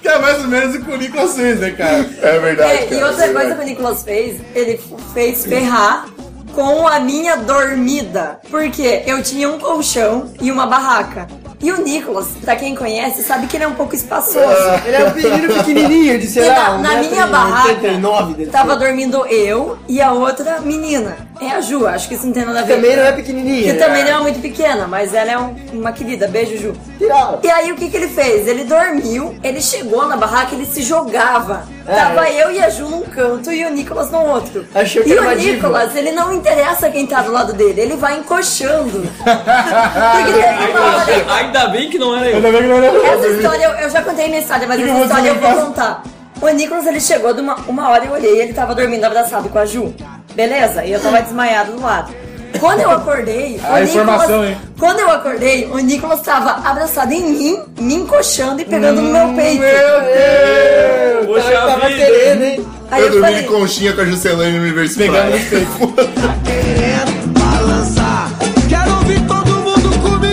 Que 0.00 0.08
é 0.08 0.18
mais 0.18 0.38
ou 0.38 0.48
menos 0.48 0.74
o 0.74 0.82
que 0.82 0.90
o 0.90 0.96
Nicolas 0.96 1.36
fez, 1.36 1.60
né, 1.60 1.70
cara? 1.72 2.10
É 2.22 2.38
verdade, 2.38 2.72
É, 2.72 2.94
e 2.98 3.04
outra 3.04 3.32
coisa 3.32 3.54
que 3.54 3.60
o 3.60 3.64
Nicolas 3.64 4.02
fez, 4.02 4.40
ele 4.54 4.80
fez 5.12 5.44
ferrar 5.44 6.06
com 6.54 6.88
a 6.88 6.98
minha 6.98 7.36
dormida. 7.36 8.40
Porque 8.50 9.02
eu 9.06 9.22
tinha 9.22 9.50
um 9.50 9.58
colchão 9.58 10.32
e 10.40 10.50
uma 10.50 10.66
barraca. 10.66 11.28
E 11.62 11.70
o 11.70 11.82
Nicolas, 11.82 12.28
pra 12.40 12.56
quem 12.56 12.74
conhece, 12.74 13.22
sabe 13.22 13.46
que 13.46 13.56
ele 13.56 13.64
é 13.64 13.68
um 13.68 13.74
pouco 13.74 13.94
espaçoso. 13.94 14.44
ele 14.84 14.96
é 14.96 15.08
um 15.08 15.14
menino 15.14 15.54
pequenininho, 15.54 16.18
de 16.18 16.26
sei 16.26 16.48
lá, 16.48 16.54
na, 16.54 16.74
um 16.74 16.82
na 16.82 16.94
minha 16.96 17.26
barraca, 17.28 17.68
89 17.68 18.34
dele. 18.34 18.50
tava 18.50 18.74
dormindo 18.74 19.24
eu 19.26 19.78
e 19.88 20.02
a 20.02 20.10
outra 20.12 20.60
menina. 20.60 21.16
É 21.42 21.52
a 21.56 21.60
Ju, 21.60 21.86
acho 21.86 22.08
que 22.08 22.14
isso 22.14 22.26
não 22.26 22.32
tem 22.32 22.44
nada 22.44 22.60
a 22.60 22.62
ver. 22.62 22.74
Também 22.76 22.96
não 22.96 23.02
é 23.04 23.12
pequenininha. 23.12 23.72
Que 23.72 23.78
também 23.78 24.04
não 24.04 24.10
é 24.10 24.18
muito 24.20 24.40
pequena, 24.40 24.86
mas 24.86 25.12
ela 25.14 25.30
é 25.32 25.38
um- 25.38 25.54
uma 25.72 25.92
querida. 25.92 26.26
Beijo, 26.28 26.56
Ju. 26.56 26.72
Tiraram. 26.98 27.38
E 27.42 27.50
aí 27.50 27.72
o 27.72 27.76
que, 27.76 27.88
que 27.90 27.96
ele 27.96 28.08
fez? 28.08 28.46
Ele 28.46 28.64
dormiu, 28.64 29.34
ele 29.42 29.60
chegou 29.60 30.06
na 30.06 30.16
barraca, 30.16 30.54
ele 30.54 30.66
se 30.66 30.82
jogava. 30.82 31.64
É. 31.86 31.94
Tava 31.96 32.30
eu 32.30 32.50
e 32.52 32.62
a 32.62 32.70
Ju 32.70 32.88
num 32.88 33.02
canto 33.02 33.50
e 33.52 33.64
o 33.64 33.70
Nicolas 33.70 34.10
no 34.10 34.20
outro. 34.24 34.64
Achou 34.74 35.02
que 35.02 35.08
e 35.08 35.12
era 35.12 35.20
o 35.22 35.24
uma 35.24 35.34
diva. 35.36 35.54
Nicolas, 35.56 35.96
ele 35.96 36.12
não 36.12 36.32
interessa 36.32 36.88
quem 36.90 37.06
tá 37.06 37.22
do 37.22 37.32
lado 37.32 37.52
dele, 37.52 37.80
ele 37.80 37.96
vai 37.96 38.18
encoxando. 38.18 39.02
Porque 39.22 40.32
teve 40.32 40.70
uma 40.70 40.96
hora. 40.96 41.34
Ainda, 41.34 41.68
bem 41.68 41.90
que 41.90 41.98
não 41.98 42.16
era 42.16 42.30
eu. 42.30 42.36
Ainda 42.36 42.50
bem 42.52 42.62
que 42.62 42.68
não 42.68 42.76
era 42.82 43.06
Essa 43.08 43.26
história, 43.28 43.64
eu, 43.64 43.70
eu 43.72 43.90
já 43.90 44.02
contei 44.02 44.28
minha 44.28 44.40
história, 44.40 44.66
mas 44.66 44.76
Que 44.82 44.88
essa 44.88 45.02
história 45.02 45.28
eu 45.28 45.34
vou 45.36 45.66
contar. 45.66 46.02
O 46.40 46.48
Nicolas, 46.48 46.86
ele 46.86 47.00
chegou 47.00 47.32
de 47.32 47.40
uma, 47.40 47.54
uma 47.68 47.88
hora, 47.88 48.04
eu 48.04 48.12
olhei, 48.12 48.40
ele 48.42 48.52
tava 48.52 48.74
dormindo 48.74 49.04
abraçado 49.04 49.48
com 49.48 49.58
a 49.58 49.64
Ju. 49.64 49.94
Beleza? 50.34 50.84
E 50.84 50.92
eu 50.92 51.00
tava 51.00 51.20
desmaiado 51.22 51.72
do 51.72 51.82
lado. 51.82 52.12
Quando 52.60 52.80
eu 52.80 52.90
acordei, 52.90 53.58
A 53.64 53.74
o 53.80 53.82
informação, 53.82 54.42
Nicolas, 54.42 54.50
hein? 54.50 54.58
quando 54.78 55.00
eu 55.00 55.10
acordei, 55.10 55.66
o 55.66 55.78
Nicolas 55.78 56.20
tava 56.20 56.68
abraçado 56.68 57.12
em 57.12 57.22
mim, 57.24 57.58
me 57.80 57.94
encoxando 57.94 58.60
e 58.60 58.64
pegando 58.64 59.00
no 59.00 59.10
meu 59.12 59.34
peito. 59.34 59.62
Deus! 59.62 61.26
Poxa 61.26 61.50
Tava, 61.50 61.66
tava 61.72 61.88
vida. 61.88 62.04
querendo, 62.06 62.42
hein? 62.44 62.66
Aí 62.90 63.00
eu 63.00 63.06
eu 63.06 63.12
dormi 63.12 63.26
falei, 63.26 63.42
de 63.42 63.48
conchinha 63.48 63.92
com 63.94 64.00
a 64.02 64.04
Juscelane 64.04 64.52
no 64.52 64.62
universo 64.64 64.98
Pegando 64.98 65.16
Praia. 65.16 65.30
nos 65.30 65.44
peitos. 65.48 65.76
Querendo 66.44 67.38
balançar. 67.40 68.28
Quero 68.68 68.94
ouvir 68.96 69.20
todo 69.26 69.50
mundo 69.60 69.98
comigo. 70.02 70.32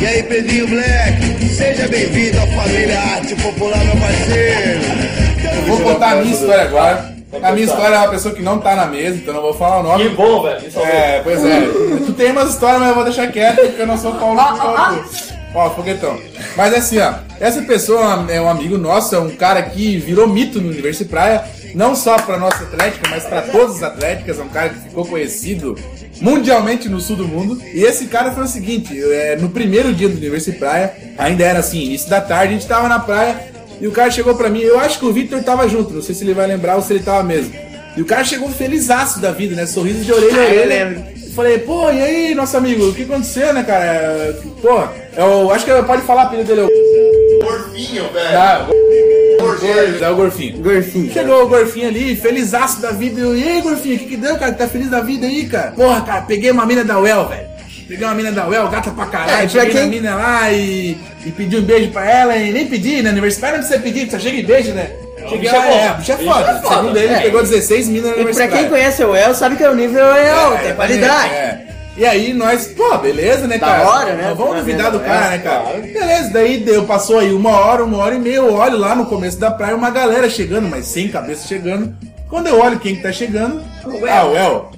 E 0.00 0.06
aí, 0.06 0.22
Pedrinho 0.22 0.68
Black, 0.68 1.29
seja 1.60 1.88
bem-vindo 1.88 2.38
à 2.38 2.46
família 2.46 2.98
Arte 2.98 3.34
Popular, 3.36 3.84
meu 3.84 3.96
parceiro. 3.96 4.80
Eu 5.56 5.62
vou 5.66 5.80
contar 5.80 6.12
a 6.12 6.16
minha 6.16 6.32
história 6.34 6.62
agora. 6.62 7.14
A 7.42 7.52
minha 7.52 7.66
história 7.66 7.94
é 7.94 7.98
uma 7.98 8.08
pessoa 8.08 8.34
que 8.34 8.42
não 8.42 8.58
tá 8.58 8.74
na 8.74 8.86
mesa, 8.86 9.16
então 9.16 9.34
não 9.34 9.42
vou 9.42 9.52
falar 9.52 9.80
o 9.80 9.82
nome. 9.82 10.08
Que 10.08 10.16
bom, 10.16 10.42
velho. 10.42 10.60
É. 10.78 11.20
Pois 11.22 11.44
é. 11.44 11.60
Tu 12.06 12.12
tem 12.14 12.32
umas 12.32 12.50
histórias, 12.54 12.80
mas 12.80 12.88
eu 12.88 12.94
vou 12.94 13.04
deixar 13.04 13.26
quieto 13.28 13.56
porque 13.60 13.82
eu 13.82 13.86
não 13.86 13.98
sou 13.98 14.14
Paulo. 14.14 14.36
Paulo- 14.36 15.04
Ó, 15.54 15.68
foguetão. 15.70 16.16
Mas 16.56 16.72
assim, 16.74 16.98
ó, 16.98 17.12
essa 17.40 17.60
pessoa 17.62 18.24
é 18.30 18.40
um 18.40 18.48
amigo 18.48 18.78
nosso, 18.78 19.14
é 19.14 19.18
um 19.18 19.30
cara 19.30 19.60
que 19.62 19.98
virou 19.98 20.26
mito 20.28 20.60
no 20.60 20.70
Universo 20.70 21.04
Praia, 21.06 21.44
não 21.74 21.94
só 21.94 22.16
pra 22.16 22.38
nossa 22.38 22.62
atlética, 22.62 23.08
mas 23.10 23.24
pra 23.24 23.42
todas 23.42 23.76
as 23.76 23.82
atléticas, 23.82 24.38
é 24.38 24.42
um 24.42 24.48
cara 24.48 24.68
que 24.70 24.78
ficou 24.78 25.04
conhecido 25.04 25.76
mundialmente 26.20 26.88
no 26.88 27.00
sul 27.00 27.16
do 27.16 27.26
mundo. 27.26 27.60
E 27.74 27.82
esse 27.82 28.06
cara 28.06 28.32
foi 28.32 28.44
o 28.44 28.48
seguinte, 28.48 28.92
é, 29.12 29.36
no 29.36 29.48
primeiro 29.48 29.92
dia 29.92 30.08
do 30.08 30.16
Universo 30.16 30.52
Praia, 30.54 30.92
ainda 31.18 31.44
era 31.44 31.58
assim, 31.60 31.82
início 31.84 32.08
da 32.10 32.20
tarde, 32.20 32.54
a 32.54 32.56
gente 32.58 32.66
tava 32.68 32.88
na 32.88 32.98
praia 32.98 33.48
e 33.80 33.86
o 33.88 33.92
cara 33.92 34.10
chegou 34.10 34.34
pra 34.34 34.48
mim, 34.50 34.60
eu 34.60 34.78
acho 34.78 34.98
que 34.98 35.06
o 35.06 35.12
Victor 35.12 35.42
tava 35.42 35.68
junto, 35.68 35.94
não 35.94 36.02
sei 36.02 36.14
se 36.14 36.22
ele 36.24 36.34
vai 36.34 36.46
lembrar 36.46 36.76
ou 36.76 36.82
se 36.82 36.92
ele 36.92 37.02
tava 37.02 37.22
mesmo. 37.22 37.52
E 37.96 38.02
o 38.02 38.04
cara 38.04 38.22
chegou 38.24 38.48
felizaço 38.50 39.18
da 39.20 39.32
vida, 39.32 39.56
né? 39.56 39.66
Sorriso 39.66 40.04
de 40.04 40.12
orelha 40.12 40.36
a 40.36 40.40
Ah, 40.40 40.44
eu 40.54 40.60
orelha. 40.62 40.84
lembro. 40.84 41.20
Falei, 41.34 41.58
pô, 41.58 41.90
e 41.90 42.02
aí, 42.02 42.34
nosso 42.34 42.56
amigo, 42.56 42.88
o 42.88 42.94
que 42.94 43.02
aconteceu, 43.04 43.52
né, 43.52 43.62
cara? 43.62 43.84
É, 43.84 44.34
Pô, 44.60 44.82
eu 45.16 45.50
acho 45.52 45.64
que 45.64 45.82
pode 45.84 46.02
falar 46.02 46.22
a 46.22 46.24
dele. 46.26 46.60
é 46.60 46.64
o- 46.64 47.44
Gorfinho, 47.44 48.04
velho. 48.12 48.30
Tá, 48.32 48.68
o- 49.44 50.04
é 50.04 50.10
o 50.10 50.16
Gorfinho. 50.16 50.62
Gorfinho. 50.62 51.12
Chegou 51.12 51.44
o 51.44 51.48
Gorfinho 51.48 51.88
ali, 51.88 52.16
felizaço 52.16 52.80
da 52.80 52.90
vida. 52.90 53.20
Eu, 53.20 53.36
e 53.36 53.42
aí, 53.42 53.60
Gorfinho, 53.60 53.96
o 53.96 53.98
que, 53.98 54.06
que 54.06 54.16
deu, 54.16 54.36
cara? 54.36 54.52
Tá 54.52 54.66
feliz 54.66 54.88
da 54.90 55.00
vida 55.00 55.26
aí, 55.26 55.46
cara? 55.46 55.72
Porra, 55.72 56.00
cara, 56.02 56.22
peguei 56.22 56.50
uma 56.50 56.66
mina 56.66 56.84
da 56.84 56.98
UEL, 56.98 57.26
velho. 57.28 57.48
Peguei 57.88 58.06
uma 58.06 58.14
mina 58.14 58.30
da 58.30 58.46
UEL, 58.46 58.68
gata 58.68 58.90
pra 58.92 59.06
caralho. 59.06 59.32
É, 59.32 59.36
pra 59.38 59.48
cheguei 59.48 59.70
quem- 59.70 59.80
na 59.82 59.86
mina 59.88 60.14
lá 60.14 60.52
e, 60.52 60.96
e 61.26 61.30
pedi 61.32 61.56
um 61.56 61.62
beijo 61.62 61.90
pra 61.90 62.08
ela 62.08 62.36
e 62.36 62.52
nem 62.52 62.66
pedi, 62.66 63.02
né? 63.02 63.10
Universitário 63.10 63.58
não 63.58 63.64
precisa 63.64 63.82
pedir, 63.82 64.08
só 64.10 64.18
chega 64.18 64.36
e 64.36 64.42
beijo, 64.44 64.70
né? 64.72 64.90
Cheguei 65.28 65.48
é 65.48 65.52
lá, 65.52 65.66
é, 65.66 65.94
bicho 65.94 66.12
é 66.12 66.16
Bicho 66.16 66.30
foda. 66.32 66.50
é 66.50 66.60
foda. 66.62 66.76
Segundo 66.76 66.96
ele, 66.96 67.12
É. 67.14 67.20
pegou 67.20 67.42
16 67.42 67.88
minas 67.88 68.04
na 68.04 68.10
E 68.10 68.12
pra 68.14 68.22
universidade. 68.22 68.52
quem 68.62 68.68
conhece 68.70 69.04
o 69.04 69.14
El, 69.14 69.34
sabe 69.34 69.56
que 69.56 69.64
o 69.64 69.74
nível 69.74 70.04
é 70.14 70.30
alto, 70.30 70.64
é 70.66 70.72
qualidade. 70.72 71.34
É. 71.34 71.66
E 71.96 72.06
aí 72.06 72.32
nós, 72.32 72.68
pô, 72.68 72.96
beleza, 72.98 73.46
né, 73.46 73.58
Da 73.58 73.66
cara? 73.66 73.88
hora, 73.88 74.12
né? 74.14 74.28
Nós 74.28 74.38
Vamos 74.38 74.56
duvidar 74.56 74.90
do 74.90 74.98
vendo? 74.98 75.08
cara, 75.08 75.26
É, 75.26 75.30
né, 75.30 75.38
cara? 75.38 75.62
Beleza, 75.80 76.30
daí 76.32 76.58
deu, 76.58 76.84
passou 76.84 77.18
aí 77.18 77.32
uma 77.32 77.50
hora, 77.50 77.84
uma 77.84 77.98
hora 77.98 78.14
e 78.14 78.18
meia, 78.18 78.36
eu 78.36 78.54
olho 78.54 78.78
lá 78.78 78.94
no 78.94 79.06
começo 79.06 79.38
da 79.38 79.50
praia, 79.50 79.76
uma 79.76 79.90
galera 79.90 80.30
chegando, 80.30 80.68
mas 80.68 80.86
sem 80.86 81.08
cabeça 81.08 81.46
chegando. 81.46 81.94
Quando 82.28 82.46
eu 82.46 82.60
olho 82.60 82.78
quem 82.78 82.94
que 82.94 83.02
tá 83.02 83.10
chegando, 83.10 83.60
ah, 84.08 84.24
o 84.24 84.36
El. 84.36 84.70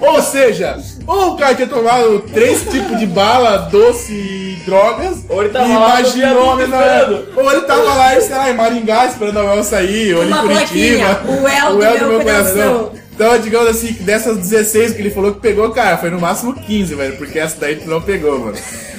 Ou 0.00 0.22
seja, 0.22 0.78
ou 1.06 1.32
o 1.32 1.36
cara 1.36 1.54
tinha 1.54 1.68
tomado 1.68 2.20
três 2.32 2.62
tipos 2.62 2.98
de 2.98 3.06
bala, 3.06 3.68
doce 3.70 4.10
e 4.12 4.62
drogas. 4.64 5.18
Ou 5.28 5.42
ele 5.42 5.50
tava 5.52 5.66
e 5.68 5.72
lá 5.74 5.78
no 5.78 6.00
imaginou, 6.00 6.56
né, 6.56 6.64
esperando. 6.64 7.28
Ou 7.36 7.52
ele 7.52 7.60
tava 7.62 7.82
lá, 7.82 8.20
sei 8.20 8.34
lá, 8.34 8.50
em 8.50 8.54
Maringá, 8.54 9.04
esperando 9.06 9.40
a 9.40 9.56
El 9.56 9.62
sair, 9.62 10.14
ou 10.14 10.24
em 10.24 10.30
Curitiba. 10.30 10.56
plaquinha, 10.56 11.20
o 11.76 11.82
El 11.82 11.98
do 11.98 12.06
meu 12.06 12.20
coração. 12.22 12.92
Então, 13.20 13.38
digamos 13.38 13.68
assim, 13.68 13.92
que 13.92 14.02
dessas 14.02 14.38
16 14.38 14.94
que 14.94 15.02
ele 15.02 15.10
falou 15.10 15.34
que 15.34 15.40
pegou, 15.40 15.70
cara, 15.72 15.98
foi 15.98 16.08
no 16.08 16.18
máximo 16.18 16.54
15, 16.54 16.94
velho, 16.94 17.16
porque 17.18 17.38
essa 17.38 17.54
daí 17.60 17.76
tu 17.76 17.86
não 17.86 18.00
pegou, 18.00 18.38
mano. 18.40 18.56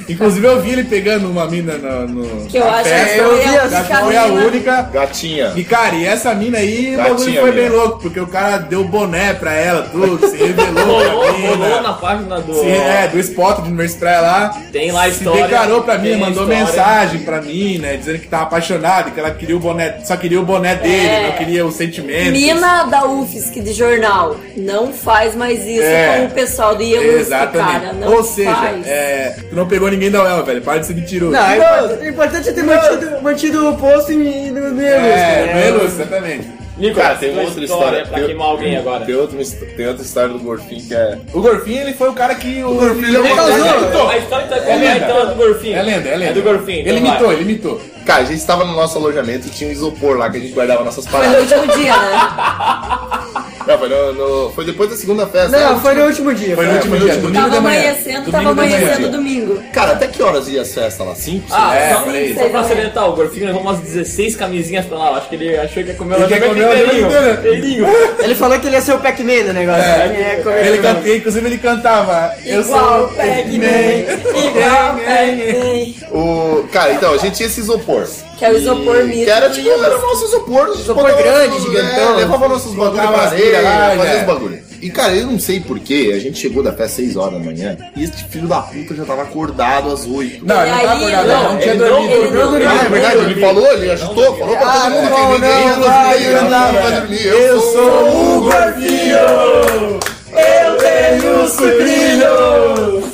Inclusive 0.10 0.46
eu 0.46 0.60
vi 0.62 0.72
ele 0.72 0.84
pegando 0.84 1.30
uma 1.30 1.46
mina 1.46 1.74
no, 1.78 2.08
no 2.08 2.46
Que 2.48 2.58
eu 2.58 2.68
acho 2.70 2.84
que 2.84 2.90
festa, 2.90 3.18
eu 3.18 3.38
vi 3.38 3.44
que 3.88 3.96
foi 3.96 4.18
a 4.18 4.26
única. 4.26 4.82
Gatinha. 4.92 5.54
E 5.56 5.64
cara, 5.64 5.96
e 5.96 6.06
essa 6.06 6.34
mina 6.36 6.58
aí, 6.58 6.96
o 6.96 6.98
bagulho 6.98 7.40
foi 7.40 7.52
bem 7.52 7.70
louco, 7.70 8.00
porque 8.02 8.20
o 8.20 8.28
cara 8.28 8.58
deu 8.58 8.84
boné 8.84 9.34
pra 9.34 9.54
ela, 9.54 9.84
tudo, 9.84 10.28
se 10.28 10.36
revelou 10.38 11.02
Rolou, 11.42 11.82
na 11.82 11.94
página 11.94 12.42
do. 12.42 12.54
Se, 12.54 12.68
é, 12.68 13.08
do 13.08 13.20
spot 13.20 13.62
de 13.62 13.70
Universitária 13.70 14.20
lá. 14.22 14.50
Tem 14.72 14.92
lá 14.92 15.04
a 15.06 15.12
Se 15.12 15.20
história. 15.20 15.44
declarou 15.44 15.84
pra 15.84 15.98
mim, 15.98 16.16
mandou 16.18 16.44
história. 16.44 16.66
mensagem 16.66 17.20
pra 17.22 17.42
mim, 17.42 17.78
né? 17.78 17.96
Dizendo 17.96 18.20
que 18.20 18.28
tava 18.28 18.44
apaixonado, 18.44 19.12
que 19.12 19.20
ela 19.20 19.32
queria 19.32 19.56
o 19.56 19.60
boné, 19.60 20.00
só 20.04 20.18
queria 20.18 20.42
o 20.42 20.46
boné 20.46 20.76
dele, 20.76 21.06
É. 21.08 21.28
não 21.30 21.38
queria 21.38 21.66
o 21.66 21.72
sentimento. 21.72 22.32
Mina 22.32 22.84
da 22.86 23.06
UFSC 23.06 23.62
de 23.62 23.72
jornal, 23.72 24.11
não 24.58 24.92
faz 24.94 25.36
mais 25.36 25.66
isso 25.66 25.82
É. 25.84 26.18
com 26.20 26.26
o 26.26 26.32
pessoal 26.32 26.76
do 26.76 26.82
Exatamente. 26.84 27.80
cara. 27.82 27.94
Não 27.94 28.14
Ou 28.14 28.24
seja, 28.24 28.54
faz. 28.56 28.88
é, 28.88 29.36
tu 29.50 29.56
não 29.56 29.68
pegou 29.68 29.90
ninguém 29.90 30.12
da 30.12 30.24
UEL, 30.24 30.44
velho. 30.46 30.62
Para 30.62 30.80
de 30.80 30.88
ser 30.88 30.94
mentiroso. 30.96 31.32
Não, 31.34 31.46
é 31.46 31.58
importante, 31.58 32.04
o 32.04 32.08
importante 32.10 32.50
é 32.50 32.52
ter 32.52 32.64
mantido, 32.64 33.22
mantido 33.22 33.70
o 33.70 33.78
posto 33.78 34.12
em, 34.12 34.52
no, 34.52 34.72
no 34.72 34.82
Elustre, 34.82 34.86
É, 34.86 35.46
né? 35.46 35.54
no 35.54 35.78
Elus, 35.78 35.94
exatamente. 35.94 36.62
Nicolas, 36.78 37.06
Cara, 37.10 37.20
tem 37.20 37.34
tua 37.34 37.44
outra 37.44 37.64
história. 37.64 38.06
pra 38.08 38.18
tem- 38.18 38.26
queimar 38.28 38.48
alguém 38.48 38.76
agora. 38.78 39.06
Tem 39.06 39.14
outra, 39.14 39.38
tem 39.78 39.88
outra 39.88 40.02
história 40.04 40.30
do 40.30 40.40
Gorfinho 40.40 40.82
que 40.82 40.96
é. 40.96 41.18
O 41.32 41.40
Gorfinho, 41.42 41.82
ele 41.82 41.94
foi 41.94 42.10
o 42.10 42.14
cara 42.14 42.34
que... 42.34 42.64
O, 42.64 42.74
Gorfinho 42.74 43.06
é 43.06 43.10
ele 43.10 43.18
uma 43.20 43.36
causou. 43.36 43.56
lenda. 43.56 43.68
Ele 43.70 43.84
imitou. 43.86 44.10
A 44.10 44.18
história 44.18 44.48
tá 44.48 44.56
É 44.58 44.72
é 44.72 44.76
lenda. 44.78 44.98
então 44.98 45.22
a 45.22 45.26
do 45.26 45.36
Gorfinho. 45.36 45.78
É 45.78 45.82
lenda, 45.84 46.10
é 46.10 46.16
lenda. 46.16 46.32
É 46.32 46.34
do 46.34 46.42
Gorfinho. 46.42 46.80
Ele 46.80 46.90
então 46.90 47.02
vai. 47.04 47.10
imitou, 47.12 47.34
ele 47.34 47.42
imitou. 47.44 47.82
Cara, 48.12 48.24
a 48.24 48.26
gente 48.26 48.40
estava 48.40 48.66
no 48.66 48.74
nosso 48.76 48.98
alojamento 48.98 49.48
e 49.48 49.50
tinha 49.50 49.70
um 49.70 49.72
isopor 49.72 50.18
lá 50.18 50.30
que 50.30 50.36
a 50.36 50.40
gente 50.42 50.52
guardava 50.52 50.84
nossas 50.84 51.08
Foi 51.08 51.18
no 51.26 51.26
paradas. 51.34 51.50
último 51.50 51.78
dia, 51.78 51.96
né? 51.96 52.12
Não, 53.68 53.78
foi, 53.78 53.90
no- 53.90 54.14
no- 54.14 54.52
foi 54.54 54.66
depois 54.66 54.90
da 54.90 54.98
segunda 54.98 55.28
festa. 55.28 55.56
Não, 55.58 55.76
né? 55.76 55.80
foi 55.82 55.94
no 55.94 56.06
último 56.06 56.34
dia. 56.34 56.56
Foi 56.56 56.66
no 56.66 56.72
É, 56.72 56.76
último 56.76 56.98
dia, 56.98 57.16
domingo 57.18 57.34
Tava 57.36 57.50
da 57.56 57.62
manhã. 57.62 57.80
amanhecendo, 57.80 58.32
tava 58.32 58.44
Domingo 58.44 58.56
manhã. 58.56 58.76
amanhecendo 58.78 59.10
domingo. 59.12 59.64
Cara, 59.72 59.92
até 59.92 60.08
que 60.08 60.22
horas 60.24 60.48
ia 60.50 60.62
as 60.64 60.74
festas 60.74 61.08
lá? 61.08 61.14
Cinco? 61.16 61.46
Ah, 61.52 61.76
É, 61.76 61.94
só, 61.94 62.10
aí. 62.10 62.34
só 62.36 62.50
pra 62.50 62.64
salientar, 62.64 63.08
o 63.08 63.14
Gorfinho 63.16 63.46
levou 63.46 63.62
umas 63.62 63.80
16 63.80 64.36
camisinhas 64.36 64.88
pra 64.88 64.98
lá. 64.98 65.18
Acho 65.18 65.30
que 65.30 65.36
ele 65.36 65.56
achou 65.58 65.84
que 65.84 65.90
ia 65.90 65.96
comer 65.96 66.16
o 66.20 66.26
inteirinho. 66.26 67.08
inteirinho. 67.34 67.88
Ele 68.20 68.36
falou 68.36 68.60
que 68.60 68.68
ele 68.68 68.76
ia 68.76 68.82
ser 68.82 68.94
o 68.94 69.00
Pac-Man 69.00 69.44
do 69.46 69.54
negócio. 69.54 69.84
Ele 69.84 70.20
ia 70.22 70.44
comer 70.44 70.68
Ele 70.68 70.78
canta, 70.80 71.10
inclusive 71.10 71.46
ele 71.48 71.58
cantava. 71.60 72.34
Eu 72.46 72.64
sou 72.64 73.06
o 73.06 73.08
Pac-Man, 73.10 74.48
igual 74.48 74.96
Pac-Man. 74.96 75.94
O... 76.12 76.68
Cara, 76.72 76.94
então, 76.94 77.14
a 77.14 77.18
gente 77.18 77.38
tinha 77.38 77.48
esse 77.48 77.60
isopor. 77.62 78.01
Que 78.38 78.46
é 78.46 78.52
o 78.52 78.58
isopor 78.58 79.04
mito. 79.06 79.24
Que 79.26 79.30
era 79.30 79.50
tipo, 79.50 79.70
era 79.70 79.98
o 79.98 80.02
nosso 80.02 80.26
isopor. 80.26 80.70
Isopor 80.70 81.04
botava 81.04 81.22
grande, 81.22 81.48
nossos- 81.50 81.64
gigantão. 81.64 82.14
É, 82.14 82.16
levava 82.18 82.48
nossos 82.48 82.74
bagulho 82.74 83.08
pra 83.08 83.22
areia, 83.22 83.62
fazia 83.98 84.14
é. 84.14 84.20
os 84.20 84.26
bagulho. 84.26 84.72
E 84.82 84.90
cara, 84.90 85.14
eu 85.14 85.28
não 85.28 85.40
sei 85.40 85.60
porquê, 85.60 86.12
a 86.16 86.20
gente 86.20 86.40
chegou 86.40 86.64
da 86.64 86.72
festa 86.72 86.86
às 86.86 86.92
6 86.94 87.16
horas 87.16 87.34
da 87.34 87.40
manhã 87.40 87.78
e 87.96 88.04
esse 88.04 88.24
filho 88.24 88.48
da 88.48 88.62
puta 88.64 88.96
já 88.96 89.06
tava 89.06 89.22
acordado 89.22 89.92
às 89.94 90.08
8. 90.08 90.44
Não, 90.44 90.60
ele 90.60 90.72
não 90.72 90.80
tava 90.80 90.94
acordado, 90.94 91.28
não, 91.28 91.54
não, 91.54 91.60
tinha 91.60 91.76
dormido. 91.76 92.14
ele 92.14 92.32
não 92.32 92.50
dormiu. 92.52 92.68
Ah, 92.68 92.86
é 92.86 92.90
verdade, 92.90 93.18
ele 93.18 93.40
falou, 93.42 93.74
ele 93.74 93.92
agitou, 93.92 94.38
falou 94.38 94.58
pra 94.58 94.72
todo 94.72 94.90
mundo 94.90 95.04
que 95.04 95.10
não, 95.22 95.34
ninguém 95.34 95.52
não, 95.52 95.82
ia 95.84 96.82
vai, 96.82 96.92
dormir. 97.00 97.26
Eu 97.28 97.60
sou 97.62 98.38
o 98.38 98.42
Gorfinho! 98.42 100.00
Eu 100.34 100.78
tenho 100.78 101.48
sucrilhos! 101.48 103.12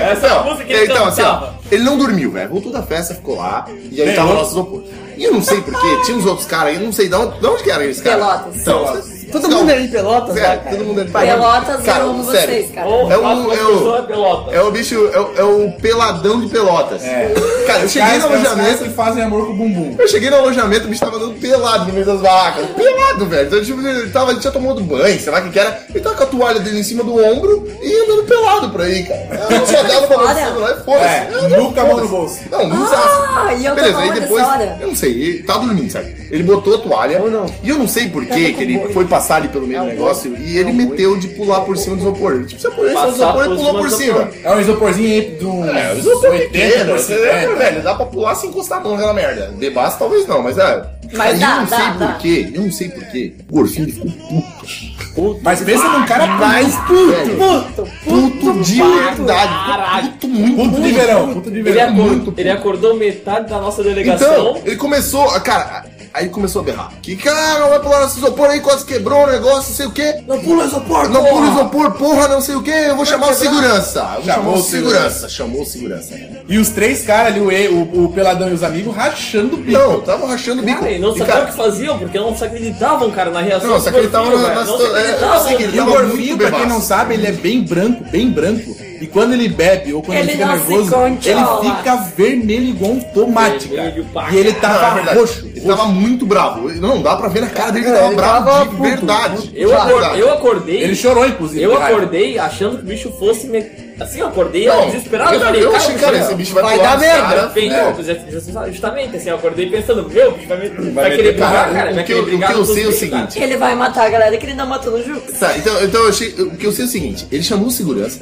Essa 0.00 0.26
é 0.28 0.42
música 0.44 0.64
que 0.64 0.72
ele 0.72 0.84
então, 0.92 1.04
assim, 1.06 1.22
ó. 1.22 1.59
Ele 1.70 1.82
não 1.84 1.96
dormiu, 1.98 2.30
velho. 2.30 2.48
Voltou 2.50 2.72
da 2.72 2.82
festa, 2.82 3.14
ficou 3.14 3.36
lá 3.36 3.66
e 3.90 4.00
aí 4.00 4.06
Bem, 4.08 4.16
tava 4.16 4.28
o 4.28 4.32
eu- 4.32 4.36
nosso 4.36 4.50
isopor. 4.52 4.82
E 5.16 5.24
eu 5.24 5.32
não 5.32 5.42
sei 5.42 5.60
porquê, 5.60 5.86
tinha 6.04 6.16
uns 6.16 6.24
outros 6.26 6.46
caras 6.46 6.68
aí, 6.68 6.76
eu 6.76 6.82
não 6.82 6.92
sei 6.92 7.08
de 7.08 7.14
onde, 7.14 7.38
de 7.40 7.46
onde 7.46 7.62
que 7.62 7.70
eram 7.70 7.84
esses 7.84 8.02
caras. 8.02 8.18
Pelotas. 8.64 9.06
Então, 9.06 9.19
Todo 9.32 9.48
mundo 9.50 9.70
aí 9.70 9.84
em 9.84 9.88
Pelotas, 9.88 10.34
Sério, 10.34 10.60
cara? 10.62 10.76
todo 10.76 10.84
mundo 10.86 11.00
ali. 11.00 11.10
Pelotas, 11.10 11.82
Cara, 11.84 12.04
eu 12.04 12.10
amo 12.10 12.24
sério. 12.30 12.46
vocês, 12.54 12.70
cara. 12.72 12.86
Ou 12.88 13.12
É 13.12 13.16
o- 13.16 13.20
quatro 13.20 13.52
é 13.52 13.64
o- 13.64 13.96
é 13.96 14.02
pelota. 14.02 14.50
É 14.56 14.62
o 14.62 14.70
bicho, 14.70 15.10
é 15.12 15.20
o, 15.20 15.32
é 15.36 15.44
o 15.44 15.72
peladão 15.80 16.40
de 16.40 16.48
pelotas. 16.48 17.02
É. 17.04 17.32
Cara, 17.66 17.80
eu 17.82 17.88
cheguei 17.88 18.18
no 18.18 18.26
é 18.26 18.34
alojamento. 18.34 18.84
que 18.84 18.90
fazem 18.90 19.22
amor 19.22 19.46
com 19.46 19.52
o 19.52 19.56
bumbum. 19.56 19.96
Eu 19.98 20.08
cheguei 20.08 20.30
no 20.30 20.36
alojamento, 20.36 20.86
o 20.86 20.88
bicho 20.88 21.00
tava 21.00 21.16
andando 21.16 21.34
pelado 21.40 21.86
no 21.86 21.92
meio 21.92 22.06
das 22.06 22.20
barracas. 22.20 22.66
Pelado, 22.70 23.26
velho. 23.26 23.46
Então, 23.46 23.62
tipo, 23.64 23.80
ele, 23.86 24.10
tava, 24.10 24.30
ele 24.32 24.40
tinha 24.40 24.52
tomado 24.52 24.80
banho, 24.82 25.20
sei 25.20 25.32
lá 25.32 25.40
o 25.40 25.42
que 25.44 25.50
que 25.50 25.58
era. 25.58 25.82
Ele 25.90 26.00
tava 26.00 26.16
com 26.16 26.22
a 26.22 26.26
toalha 26.26 26.60
dele 26.60 26.80
em 26.80 26.82
cima 26.82 27.02
do 27.04 27.14
ombro 27.22 27.66
e 27.82 27.94
andando 28.04 28.24
pelado 28.24 28.70
por 28.70 28.80
aí, 28.82 29.02
cara. 29.04 29.20
Eu 29.60 29.66
só 29.66 29.82
dava 29.82 30.06
pra 30.06 30.16
lá 30.16 30.32
e 30.80 30.84
foda-se. 30.84 31.04
É, 31.04 31.30
não- 31.30 31.64
nunca 31.64 31.84
mão 31.84 31.96
no 31.98 32.08
bolso. 32.08 32.38
Não, 32.50 32.66
não 32.68 32.86
Ah, 32.92 33.54
e 33.54 33.64
eu 33.64 33.74
Beleza, 33.74 33.98
aí 33.98 34.12
depois, 34.20 34.44
eu 34.80 34.88
não 34.88 34.96
sei, 34.96 35.10
ele 35.10 35.42
tava 35.42 35.60
dormindo, 35.66 35.90
sabe? 35.90 36.16
Ele 36.30 36.42
botou 36.42 36.74
a 36.74 36.78
toalha 36.78 37.20
Ou 37.22 37.30
não. 37.30 37.46
e 37.62 37.68
eu 37.68 37.78
não 37.78 37.88
sei 37.88 38.08
por 38.08 38.24
que 38.26 38.52
que 38.52 38.62
ele 38.62 38.92
foi 38.92 39.04
passar 39.06 39.19
ali 39.36 39.48
pelo 39.48 39.66
meio 39.66 39.80
do 39.80 39.86
negócio 39.86 40.36
e 40.36 40.56
ele 40.56 40.72
meteu 40.72 41.16
de 41.18 41.28
pular 41.28 41.60
por 41.60 41.76
cima 41.76 41.96
do 41.96 42.02
isopor. 42.02 42.32
Ele, 42.32 42.44
tipo, 42.46 42.60
você 42.60 42.70
pôs 42.70 42.86
esse 42.86 42.94
Passar 42.94 43.10
isopor 43.12 43.44
e 43.44 43.48
por 43.48 43.56
pulou 43.56 43.70
cima 43.70 43.80
por 43.82 43.90
cima. 43.90 44.30
É 44.44 44.54
um 44.54 44.60
isoporzinho 44.60 45.08
aí 45.08 45.36
de 45.38 45.46
um 45.46 45.64
É, 45.76 45.92
o 45.94 45.98
isopor 45.98 46.30
80 46.30 46.48
pequeno, 46.50 46.86
por 46.92 46.98
você, 46.98 47.14
50. 47.40 47.54
velho, 47.56 47.82
dá 47.82 47.94
pra 47.94 48.06
pular 48.06 48.34
sem 48.34 48.50
encostar 48.50 48.78
a 48.78 48.82
mão 48.82 48.92
naquela 48.92 49.14
merda. 49.14 49.52
De 49.58 49.70
baixo 49.70 49.98
talvez 49.98 50.26
não, 50.26 50.42
mas 50.42 50.56
é. 50.58 50.82
Mas 51.12 51.40
dá, 51.40 51.46
eu 51.50 51.56
não 51.56 51.64
dá, 51.66 51.76
sei 51.76 51.86
dá. 51.98 52.06
porquê, 52.06 52.50
eu 52.54 52.62
não 52.62 52.72
sei 52.72 52.88
porquê. 52.88 53.34
O 53.50 53.54
Gorfinho 53.56 53.84
ele 53.84 53.92
ficou 53.92 54.10
puto. 54.10 55.40
Mas 55.42 55.60
pensa 55.60 55.88
num 55.88 56.06
cara 56.06 56.26
mais 56.28 56.72
puto, 56.76 57.88
puto 58.04 58.60
de 58.62 58.76
verdade. 58.82 59.52
Caralho. 59.66 60.10
Puto 60.12 60.28
muito, 60.28 60.70
puto 60.70 60.82
de 60.82 60.92
verão, 60.92 61.34
puto 61.34 61.50
de 61.50 61.58
Ele, 61.58 61.70
verão. 61.72 61.92
acor- 61.94 62.04
muito 62.06 62.34
ele 62.40 62.50
acordou 62.50 62.94
metade 62.94 63.48
da 63.50 63.58
nossa 63.60 63.82
delegação. 63.82 64.50
Então, 64.50 64.62
ele 64.64 64.76
começou, 64.76 65.26
cara, 65.40 65.84
aí 66.12 66.24
ele 66.24 66.30
começou 66.32 66.62
a 66.62 66.64
berrar. 66.64 66.92
Que 67.02 67.16
cara, 67.16 67.66
vai 67.68 67.80
pular 67.80 68.02
nesse 68.02 68.18
isopor 68.18 68.48
aí, 68.50 68.60
quase 68.60 68.84
quebrou 68.84 69.24
o 69.24 69.26
negócio, 69.30 69.70
não 69.70 69.76
sei 69.76 69.86
o 69.86 69.90
quê. 69.92 70.22
Não 70.26 70.40
pula 70.40 70.64
isopor, 70.64 71.08
Não 71.08 71.24
pula 71.24 71.46
isopor, 71.50 71.90
porra, 71.92 72.28
não 72.28 72.40
sei 72.40 72.54
o 72.54 72.62
quê. 72.62 72.70
Eu 72.88 72.96
vou 72.96 73.04
chamar 73.06 73.30
o 73.30 73.34
segurança. 73.34 74.00
Eu 74.00 74.22
vou 74.22 74.34
Chamou 74.34 74.54
o 74.56 74.62
segurança. 74.62 75.28
Chamou 75.28 75.62
o 75.62 75.66
segurança. 75.66 76.14
E 76.48 76.58
os 76.58 76.68
três 76.70 77.02
caras 77.04 77.28
ali, 77.32 77.40
o, 77.40 77.50
E- 77.52 77.68
o, 77.68 78.04
o 78.04 78.12
Peladão 78.12 78.48
e 78.48 78.52
os 78.52 78.62
amigos, 78.62 78.94
rachando 78.94 79.54
o 79.54 79.58
bico. 79.58 79.78
Não, 79.78 80.00
tava 80.00 80.26
rachando 80.26 80.62
o 80.62 80.64
bico. 80.64 80.80
Cara, 80.80 80.92
e 80.92 80.98
não 80.98 81.14
E, 81.14 81.18
sabiam 81.18 81.42
o 81.42 81.46
que 81.46 81.52
faziam, 81.56 81.98
porque 81.98 82.18
não 82.18 82.36
se 82.36 82.44
acreditavam, 82.44 83.10
cara, 83.10 83.30
na 83.30 83.40
reação 83.40 83.68
Não, 83.70 83.76
do 83.78 83.82
só 83.84 83.90
que 83.90 83.96
ele 83.98 84.08
tava 84.08 84.24
Gorfinho, 84.30 84.42
na- 84.48 84.54
velho. 84.54 84.60
na 84.60 84.66
Não 84.66 84.76
se 84.78 84.82
situa- 84.84 84.98
é, 84.98 85.02
acreditavam. 85.02 85.34
eu 85.36 85.40
sei 85.46 85.56
que 85.56 85.62
ele 85.62 85.76
E 85.76 85.80
o 85.80 85.84
tava 85.84 85.90
Gorfinho, 86.02 86.38
pra 86.38 86.50
quem 86.52 86.66
não 86.66 86.80
sabe, 86.80 87.14
ele 87.14 87.26
é 87.26 87.32
bem 87.32 87.62
branco, 87.62 88.04
bem 88.10 88.30
branco. 88.30 88.76
E 89.00 89.06
quando 89.06 89.32
ele 89.32 89.48
bebe 89.48 89.94
ou 89.94 90.02
quando 90.02 90.18
ele, 90.18 90.30
Ele 90.30 90.32
fica 90.32 90.46
nervoso, 90.46 90.94
ele 91.24 91.76
fica 91.76 91.96
vermelho 92.16 92.64
igual 92.64 92.92
um 92.92 93.00
tomate. 93.00 93.68
Vermelho 93.68 94.06
E 94.30 94.36
ele 94.36 94.50
Não, 94.50 94.56
é 94.58 94.60
tava 94.60 95.12
roxo. 95.14 95.46
Ele 95.46 95.60
tava 95.62 95.84
muito 95.86 96.26
bravo. 96.26 96.68
Não, 96.74 97.00
dá 97.00 97.16
pra 97.16 97.28
ver 97.28 97.40
na 97.40 97.48
cara 97.48 97.72
dele 97.72 97.86
que 97.86 97.90
tava 97.92 98.06
ele 98.06 98.16
bravo 98.16 98.44
tava 98.50 98.64
de 98.64 98.70
puto, 98.70 98.82
verdade. 98.82 99.50
Eu, 99.54 99.68
De 99.68 99.74
acor- 99.74 99.86
verdade. 99.88 100.18
eu 100.20 100.32
acordei. 100.34 100.82
Ele 100.82 100.94
chorou, 100.94 101.26
inclusive. 101.26 101.62
Eu 101.62 101.76
acordei 101.82 102.38
achando 102.38 102.76
que 102.76 102.82
o 102.82 102.86
bicho 102.86 103.10
fosse 103.18 103.46
me... 103.46 103.64
Assim, 104.00 104.20
eu 104.20 104.28
acordei 104.28 104.66
Não, 104.66 104.86
desesperado. 104.86 105.34
eu, 105.34 105.40
falei, 105.40 105.64
eu 105.64 105.76
achei, 105.76 105.94
cara, 105.96 106.16
esse 106.18 106.34
bicho 106.34 106.54
vai, 106.54 106.62
vai 106.64 106.78
dar 106.78 106.98
merda. 106.98 107.52
cara, 107.52 108.70
justamente, 108.70 109.16
assim, 109.16 109.28
eu 109.28 109.36
acordei 109.36 109.68
pensando, 109.70 110.08
meu, 110.08 110.30
o 110.30 110.32
bicho 110.32 110.48
vai, 110.48 110.58
me, 110.58 110.68
vai, 110.90 111.04
meter 111.10 111.16
querer 111.16 111.36
cara. 111.38 111.64
brigar, 111.64 111.74
cara, 111.74 111.90
O 111.90 111.94
vai 111.94 112.04
que 112.04 112.12
eu- 112.12 112.22
o 112.22 112.26
que 112.40 112.52
eu 112.52 112.64
sei 112.64 112.84
é 112.84 112.88
o 112.88 112.92
seguinte. 112.92 113.38
Ele 113.42 113.56
vai 113.56 113.74
matar 113.74 114.06
a 114.06 114.08
galera 114.08 114.36
que 114.36 114.46
ele 114.46 114.54
não 114.54 114.66
matou 114.66 114.96
no 114.96 115.04
Jucas. 115.04 115.38
Tá, 115.38 115.56
então, 115.56 115.84
então 115.84 116.02
eu 116.02 116.08
achei. 116.08 116.28
O 116.28 116.56
que 116.56 116.66
eu 116.66 116.72
sei 116.72 116.84
é 116.84 116.88
o 116.88 116.90
seguinte: 116.90 117.26
ele 117.30 117.42
chamou 117.42 117.68
o 117.68 117.70
segurança. 117.70 118.20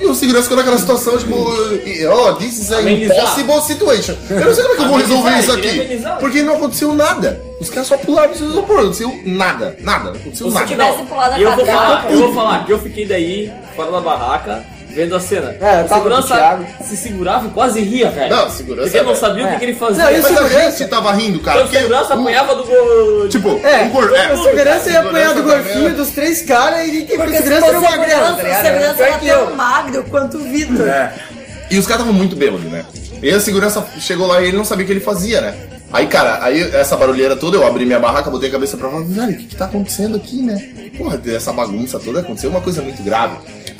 E 0.00 0.06
o 0.06 0.14
segurança 0.14 0.44
ficou 0.44 0.56
naquela 0.56 0.78
situação, 0.78 1.18
tipo, 1.18 1.36
ó, 2.10 2.32
this 2.34 2.58
is 2.58 2.72
a 2.72 2.80
impossible 2.82 3.60
situation. 3.60 4.14
Eu 4.30 4.40
não 4.46 4.54
sei 4.54 4.62
como 4.64 4.74
é 4.74 4.76
que 4.76 4.82
eu 4.82 4.88
vou 4.88 4.98
resolver 4.98 5.38
isso 5.38 5.52
aqui. 5.52 6.00
Porque 6.20 6.42
não 6.42 6.54
aconteceu 6.56 6.94
nada. 6.94 7.40
Os 7.60 7.68
caras 7.70 7.88
só 7.88 7.96
pularam 7.96 8.32
e 8.34 8.40
não 8.40 8.60
aconteceu 8.60 9.20
nada. 9.24 9.76
Nada, 9.80 10.10
não 10.12 10.20
aconteceu 10.20 10.48
nada. 10.50 10.66
tivesse 10.66 11.02
pulado 11.02 11.34
a 11.34 11.40
eu 11.40 11.50
vou 11.56 11.64
catraca. 11.66 11.86
falar, 12.02 12.12
eu 12.12 12.18
vou 12.20 12.34
falar 12.34 12.64
que 12.66 12.72
eu 12.72 12.78
fiquei 12.78 13.04
daí, 13.04 13.52
fora 13.74 13.90
da 13.90 14.00
barraca, 14.00 14.64
vendo 14.98 15.14
a 15.14 15.20
cena. 15.20 15.54
É, 15.60 15.80
eu 15.80 15.84
o 15.84 15.88
segurança 15.88 16.58
se 16.82 16.96
segurava 16.96 17.46
e 17.46 17.50
quase 17.50 17.80
ria, 17.80 18.10
velho. 18.10 18.34
Não, 18.34 18.50
segurança, 18.50 18.82
Porque 18.88 18.98
não 18.98 19.06
velho. 19.14 19.16
sabia 19.20 19.44
o 19.46 19.48
que, 19.50 19.56
que 19.58 19.64
ele 19.66 19.74
fazia. 19.74 20.02
Não, 20.04 20.10
isso- 20.10 20.22
Mas 20.22 20.32
a 20.32 20.42
segurança- 20.48 20.78
gente 20.78 20.90
tava 20.90 21.12
rindo, 21.12 21.38
cara. 21.40 21.58
Então 21.60 21.68
o 21.68 21.72
segurança 21.76 22.16
o- 22.16 22.20
apanhava 22.20 22.54
do 22.56 22.64
gol. 22.64 23.28
Tipo, 23.28 23.60
É, 23.64 23.84
gor- 23.84 24.12
é, 24.12 24.32
o 24.32 24.42
segurança 24.42 24.90
ia 24.90 25.00
apanhar 25.00 25.34
do 25.34 25.42
gorfinho 25.44 25.94
dos 25.94 26.08
três 26.10 26.42
caras 26.42 26.88
e 26.88 27.02
quem 27.04 27.16
foi 27.16 27.28
segurança 27.36 27.66
era 27.66 27.78
o 27.78 27.82
magrelo, 27.82 28.26
segurança, 28.26 28.58
o 28.60 28.62
segurança 28.64 29.02
era 29.04 29.24
eu. 29.24 29.46
tão 29.46 29.54
magro 29.56 30.04
quanto 30.10 30.36
o 30.38 30.40
Vitor. 30.40 30.88
É. 30.88 31.12
E 31.70 31.78
os 31.78 31.86
caras 31.86 32.00
estavam 32.02 32.12
muito 32.12 32.34
bêbados, 32.34 32.64
né? 32.70 32.84
E 33.22 33.30
a 33.30 33.38
segurança 33.40 33.84
chegou 34.00 34.26
lá 34.26 34.40
e 34.40 34.48
ele 34.48 34.56
não 34.56 34.64
sabia 34.64 34.84
o 34.84 34.86
que 34.86 34.92
ele 34.92 35.00
fazia, 35.00 35.40
né? 35.40 35.54
Aí, 35.92 36.06
cara, 36.06 36.38
aí 36.44 36.60
essa 36.74 36.96
barulheira 36.96 37.34
toda, 37.34 37.56
eu 37.56 37.66
abri 37.66 37.86
minha 37.86 37.98
barraca, 37.98 38.30
botei 38.30 38.48
a 38.48 38.52
cabeça 38.52 38.76
pra 38.76 38.90
fora, 38.90 39.04
velho, 39.04 39.32
o 39.32 39.36
que 39.36 39.44
que 39.46 39.56
tá 39.56 39.64
acontecendo 39.64 40.16
aqui, 40.16 40.42
né? 40.42 40.90
Porra, 40.98 41.20
essa 41.26 41.52
bagunça 41.52 41.98
toda 41.98 42.20
aconteceu 42.20 42.50
uma 42.50 42.60
coisa 42.60 42.82
muito 42.82 43.02
grave. 43.02 43.36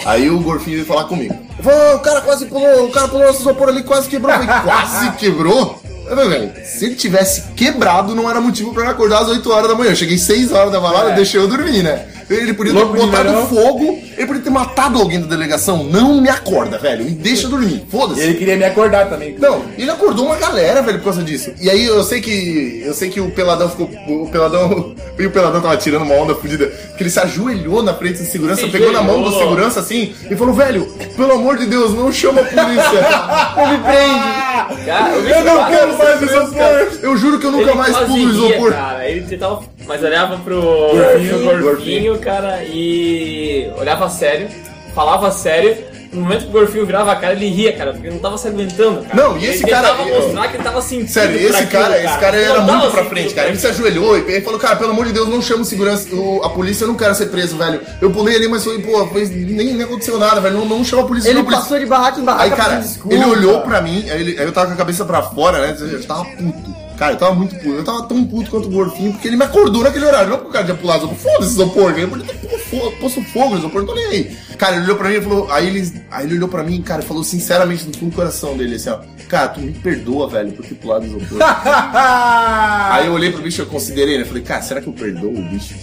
Aí 0.07 0.31
o 0.31 0.41
Gorfinho 0.41 0.77
veio 0.77 0.87
falar 0.87 1.05
comigo. 1.05 1.37
Falou, 1.63 1.97
o 1.97 2.01
cara 2.01 2.21
quase 2.23 2.47
pulou, 2.47 2.87
o 2.87 2.91
cara 2.91 3.09
pulou 3.09 3.27
nosso 3.27 3.41
isopor 3.41 3.69
ali, 3.69 3.83
quase 3.83 4.09
quebrou. 4.09 4.33
Eu 4.35 4.43
falei, 4.43 4.63
quase 4.63 5.11
quebrou? 5.19 5.83
Falei, 6.09 6.53
se 6.65 6.87
ele 6.87 6.95
tivesse 6.95 7.43
quebrado, 7.55 8.15
não 8.15 8.31
era 8.31 8.41
motivo 8.41 8.73
pra 8.73 8.85
eu 8.85 8.89
acordar 8.91 9.21
às 9.23 9.29
8 9.29 9.51
horas 9.53 9.69
da 9.69 9.75
manhã. 9.75 9.91
Eu 9.91 9.97
cheguei 9.97 10.17
6 10.17 10.53
horas 10.53 10.73
da 10.73 10.81
balada, 10.81 11.11
É. 11.11 11.15
deixei 11.15 11.39
eu 11.39 11.47
dormir, 11.47 11.83
né? 11.83 12.07
Ele 12.31 12.53
podia 12.55 12.73
ter 12.75 12.79
de 12.79 12.85
botado 12.93 13.29
verão. 13.31 13.47
fogo, 13.47 13.99
ele 14.17 14.27
podia 14.27 14.43
ter 14.43 14.51
matado 14.51 14.99
alguém 14.99 15.21
da 15.21 15.27
delegação. 15.27 15.85
Não 15.85 16.21
me 16.21 16.29
acorda, 16.29 16.79
velho. 16.79 17.05
Me 17.05 17.11
deixa 17.13 17.49
dormir. 17.49 17.85
Foda-se. 17.91 18.21
ele 18.21 18.35
queria 18.35 18.57
me 18.57 18.65
acordar 18.65 19.09
também. 19.09 19.37
Não, 19.39 19.63
ele 19.79 19.91
acordou 19.91 20.27
uma 20.27 20.37
galera, 20.37 20.83
velho, 20.83 20.99
por 20.99 21.05
causa 21.05 21.23
disso. 21.23 21.53
E 21.61 21.71
aí 21.71 21.85
eu 21.87 22.03
sei 22.05 22.21
que. 22.21 22.83
Eu 22.85 22.93
sei 22.95 23.09
que 23.09 23.21
o 23.21 23.31
Peladão 23.31 23.69
ficou. 23.71 23.89
O 24.09 24.29
Peladão. 24.31 24.95
E 25.19 25.27
o 25.27 25.33
Peladão 25.33 25.61
tava 25.61 25.77
tirando 25.77 26.03
uma 26.03 26.15
onda 26.15 26.33
fodida. 26.33 26.69
Que 26.97 27.03
ele 27.03 27.11
se 27.11 27.19
ajoelhou 27.19 27.83
na 27.83 27.93
frente 27.93 28.23
do 28.23 28.25
segurança, 28.25 28.63
Se 28.63 28.69
pegou 28.69 28.93
na 28.93 29.03
mão 29.03 29.21
do 29.21 29.27
ajoelhou. 29.31 29.49
segurança 29.49 29.81
assim 29.81 30.15
e 30.31 30.37
falou, 30.37 30.55
velho, 30.55 30.87
pelo 31.17 31.33
amor 31.33 31.57
de 31.59 31.67
Deus, 31.67 31.93
não 31.93 32.13
chama 32.13 32.41
a 32.43 32.45
polícia. 32.45 33.01
Me 33.69 33.79
prende. 33.79 34.85
Cara, 34.87 35.15
eu, 35.17 35.45
não 35.45 35.65
quero 35.67 35.99
mais 35.99 36.23
isopor. 36.23 36.99
Eu 37.03 37.17
juro 37.17 37.41
que 37.41 37.47
eu 37.47 37.51
nunca 37.51 37.71
Ele 37.71 37.75
mais 37.79 37.97
quase 37.97 38.07
pulo 38.13 38.31
ria, 38.31 38.33
isopor. 38.33 38.73
Cara, 38.73 39.09
ele 39.11 39.21
tentava, 39.23 39.63
mas 39.89 40.03
olhava 40.05 40.37
pro 40.39 40.61
Gorfinho, 40.61 41.61
Gorfinho, 41.63 42.18
cara, 42.19 42.63
e 42.65 43.71
olhava 43.79 44.09
sério, 44.09 44.49
falava 44.95 45.31
sério. 45.31 45.89
No 46.11 46.23
momento 46.23 46.45
que 46.45 46.49
o 46.49 46.53
Gorfinho 46.53 46.87
virava 46.87 47.13
a 47.13 47.17
cara, 47.17 47.35
ele 47.35 47.51
ria, 47.51 47.71
cara, 47.77 47.93
porque 47.93 48.09
não 48.09 48.19
tava 48.19 48.39
se 48.39 48.49
aguentando, 48.49 49.03
cara. 49.03 49.15
Não, 49.15 49.37
e 49.37 49.45
esse 49.45 49.63
ele 49.63 49.71
cara- 49.71 49.91
tentava 49.91 50.09
mostrar 50.09 50.49
que 50.49 50.57
ele 50.57 50.63
tava 50.65 50.81
sentindo. 50.81 51.09
Sério, 51.11 51.37
esse 51.39 51.55
aquilo, 51.55 51.83
cara, 51.83 52.03
esse 52.03 52.19
cara 52.19 52.37
Ele 52.39 52.45
era 52.47 52.61
muito 52.63 52.91
pra 52.91 53.05
frente, 53.05 53.35
cara. 53.35 53.49
Ele 53.49 53.59
se 53.59 53.67
ajoelhou 53.67 54.17
e 54.17 54.21
ele 54.23 54.41
falou, 54.41 54.59
cara, 54.59 54.77
pelo 54.77 54.93
amor 54.93 55.05
de 55.05 55.13
Deus, 55.13 55.29
não 55.29 55.43
chama 55.43 55.65
segurança, 55.65 56.09
o- 56.17 56.41
a 56.43 56.49
polícia, 56.49 56.85
eu 56.85 56.89
não 56.89 56.95
quero 56.95 57.15
ser 57.15 57.27
preso, 57.27 57.59
velho. 57.59 57.83
Eu 58.01 58.11
pulei 58.11 58.37
ali, 58.37 58.49
mas 58.49 58.65
foi, 58.65 58.79
pô, 58.81 59.07
nem, 59.15 59.75
nem 59.75 59.83
aconteceu 59.83 60.19
nada, 60.19 60.41
velho. 60.41 60.57
Não, 60.57 60.65
não 60.65 60.83
chama 60.83 61.03
a 61.03 61.07
polícia, 61.07 61.29
Ele 61.29 61.35
não, 61.35 61.43
a 61.43 61.45
polícia. 61.45 61.63
passou 61.65 61.79
de 61.79 61.85
barraca 61.85 62.19
em 62.19 62.25
barraca 62.25 62.45
Aí, 62.45 62.51
cara, 62.53 62.77
desculpa. 62.77 63.15
ele 63.15 63.25
olhou 63.27 63.61
pra 63.61 63.83
mim, 63.83 64.09
aí, 64.09 64.19
ele- 64.19 64.39
aí 64.41 64.47
eu 64.47 64.53
tava 64.53 64.69
com 64.69 64.73
a 64.73 64.77
cabeça 64.77 65.05
pra 65.05 65.21
fora, 65.21 65.59
né? 65.59 65.77
Eu 65.79 66.03
tava 66.05 66.25
puto. 66.25 66.78
Cara, 66.99 67.13
eu 67.13 67.17
tava 67.17 67.35
muito 67.35 67.55
puto. 67.55 67.69
Eu 67.69 67.85
tava 67.85 68.03
tão 68.09 68.25
puto 68.25 68.51
quanto 68.51 68.67
o 68.67 68.71
Gorfinho, 68.71 69.13
porque 69.13 69.29
ele 69.29 69.37
me 69.37 69.45
acordou 69.45 69.85
naquele 69.85 70.05
horário. 70.05 70.31
Não 70.31 70.37
porque 70.39 70.51
o 70.51 70.53
cara 70.53 70.65
tinha 70.65 70.77
pulado 70.77 71.05
isopor. 71.07 71.17
Foda-se 71.33 71.53
isopor, 71.53 71.93
ele 71.97 72.07
podia 72.09 72.27
ter 72.27 72.35
pô- 72.49 72.59
fo- 72.59 72.91
posto 73.01 73.23
fogo 73.27 73.51
no 73.51 73.59
isopor, 73.59 73.81
não 73.83 73.89
tô 73.89 73.95
nem 73.95 74.07
aí. 74.07 74.37
Cara, 74.59 74.75
ele 74.77 74.85
olhou 74.87 74.97
pra 74.97 75.09
mim 75.09 75.15
e 75.17 75.21
falou. 75.23 75.51
Aí 75.53 75.67
ele, 75.69 76.03
aí 76.11 76.27
ele 76.27 76.35
olhou 76.35 76.49
pra 76.49 76.63
mim, 76.65 76.83
cara, 76.83 77.03
e 77.03 77.07
falou 77.07 77.23
sinceramente 77.23 77.85
no 77.87 77.95
fundo 77.97 78.11
do 78.11 78.17
coração 78.17 78.57
dele 78.57 78.75
assim, 78.75 78.91
ó. 78.91 78.99
Cara, 79.29 79.49
tu 79.49 79.61
me 79.61 79.73
perdoa, 79.73 80.29
velho, 80.29 80.51
por 80.53 80.65
ter 80.67 80.75
pulado 80.75 81.07
isopor. 81.07 81.39
aí 82.91 83.07
eu 83.07 83.13
olhei 83.13 83.31
pro 83.31 83.43
bicho 83.43 83.61
e 83.61 83.63
eu 83.63 83.67
considerei, 83.67 84.19
né? 84.19 84.25
Falei, 84.25 84.43
cara, 84.43 84.63
será 84.63 84.81
que 84.81 84.89
eu 84.89 84.93
perdoo 84.93 85.31
o 85.31 85.43
bicho? 85.43 85.75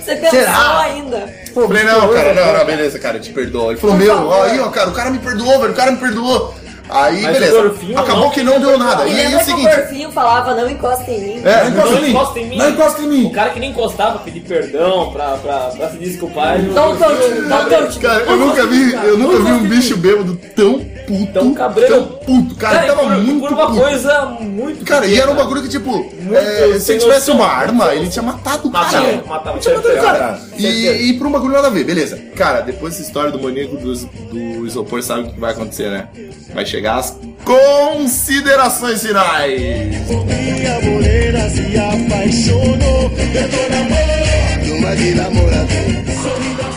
Você 0.00 0.16
pensou 0.16 0.30
Será? 0.30 0.80
ainda. 0.80 1.32
Pô, 1.52 1.66
falei, 1.66 1.84
não, 1.84 2.12
cara, 2.12 2.32
não, 2.34 2.58
não, 2.58 2.64
beleza, 2.64 2.98
cara, 2.98 3.18
eu 3.18 3.20
te 3.20 3.30
perdoo. 3.30 3.72
Ele 3.72 3.80
falou, 3.80 3.96
meu, 3.96 4.16
ó, 4.26 4.44
aí, 4.44 4.58
ó, 4.60 4.68
cara, 4.70 4.88
o 4.88 4.92
cara 4.92 5.10
me 5.10 5.18
perdoou, 5.18 5.60
velho, 5.60 5.72
o 5.72 5.76
cara 5.76 5.90
me 5.90 5.98
perdoou. 5.98 6.54
Aí, 6.92 7.22
Mas 7.22 7.32
beleza. 7.38 7.74
Acabou 7.96 8.24
não. 8.24 8.30
que 8.30 8.42
não 8.42 8.60
deu 8.60 8.78
nada. 8.78 9.06
E 9.06 9.10
aí 9.10 9.16
lembra 9.16 9.36
o 9.36 9.38
que 9.38 9.42
o 9.42 9.54
seguinte. 9.56 9.76
Gorfinho 9.76 10.12
falava, 10.12 10.54
não 10.54 10.70
encosta 10.70 11.10
em 11.10 11.20
mim? 11.20 11.42
É, 11.44 11.64
Não 11.64 11.70
encosta 11.70 11.94
em 11.96 12.00
mim. 12.02 12.10
encosta 12.10 12.40
em 12.40 12.46
mim. 12.48 12.56
Não 12.58 12.70
encosta 12.70 13.02
em 13.02 13.06
mim. 13.06 13.24
O 13.26 13.30
cara 13.30 13.50
que 13.50 13.60
nem 13.60 13.70
encostava, 13.70 14.18
pedir 14.20 14.40
perdão 14.40 15.10
pra, 15.12 15.36
pra, 15.38 15.58
pra 15.76 15.90
se 15.90 15.96
desculpar. 15.98 16.58
um 16.60 16.72
touch, 16.74 17.40
dá 17.48 17.60
um 17.60 17.68
touch. 17.68 17.98
Cara, 17.98 18.22
eu 18.22 18.36
nunca 18.36 18.66
vi, 18.66 18.92
eu 18.92 19.18
nunca 19.18 19.38
vi 19.38 19.52
um 19.52 19.64
bicho 19.64 19.96
bêbado 19.96 20.38
tão 20.54 20.80
puto. 21.06 21.32
Tão 21.32 21.54
cabreiro. 21.54 21.94
Tão 21.94 22.06
puto. 22.18 22.54
Cara, 22.56 22.74
Cara, 22.74 22.86
ele 22.86 22.94
tava 22.94 23.08
por, 23.08 23.22
muito 23.22 23.40
por 23.40 23.52
uma 23.52 23.66
puto. 23.66 23.80
coisa 23.80 24.24
muito 24.40 24.84
Cara, 24.84 25.04
e 25.06 25.08
pequena. 25.10 25.22
era 25.22 25.32
um 25.32 25.36
bagulho 25.36 25.62
que, 25.62 25.68
tipo, 25.68 26.12
é, 26.32 26.78
se 26.78 26.92
ele 26.92 27.00
tivesse 27.00 27.30
uma 27.30 27.46
arma, 27.46 27.94
ele 27.94 28.08
tinha 28.08 28.22
matado 28.22 28.68
o 28.68 28.70
cara. 28.70 28.84
Matava, 29.00 29.26
matava, 29.26 29.58
Tinha 29.58 29.76
matado 29.76 29.94
o 29.94 30.02
cara. 30.02 30.40
E, 30.58 30.66
e 31.10 31.12
por 31.14 31.26
um 31.26 31.32
bagulho 31.32 31.52
nada 31.52 31.66
a 31.68 31.70
ver, 31.70 31.84
beleza. 31.84 32.18
Cara, 32.36 32.60
depois 32.60 32.94
dessa 32.94 33.06
história 33.06 33.30
do 33.30 33.40
maníaco 33.42 33.76
do, 33.76 33.94
do 33.94 34.66
isopor, 34.66 35.02
sabe 35.02 35.28
o 35.28 35.32
que 35.32 35.40
vai 35.40 35.52
acontecer, 35.52 35.90
né? 35.90 36.08
Vai 36.54 36.64
chegar 36.66 36.96
as 36.96 37.16
considerações 37.44 39.02
finais. 39.02 39.60
Minha 39.60 40.80
morena 40.80 41.48
se 41.50 41.76
apaixonou 41.78 43.10
Perdeu 43.10 43.70
namoro 43.70 44.66
Numa 44.68 44.96
de 44.96 45.14
namorador 45.14 46.71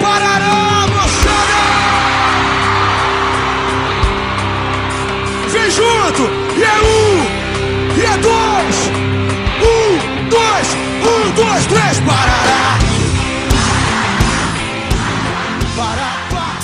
Parará, 0.00 0.86
moçada! 0.88 1.60
Vem 5.48 5.70
junto! 5.70 6.22
E 6.56 6.62
é 6.62 6.80
um! 6.82 7.24
E 7.96 8.04
é 8.04 8.16
dois! 8.18 8.90
Um, 9.62 10.28
dois, 10.28 10.68
um, 11.02 11.30
dois, 11.32 11.66
três, 11.66 12.00
Parará! 12.00 12.78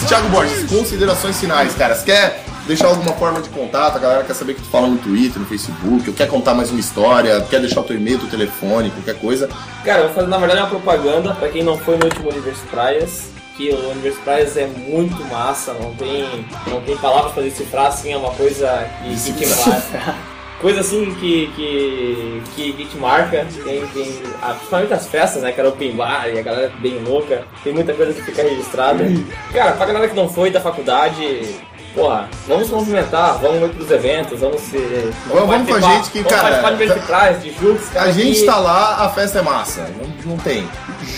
Thiago 0.07 0.29
Borges, 0.29 0.71
considerações 0.71 1.41
finais, 1.41 1.75
cara. 1.75 1.97
Você 1.97 2.05
quer 2.05 2.46
deixar 2.67 2.89
alguma 2.89 3.13
forma 3.15 3.41
de 3.41 3.49
contato? 3.49 3.97
A 3.97 3.99
galera 3.99 4.25
quer 4.25 4.35
saber 4.35 4.53
o 4.53 4.55
que 4.57 4.63
tu 4.63 4.69
fala 4.69 4.87
no 4.87 4.99
Twitter, 4.99 5.39
no 5.39 5.47
Facebook, 5.47 6.09
ou 6.09 6.15
quer 6.15 6.29
contar 6.29 6.55
mais 6.55 6.71
uma 6.71 6.81
história, 6.81 7.41
quer 7.49 7.61
deixar 7.61 7.81
o 7.81 7.85
teu 7.85 7.97
e-mail, 7.97 8.19
teu 8.19 8.29
telefone, 8.29 8.91
qualquer 8.91 9.19
coisa. 9.19 9.49
Cara, 9.85 10.01
eu 10.01 10.07
vou 10.07 10.15
fazer 10.15 10.29
na 10.29 10.39
verdade 10.39 10.61
uma 10.61 10.69
propaganda 10.69 11.35
pra 11.35 11.49
quem 11.49 11.63
não 11.63 11.79
foi 11.79 11.97
no 11.97 12.05
último 12.05 12.31
Universo 12.31 12.63
Praias. 12.71 13.31
Que 13.57 13.71
o 13.71 13.91
Universo 13.91 14.21
Praias 14.21 14.55
é 14.59 14.67
muito 14.67 15.17
massa, 15.31 15.73
não 15.73 15.95
tem, 15.95 16.45
não 16.67 16.79
tem 16.83 16.95
palavras 16.99 17.33
pra 17.33 17.43
decifrar, 17.43 17.87
assim, 17.87 18.13
é 18.13 18.17
uma 18.17 18.33
coisa 18.33 18.87
que, 19.03 19.33
que 19.33 19.47
te 19.47 19.71
marca. 19.71 20.15
Coisa 20.61 20.81
assim 20.81 21.15
que, 21.15 21.51
que, 21.55 22.43
que, 22.55 22.73
que 22.73 22.85
te 22.87 22.97
marca, 22.97 23.47
tem, 23.63 23.87
tem 23.89 24.23
ah, 24.43 24.55
principalmente 24.55 24.95
as 24.95 25.07
festas, 25.07 25.43
né? 25.43 25.53
Que 25.53 25.61
era 25.61 25.69
open 25.69 25.93
bar 25.93 26.29
e 26.29 26.39
a 26.39 26.43
galera 26.43 26.73
bem 26.81 26.99
louca, 26.99 27.45
tem 27.63 27.75
muita 27.75 27.93
coisa 27.93 28.15
que 28.15 28.23
fica 28.23 28.43
registrada. 28.43 29.05
Cara, 29.53 29.73
pra 29.73 29.85
galera 29.85 30.09
que 30.09 30.17
não 30.17 30.29
foi 30.31 30.51
da 30.51 30.61
faculdade, 30.61 31.57
porra, 31.97 32.29
vamos 32.47 32.67
se 32.69 32.73
movimentar, 32.73 33.39
vamos 33.41 33.63
ir 33.63 33.69
pros 33.75 33.91
eventos, 33.91 34.39
vamos 34.39 34.61
se. 34.61 34.79
Vamos- 35.27 35.49
vamos 35.49 35.69
com 35.69 35.75
a 35.75 35.81
gente 35.81 36.11
que, 36.11 36.19
vamos 36.23 36.33
cara, 36.33 36.43
participar 36.43 36.69
de 36.71 36.77
Universo 36.77 37.07
Praias, 37.07 37.43
de 37.43 37.51
Jux, 37.55 37.97
A 37.97 38.11
gente 38.13 38.45
tá 38.47 38.57
lá, 38.59 39.05
a 39.05 39.09
festa 39.09 39.39
é 39.41 39.43
massa. 39.43 39.89
Não, 39.99 40.33
não 40.33 40.39
tem. 40.39 40.69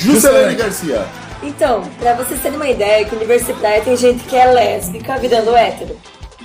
Juscelene 0.01 0.55
Garcia. 0.55 1.05
Então, 1.43 1.83
pra 2.01 2.15
vocês 2.15 2.41
terem 2.41 2.57
uma 2.57 2.69
ideia, 2.69 3.05
que 3.05 3.15
Universidade 3.15 3.85
tem 3.85 3.97
gente 3.97 4.25
que 4.25 4.35
é 4.37 4.47
lésbica 4.51 5.19
virando 5.19 5.55
hétero. 5.55 5.97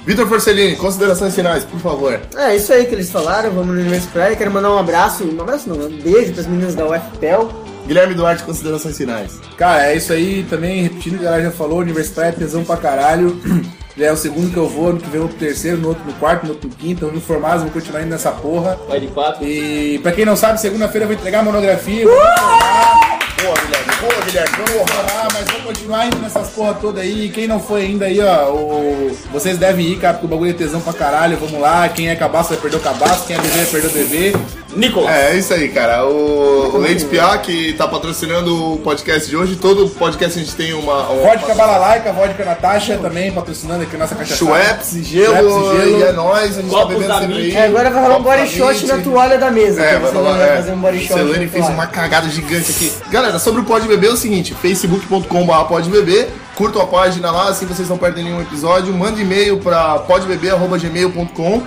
Vitor 0.05 0.27
Forcellini, 0.27 0.75
considerações 0.75 1.33
finais, 1.33 1.63
por 1.63 1.79
favor. 1.79 2.19
É 2.35 2.55
isso 2.55 2.73
aí 2.73 2.85
que 2.85 2.93
eles 2.93 3.09
falaram, 3.09 3.49
vamos 3.51 3.67
no 3.73 3.81
Universo 3.81 4.09
Praia. 4.09 4.35
Quero 4.35 4.51
mandar 4.51 4.69
um 4.71 4.77
abraço, 4.77 5.23
um 5.23 5.41
abraço 5.41 5.69
não, 5.69 5.77
um 5.87 5.89
beijo 6.01 6.33
pras 6.33 6.45
meninas 6.45 6.75
da 6.75 6.85
UFPEL. 6.85 7.49
Guilherme 7.87 8.13
Duarte, 8.13 8.43
considerações 8.43 8.95
finais. 8.97 9.39
Cara, 9.57 9.87
é 9.91 9.95
isso 9.95 10.13
aí 10.13 10.45
também, 10.49 10.83
repetindo 10.83 11.15
o 11.15 11.19
que 11.19 11.25
a 11.25 11.31
galera 11.31 11.43
já 11.49 11.51
falou, 11.51 11.79
Universidade 11.79 12.29
é 12.29 12.39
tesão 12.39 12.63
pra 12.63 12.77
caralho. 12.77 13.41
Já 13.95 14.07
é 14.07 14.11
o 14.11 14.17
segundo 14.17 14.51
que 14.51 14.57
eu 14.57 14.67
vou, 14.67 14.91
no 14.93 14.99
que 14.99 15.07
vem 15.09 15.21
pro 15.27 15.37
terceiro, 15.37 15.77
no 15.77 15.89
outro 15.89 16.03
no 16.05 16.13
quarto, 16.13 16.43
no 16.45 16.53
outro 16.53 16.67
no 16.67 16.75
quinto, 16.75 17.03
eu 17.05 17.09
vou 17.09 17.15
me 17.17 17.23
formar, 17.23 17.57
vou 17.57 17.69
continuar 17.69 18.01
indo 18.01 18.09
nessa 18.09 18.31
porra. 18.31 18.77
Vai 18.87 18.99
de 18.99 19.07
quatro. 19.07 19.45
E 19.45 19.99
pra 19.99 20.11
quem 20.11 20.25
não 20.25 20.35
sabe, 20.35 20.59
segunda-feira 20.59 21.03
eu 21.05 21.09
vou 21.09 21.15
entregar 21.17 21.39
a 21.41 21.43
monografia. 21.43 22.03
vou 22.05 22.13
formar. 22.15 23.19
Boa, 23.43 23.55
Guilherme. 23.55 23.93
Boa, 23.99 24.25
Guilherme. 24.25 24.55
Vou 24.57 24.87
formar, 24.87 25.27
mas 25.33 25.51
vou 25.51 25.61
continuar 25.61 26.05
indo 26.07 26.17
nessas 26.19 26.47
porra 26.49 26.73
toda 26.75 27.01
aí. 27.01 27.29
Quem 27.29 27.45
não 27.47 27.59
foi 27.59 27.81
ainda 27.83 28.05
aí, 28.05 28.19
ó, 28.21 28.51
o- 28.51 29.15
vocês 29.31 29.57
devem 29.57 29.85
ir, 29.85 29.99
cara, 29.99 30.13
porque 30.13 30.25
o 30.25 30.29
bagulho 30.29 30.51
é 30.51 30.53
tesão 30.53 30.79
pra 30.81 30.93
caralho. 30.93 31.37
Vamos 31.37 31.59
lá, 31.61 31.87
quem 31.89 32.09
é 32.09 32.15
cabaço 32.15 32.49
vai 32.49 32.57
perder 32.57 32.77
o 32.77 32.79
cabaço, 32.79 33.27
quem 33.27 33.35
é 33.35 33.39
bebê 33.39 33.57
vai 33.57 33.65
perder 33.65 33.87
o 33.87 33.91
bebê. 33.91 34.33
Nicolas. 34.75 35.09
É, 35.11 35.31
é 35.31 35.35
isso 35.37 35.53
aí, 35.53 35.69
cara. 35.69 36.05
O, 36.05 36.75
o 36.75 36.77
Leite 36.77 37.05
Piá, 37.05 37.37
que 37.37 37.73
tá 37.73 37.87
patrocinando 37.87 38.73
o 38.73 38.77
podcast 38.77 39.29
de 39.29 39.35
hoje. 39.37 39.55
Todo 39.55 39.89
podcast 39.89 40.39
a 40.39 40.43
gente 40.43 40.55
tem 40.55 40.73
uma. 40.73 41.09
uma 41.09 41.29
Vodka 41.29 41.53
Balalaica, 41.55 42.11
Vodka 42.11 42.43
Natasha 42.45 42.97
também 42.97 43.31
patrocinando 43.31 43.83
aqui 43.83 43.95
nossa 43.97 44.15
caixa 44.15 44.35
Schweppes 44.35 44.93
e 44.95 45.03
gelo, 45.03 45.35
Schweppes 45.35 45.53
e 45.53 45.85
gelo. 45.85 45.99
e 45.99 46.03
é 46.03 46.11
nóis, 46.11 46.57
a 46.57 46.61
gente 46.61 46.71
tá 46.71 46.77
Copos 46.77 46.93
bebendo 46.93 47.07
da 47.07 47.19
sempre 47.19 47.35
aí. 47.37 47.55
É, 47.55 47.65
agora 47.65 47.89
vai 47.89 48.03
rolar 48.03 48.17
um 48.17 48.23
body 48.23 48.37
da 48.41 48.45
shot 48.47 48.85
na 48.87 48.97
toalha 48.99 49.37
da 49.37 49.51
mesa. 49.51 49.81
É, 49.81 49.99
vai 49.99 50.11
rolar. 50.11 50.37
vai 50.37 50.49
É. 50.49 50.55
fazer 50.55 50.71
um 50.71 50.77
body 50.79 50.99
shot. 50.99 51.13
Celane 51.13 51.47
fez 51.47 51.67
uma 51.69 51.87
cagada 51.87 52.29
gigante 52.29 52.71
aqui. 52.71 52.91
Galera, 53.09 53.39
sobre 53.39 53.61
o 53.61 53.63
Pode 53.63 53.87
Beber 53.87 54.09
é 54.09 54.13
o 54.13 54.17
seguinte: 54.17 54.53
facebook.com.br 54.55 55.53
pode 55.67 55.89
beber. 55.89 56.29
Curtam 56.55 56.81
a 56.83 56.85
página 56.85 57.31
lá, 57.31 57.49
assim 57.49 57.65
vocês 57.65 57.89
não 57.89 57.97
perdem 57.97 58.23
nenhum 58.25 58.39
episódio. 58.41 58.93
Mande 58.93 59.21
e-mail 59.21 59.57
pra 59.57 59.97
podebeber.gmail.com. 59.99 61.63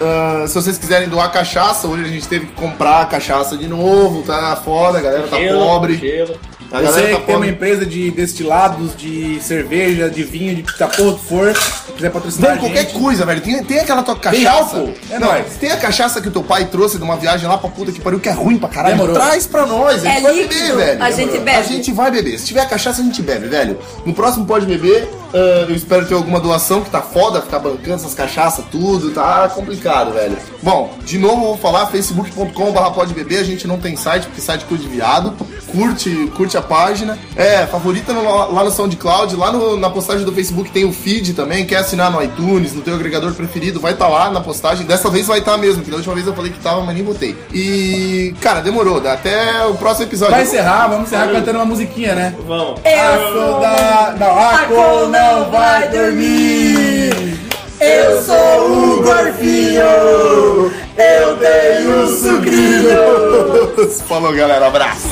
Ah, 0.00 0.46
se 0.46 0.54
vocês 0.54 0.78
quiserem 0.78 1.08
doar 1.08 1.30
cachaça, 1.30 1.86
hoje 1.86 2.04
a 2.04 2.08
gente 2.08 2.26
teve 2.26 2.46
que 2.46 2.52
comprar 2.52 3.06
cachaça 3.08 3.56
de 3.56 3.68
novo, 3.68 4.22
tá 4.22 4.56
foda, 4.56 4.98
a 4.98 5.00
galera 5.02 5.28
tá 5.28 5.36
Gelo, 5.36 5.60
pobre. 5.60 5.96
gelo. 5.96 6.36
A 6.72 6.78
Você 6.78 6.84
galera 6.84 7.08
que 7.08 7.14
tá 7.16 7.20
tem 7.26 7.36
uma 7.36 7.46
empresa 7.48 7.84
de 7.84 8.10
destilados, 8.12 8.96
de 8.96 9.40
cerveja, 9.42 10.08
de 10.08 10.22
vinho, 10.22 10.54
de 10.54 10.62
que 10.62 10.72
porra 10.78 10.88
que 11.14 11.24
for, 11.24 11.56
se 11.56 11.92
quiser 11.92 12.10
patrocinar 12.10 12.50
Mano, 12.50 12.60
a 12.62 12.64
qualquer 12.64 12.86
gente. 12.88 12.98
coisa, 13.00 13.26
velho. 13.26 13.40
Tem, 13.40 13.64
tem 13.64 13.78
aquela 13.80 14.02
tua 14.04 14.14
Tem 14.14 14.44
cachaça. 14.44 14.76
álcool? 14.76 14.94
É 15.10 15.18
não, 15.18 15.28
nóis. 15.28 15.46
Tem 15.58 15.70
a 15.72 15.76
cachaça 15.76 16.20
que 16.20 16.28
o 16.28 16.30
teu 16.30 16.44
pai 16.44 16.66
trouxe 16.66 16.96
de 16.96 17.02
uma 17.02 17.16
viagem 17.16 17.48
lá 17.48 17.58
pra 17.58 17.68
puta 17.68 17.90
que 17.90 18.00
pariu, 18.00 18.20
que 18.20 18.28
é 18.28 18.32
ruim 18.32 18.56
pra 18.56 18.68
caralho. 18.68 18.94
Demorou. 18.94 19.16
Traz 19.16 19.46
pra 19.48 19.66
nós. 19.66 20.04
A 20.06 20.08
gente 20.08 20.16
É 20.16 20.20
vai 20.20 20.34
beber, 20.34 20.76
velho. 20.76 21.02
a 21.02 21.10
gente 21.10 21.38
bebe. 21.38 21.50
A 21.50 21.62
gente 21.62 21.92
vai 21.92 22.10
beber. 22.12 22.38
Se 22.38 22.46
tiver 22.46 22.68
cachaça, 22.68 23.02
a 23.02 23.04
gente 23.04 23.20
bebe, 23.20 23.48
velho. 23.48 23.76
No 24.06 24.14
próximo 24.14 24.46
pode 24.46 24.64
beber. 24.64 25.08
ah, 25.34 25.66
eu 25.68 25.74
espero 25.74 26.06
ter 26.06 26.14
alguma 26.14 26.38
doação, 26.38 26.82
que 26.82 26.90
tá 26.90 27.00
foda 27.02 27.40
ficar 27.42 27.58
bancando 27.58 27.94
essas 27.94 28.14
cachaças, 28.14 28.64
tudo. 28.70 29.10
Tá 29.10 29.48
complicado, 29.48 30.12
velho. 30.12 30.36
Bom, 30.62 30.94
de 31.04 31.18
novo 31.18 31.34
eu 31.42 31.48
vou 31.48 31.58
falar, 31.58 31.86
facebook.com.br 31.88 32.90
pode 32.94 33.12
beber. 33.12 33.38
A 33.38 33.44
gente 33.44 33.66
não 33.66 33.78
tem 33.78 33.96
site, 33.96 34.26
porque 34.26 34.40
site 34.40 34.64
curte 34.66 34.84
de 34.84 34.88
viado. 34.88 35.34
Curte, 35.72 36.30
curte 36.36 36.56
a 36.56 36.62
página. 36.62 37.18
É, 37.36 37.66
favorita 37.66 38.12
no- 38.12 38.52
lá 38.52 38.64
no 38.64 38.70
SoundCloud, 38.70 39.36
lá 39.36 39.52
no- 39.52 39.76
na 39.76 39.88
postagem 39.90 40.24
do 40.24 40.32
Facebook 40.32 40.70
tem 40.70 40.84
o 40.84 40.92
feed 40.92 41.34
também. 41.34 41.64
Quer 41.66 41.76
assinar 41.76 42.10
no 42.10 42.22
iTunes, 42.22 42.72
no 42.74 42.82
teu 42.82 42.94
agregador 42.94 43.32
preferido, 43.34 43.78
vai 43.80 43.92
estar 43.92 44.08
lá 44.08 44.30
na 44.30 44.40
postagem. 44.40 44.86
Dessa 44.86 45.08
vez 45.10 45.26
vai 45.26 45.38
estar 45.38 45.56
mesmo, 45.56 45.82
que 45.82 45.90
da 45.90 45.96
última 45.96 46.14
vez 46.14 46.26
eu 46.26 46.34
falei 46.34 46.50
que 46.52 46.58
tava, 46.60 46.80
mas 46.82 46.94
nem 46.94 47.04
botei. 47.04 47.36
E, 47.52 48.34
cara, 48.40 48.60
demorou. 48.60 49.00
dá 49.00 49.12
Até 49.12 49.66
o 49.66 49.74
próximo 49.74 50.06
episódio. 50.06 50.32
Vai 50.34 50.42
encerrar, 50.44 50.88
vamos 50.88 51.06
encerrar 51.08 51.28
cantando 51.28 51.58
uma 51.58 51.64
musiquinha, 51.66 52.14
né? 52.14 52.34
Vamos. 52.46 52.80
A 52.84 53.18
Col 53.32 54.18
Não, 54.18 54.38
a 54.38 54.58
Col 54.66 55.08
não 55.08 55.50
vai 55.50 55.88
dormir. 55.88 57.38
Eu 57.80 58.22
sou 58.22 58.70
o 58.96 59.02
Gorfinho. 59.02 59.82
Eu 60.96 61.36
tenho 61.38 62.06
sucrilho. 62.08 63.90
Falou, 64.08 64.32
galera. 64.34 64.66
Abraço. 64.66 65.08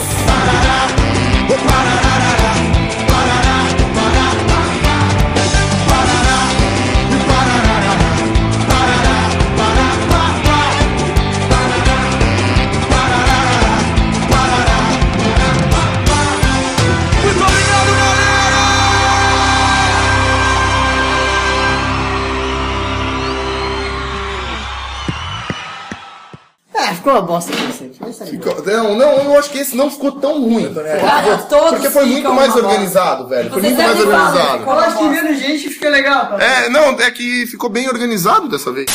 Ficou 27.09 27.13
uma 27.13 27.23
bosta. 27.23 27.53
Mas 28.01 28.19
tá 28.19 28.27
Ficou- 28.27 28.65
Não, 28.65 28.95
não, 28.97 29.13
eu 29.25 29.39
acho 29.39 29.51
que 29.51 29.59
esse 29.59 29.77
não 29.77 29.91
ficou 29.91 30.13
tão 30.13 30.43
ruim. 30.43 30.73
Cara, 30.75 31.39
todos 31.39 31.71
Porque 31.71 31.91
foi 31.91 32.05
muito 32.07 32.33
mais 32.33 32.53
uma 32.53 32.63
bosta. 32.63 32.69
organizado, 32.69 33.29
velho. 33.29 33.51
Foi 33.51 33.61
Vocês 33.61 33.75
muito 33.75 33.87
mais 33.87 34.01
organizado. 34.01 34.63
Eu 34.65 34.71
acho 34.73 34.99
que 34.99 35.05
menos 35.05 35.39
gente 35.39 35.69
fica 35.71 35.89
legal. 35.89 36.27
tá? 36.29 36.43
É, 36.43 36.69
não, 36.69 36.91
é 37.01 37.11
que 37.11 37.47
ficou 37.47 37.71
bem 37.71 37.89
organizado 37.89 38.49
dessa 38.49 38.73
vez. 38.73 38.87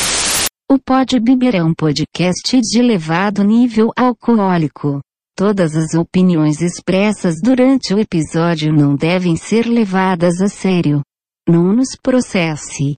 O 0.72 0.80
Pode 0.80 1.20
Beber 1.20 1.55
é 1.55 1.64
um 1.64 1.74
podcast 1.74 2.59
de 2.61 2.80
elevado 2.80 3.43
nível 3.43 3.91
alcoólico. 3.97 4.99
Todas 5.36 5.76
as 5.76 5.93
opiniões 5.95 6.61
expressas 6.61 7.36
durante 7.41 7.93
o 7.93 7.99
episódio 7.99 8.72
não 8.72 8.95
devem 8.95 9.36
ser 9.36 9.66
levadas 9.66 10.39
a 10.41 10.47
sério. 10.47 11.01
Não 11.47 11.74
nos 11.74 11.89
processe. 12.01 12.91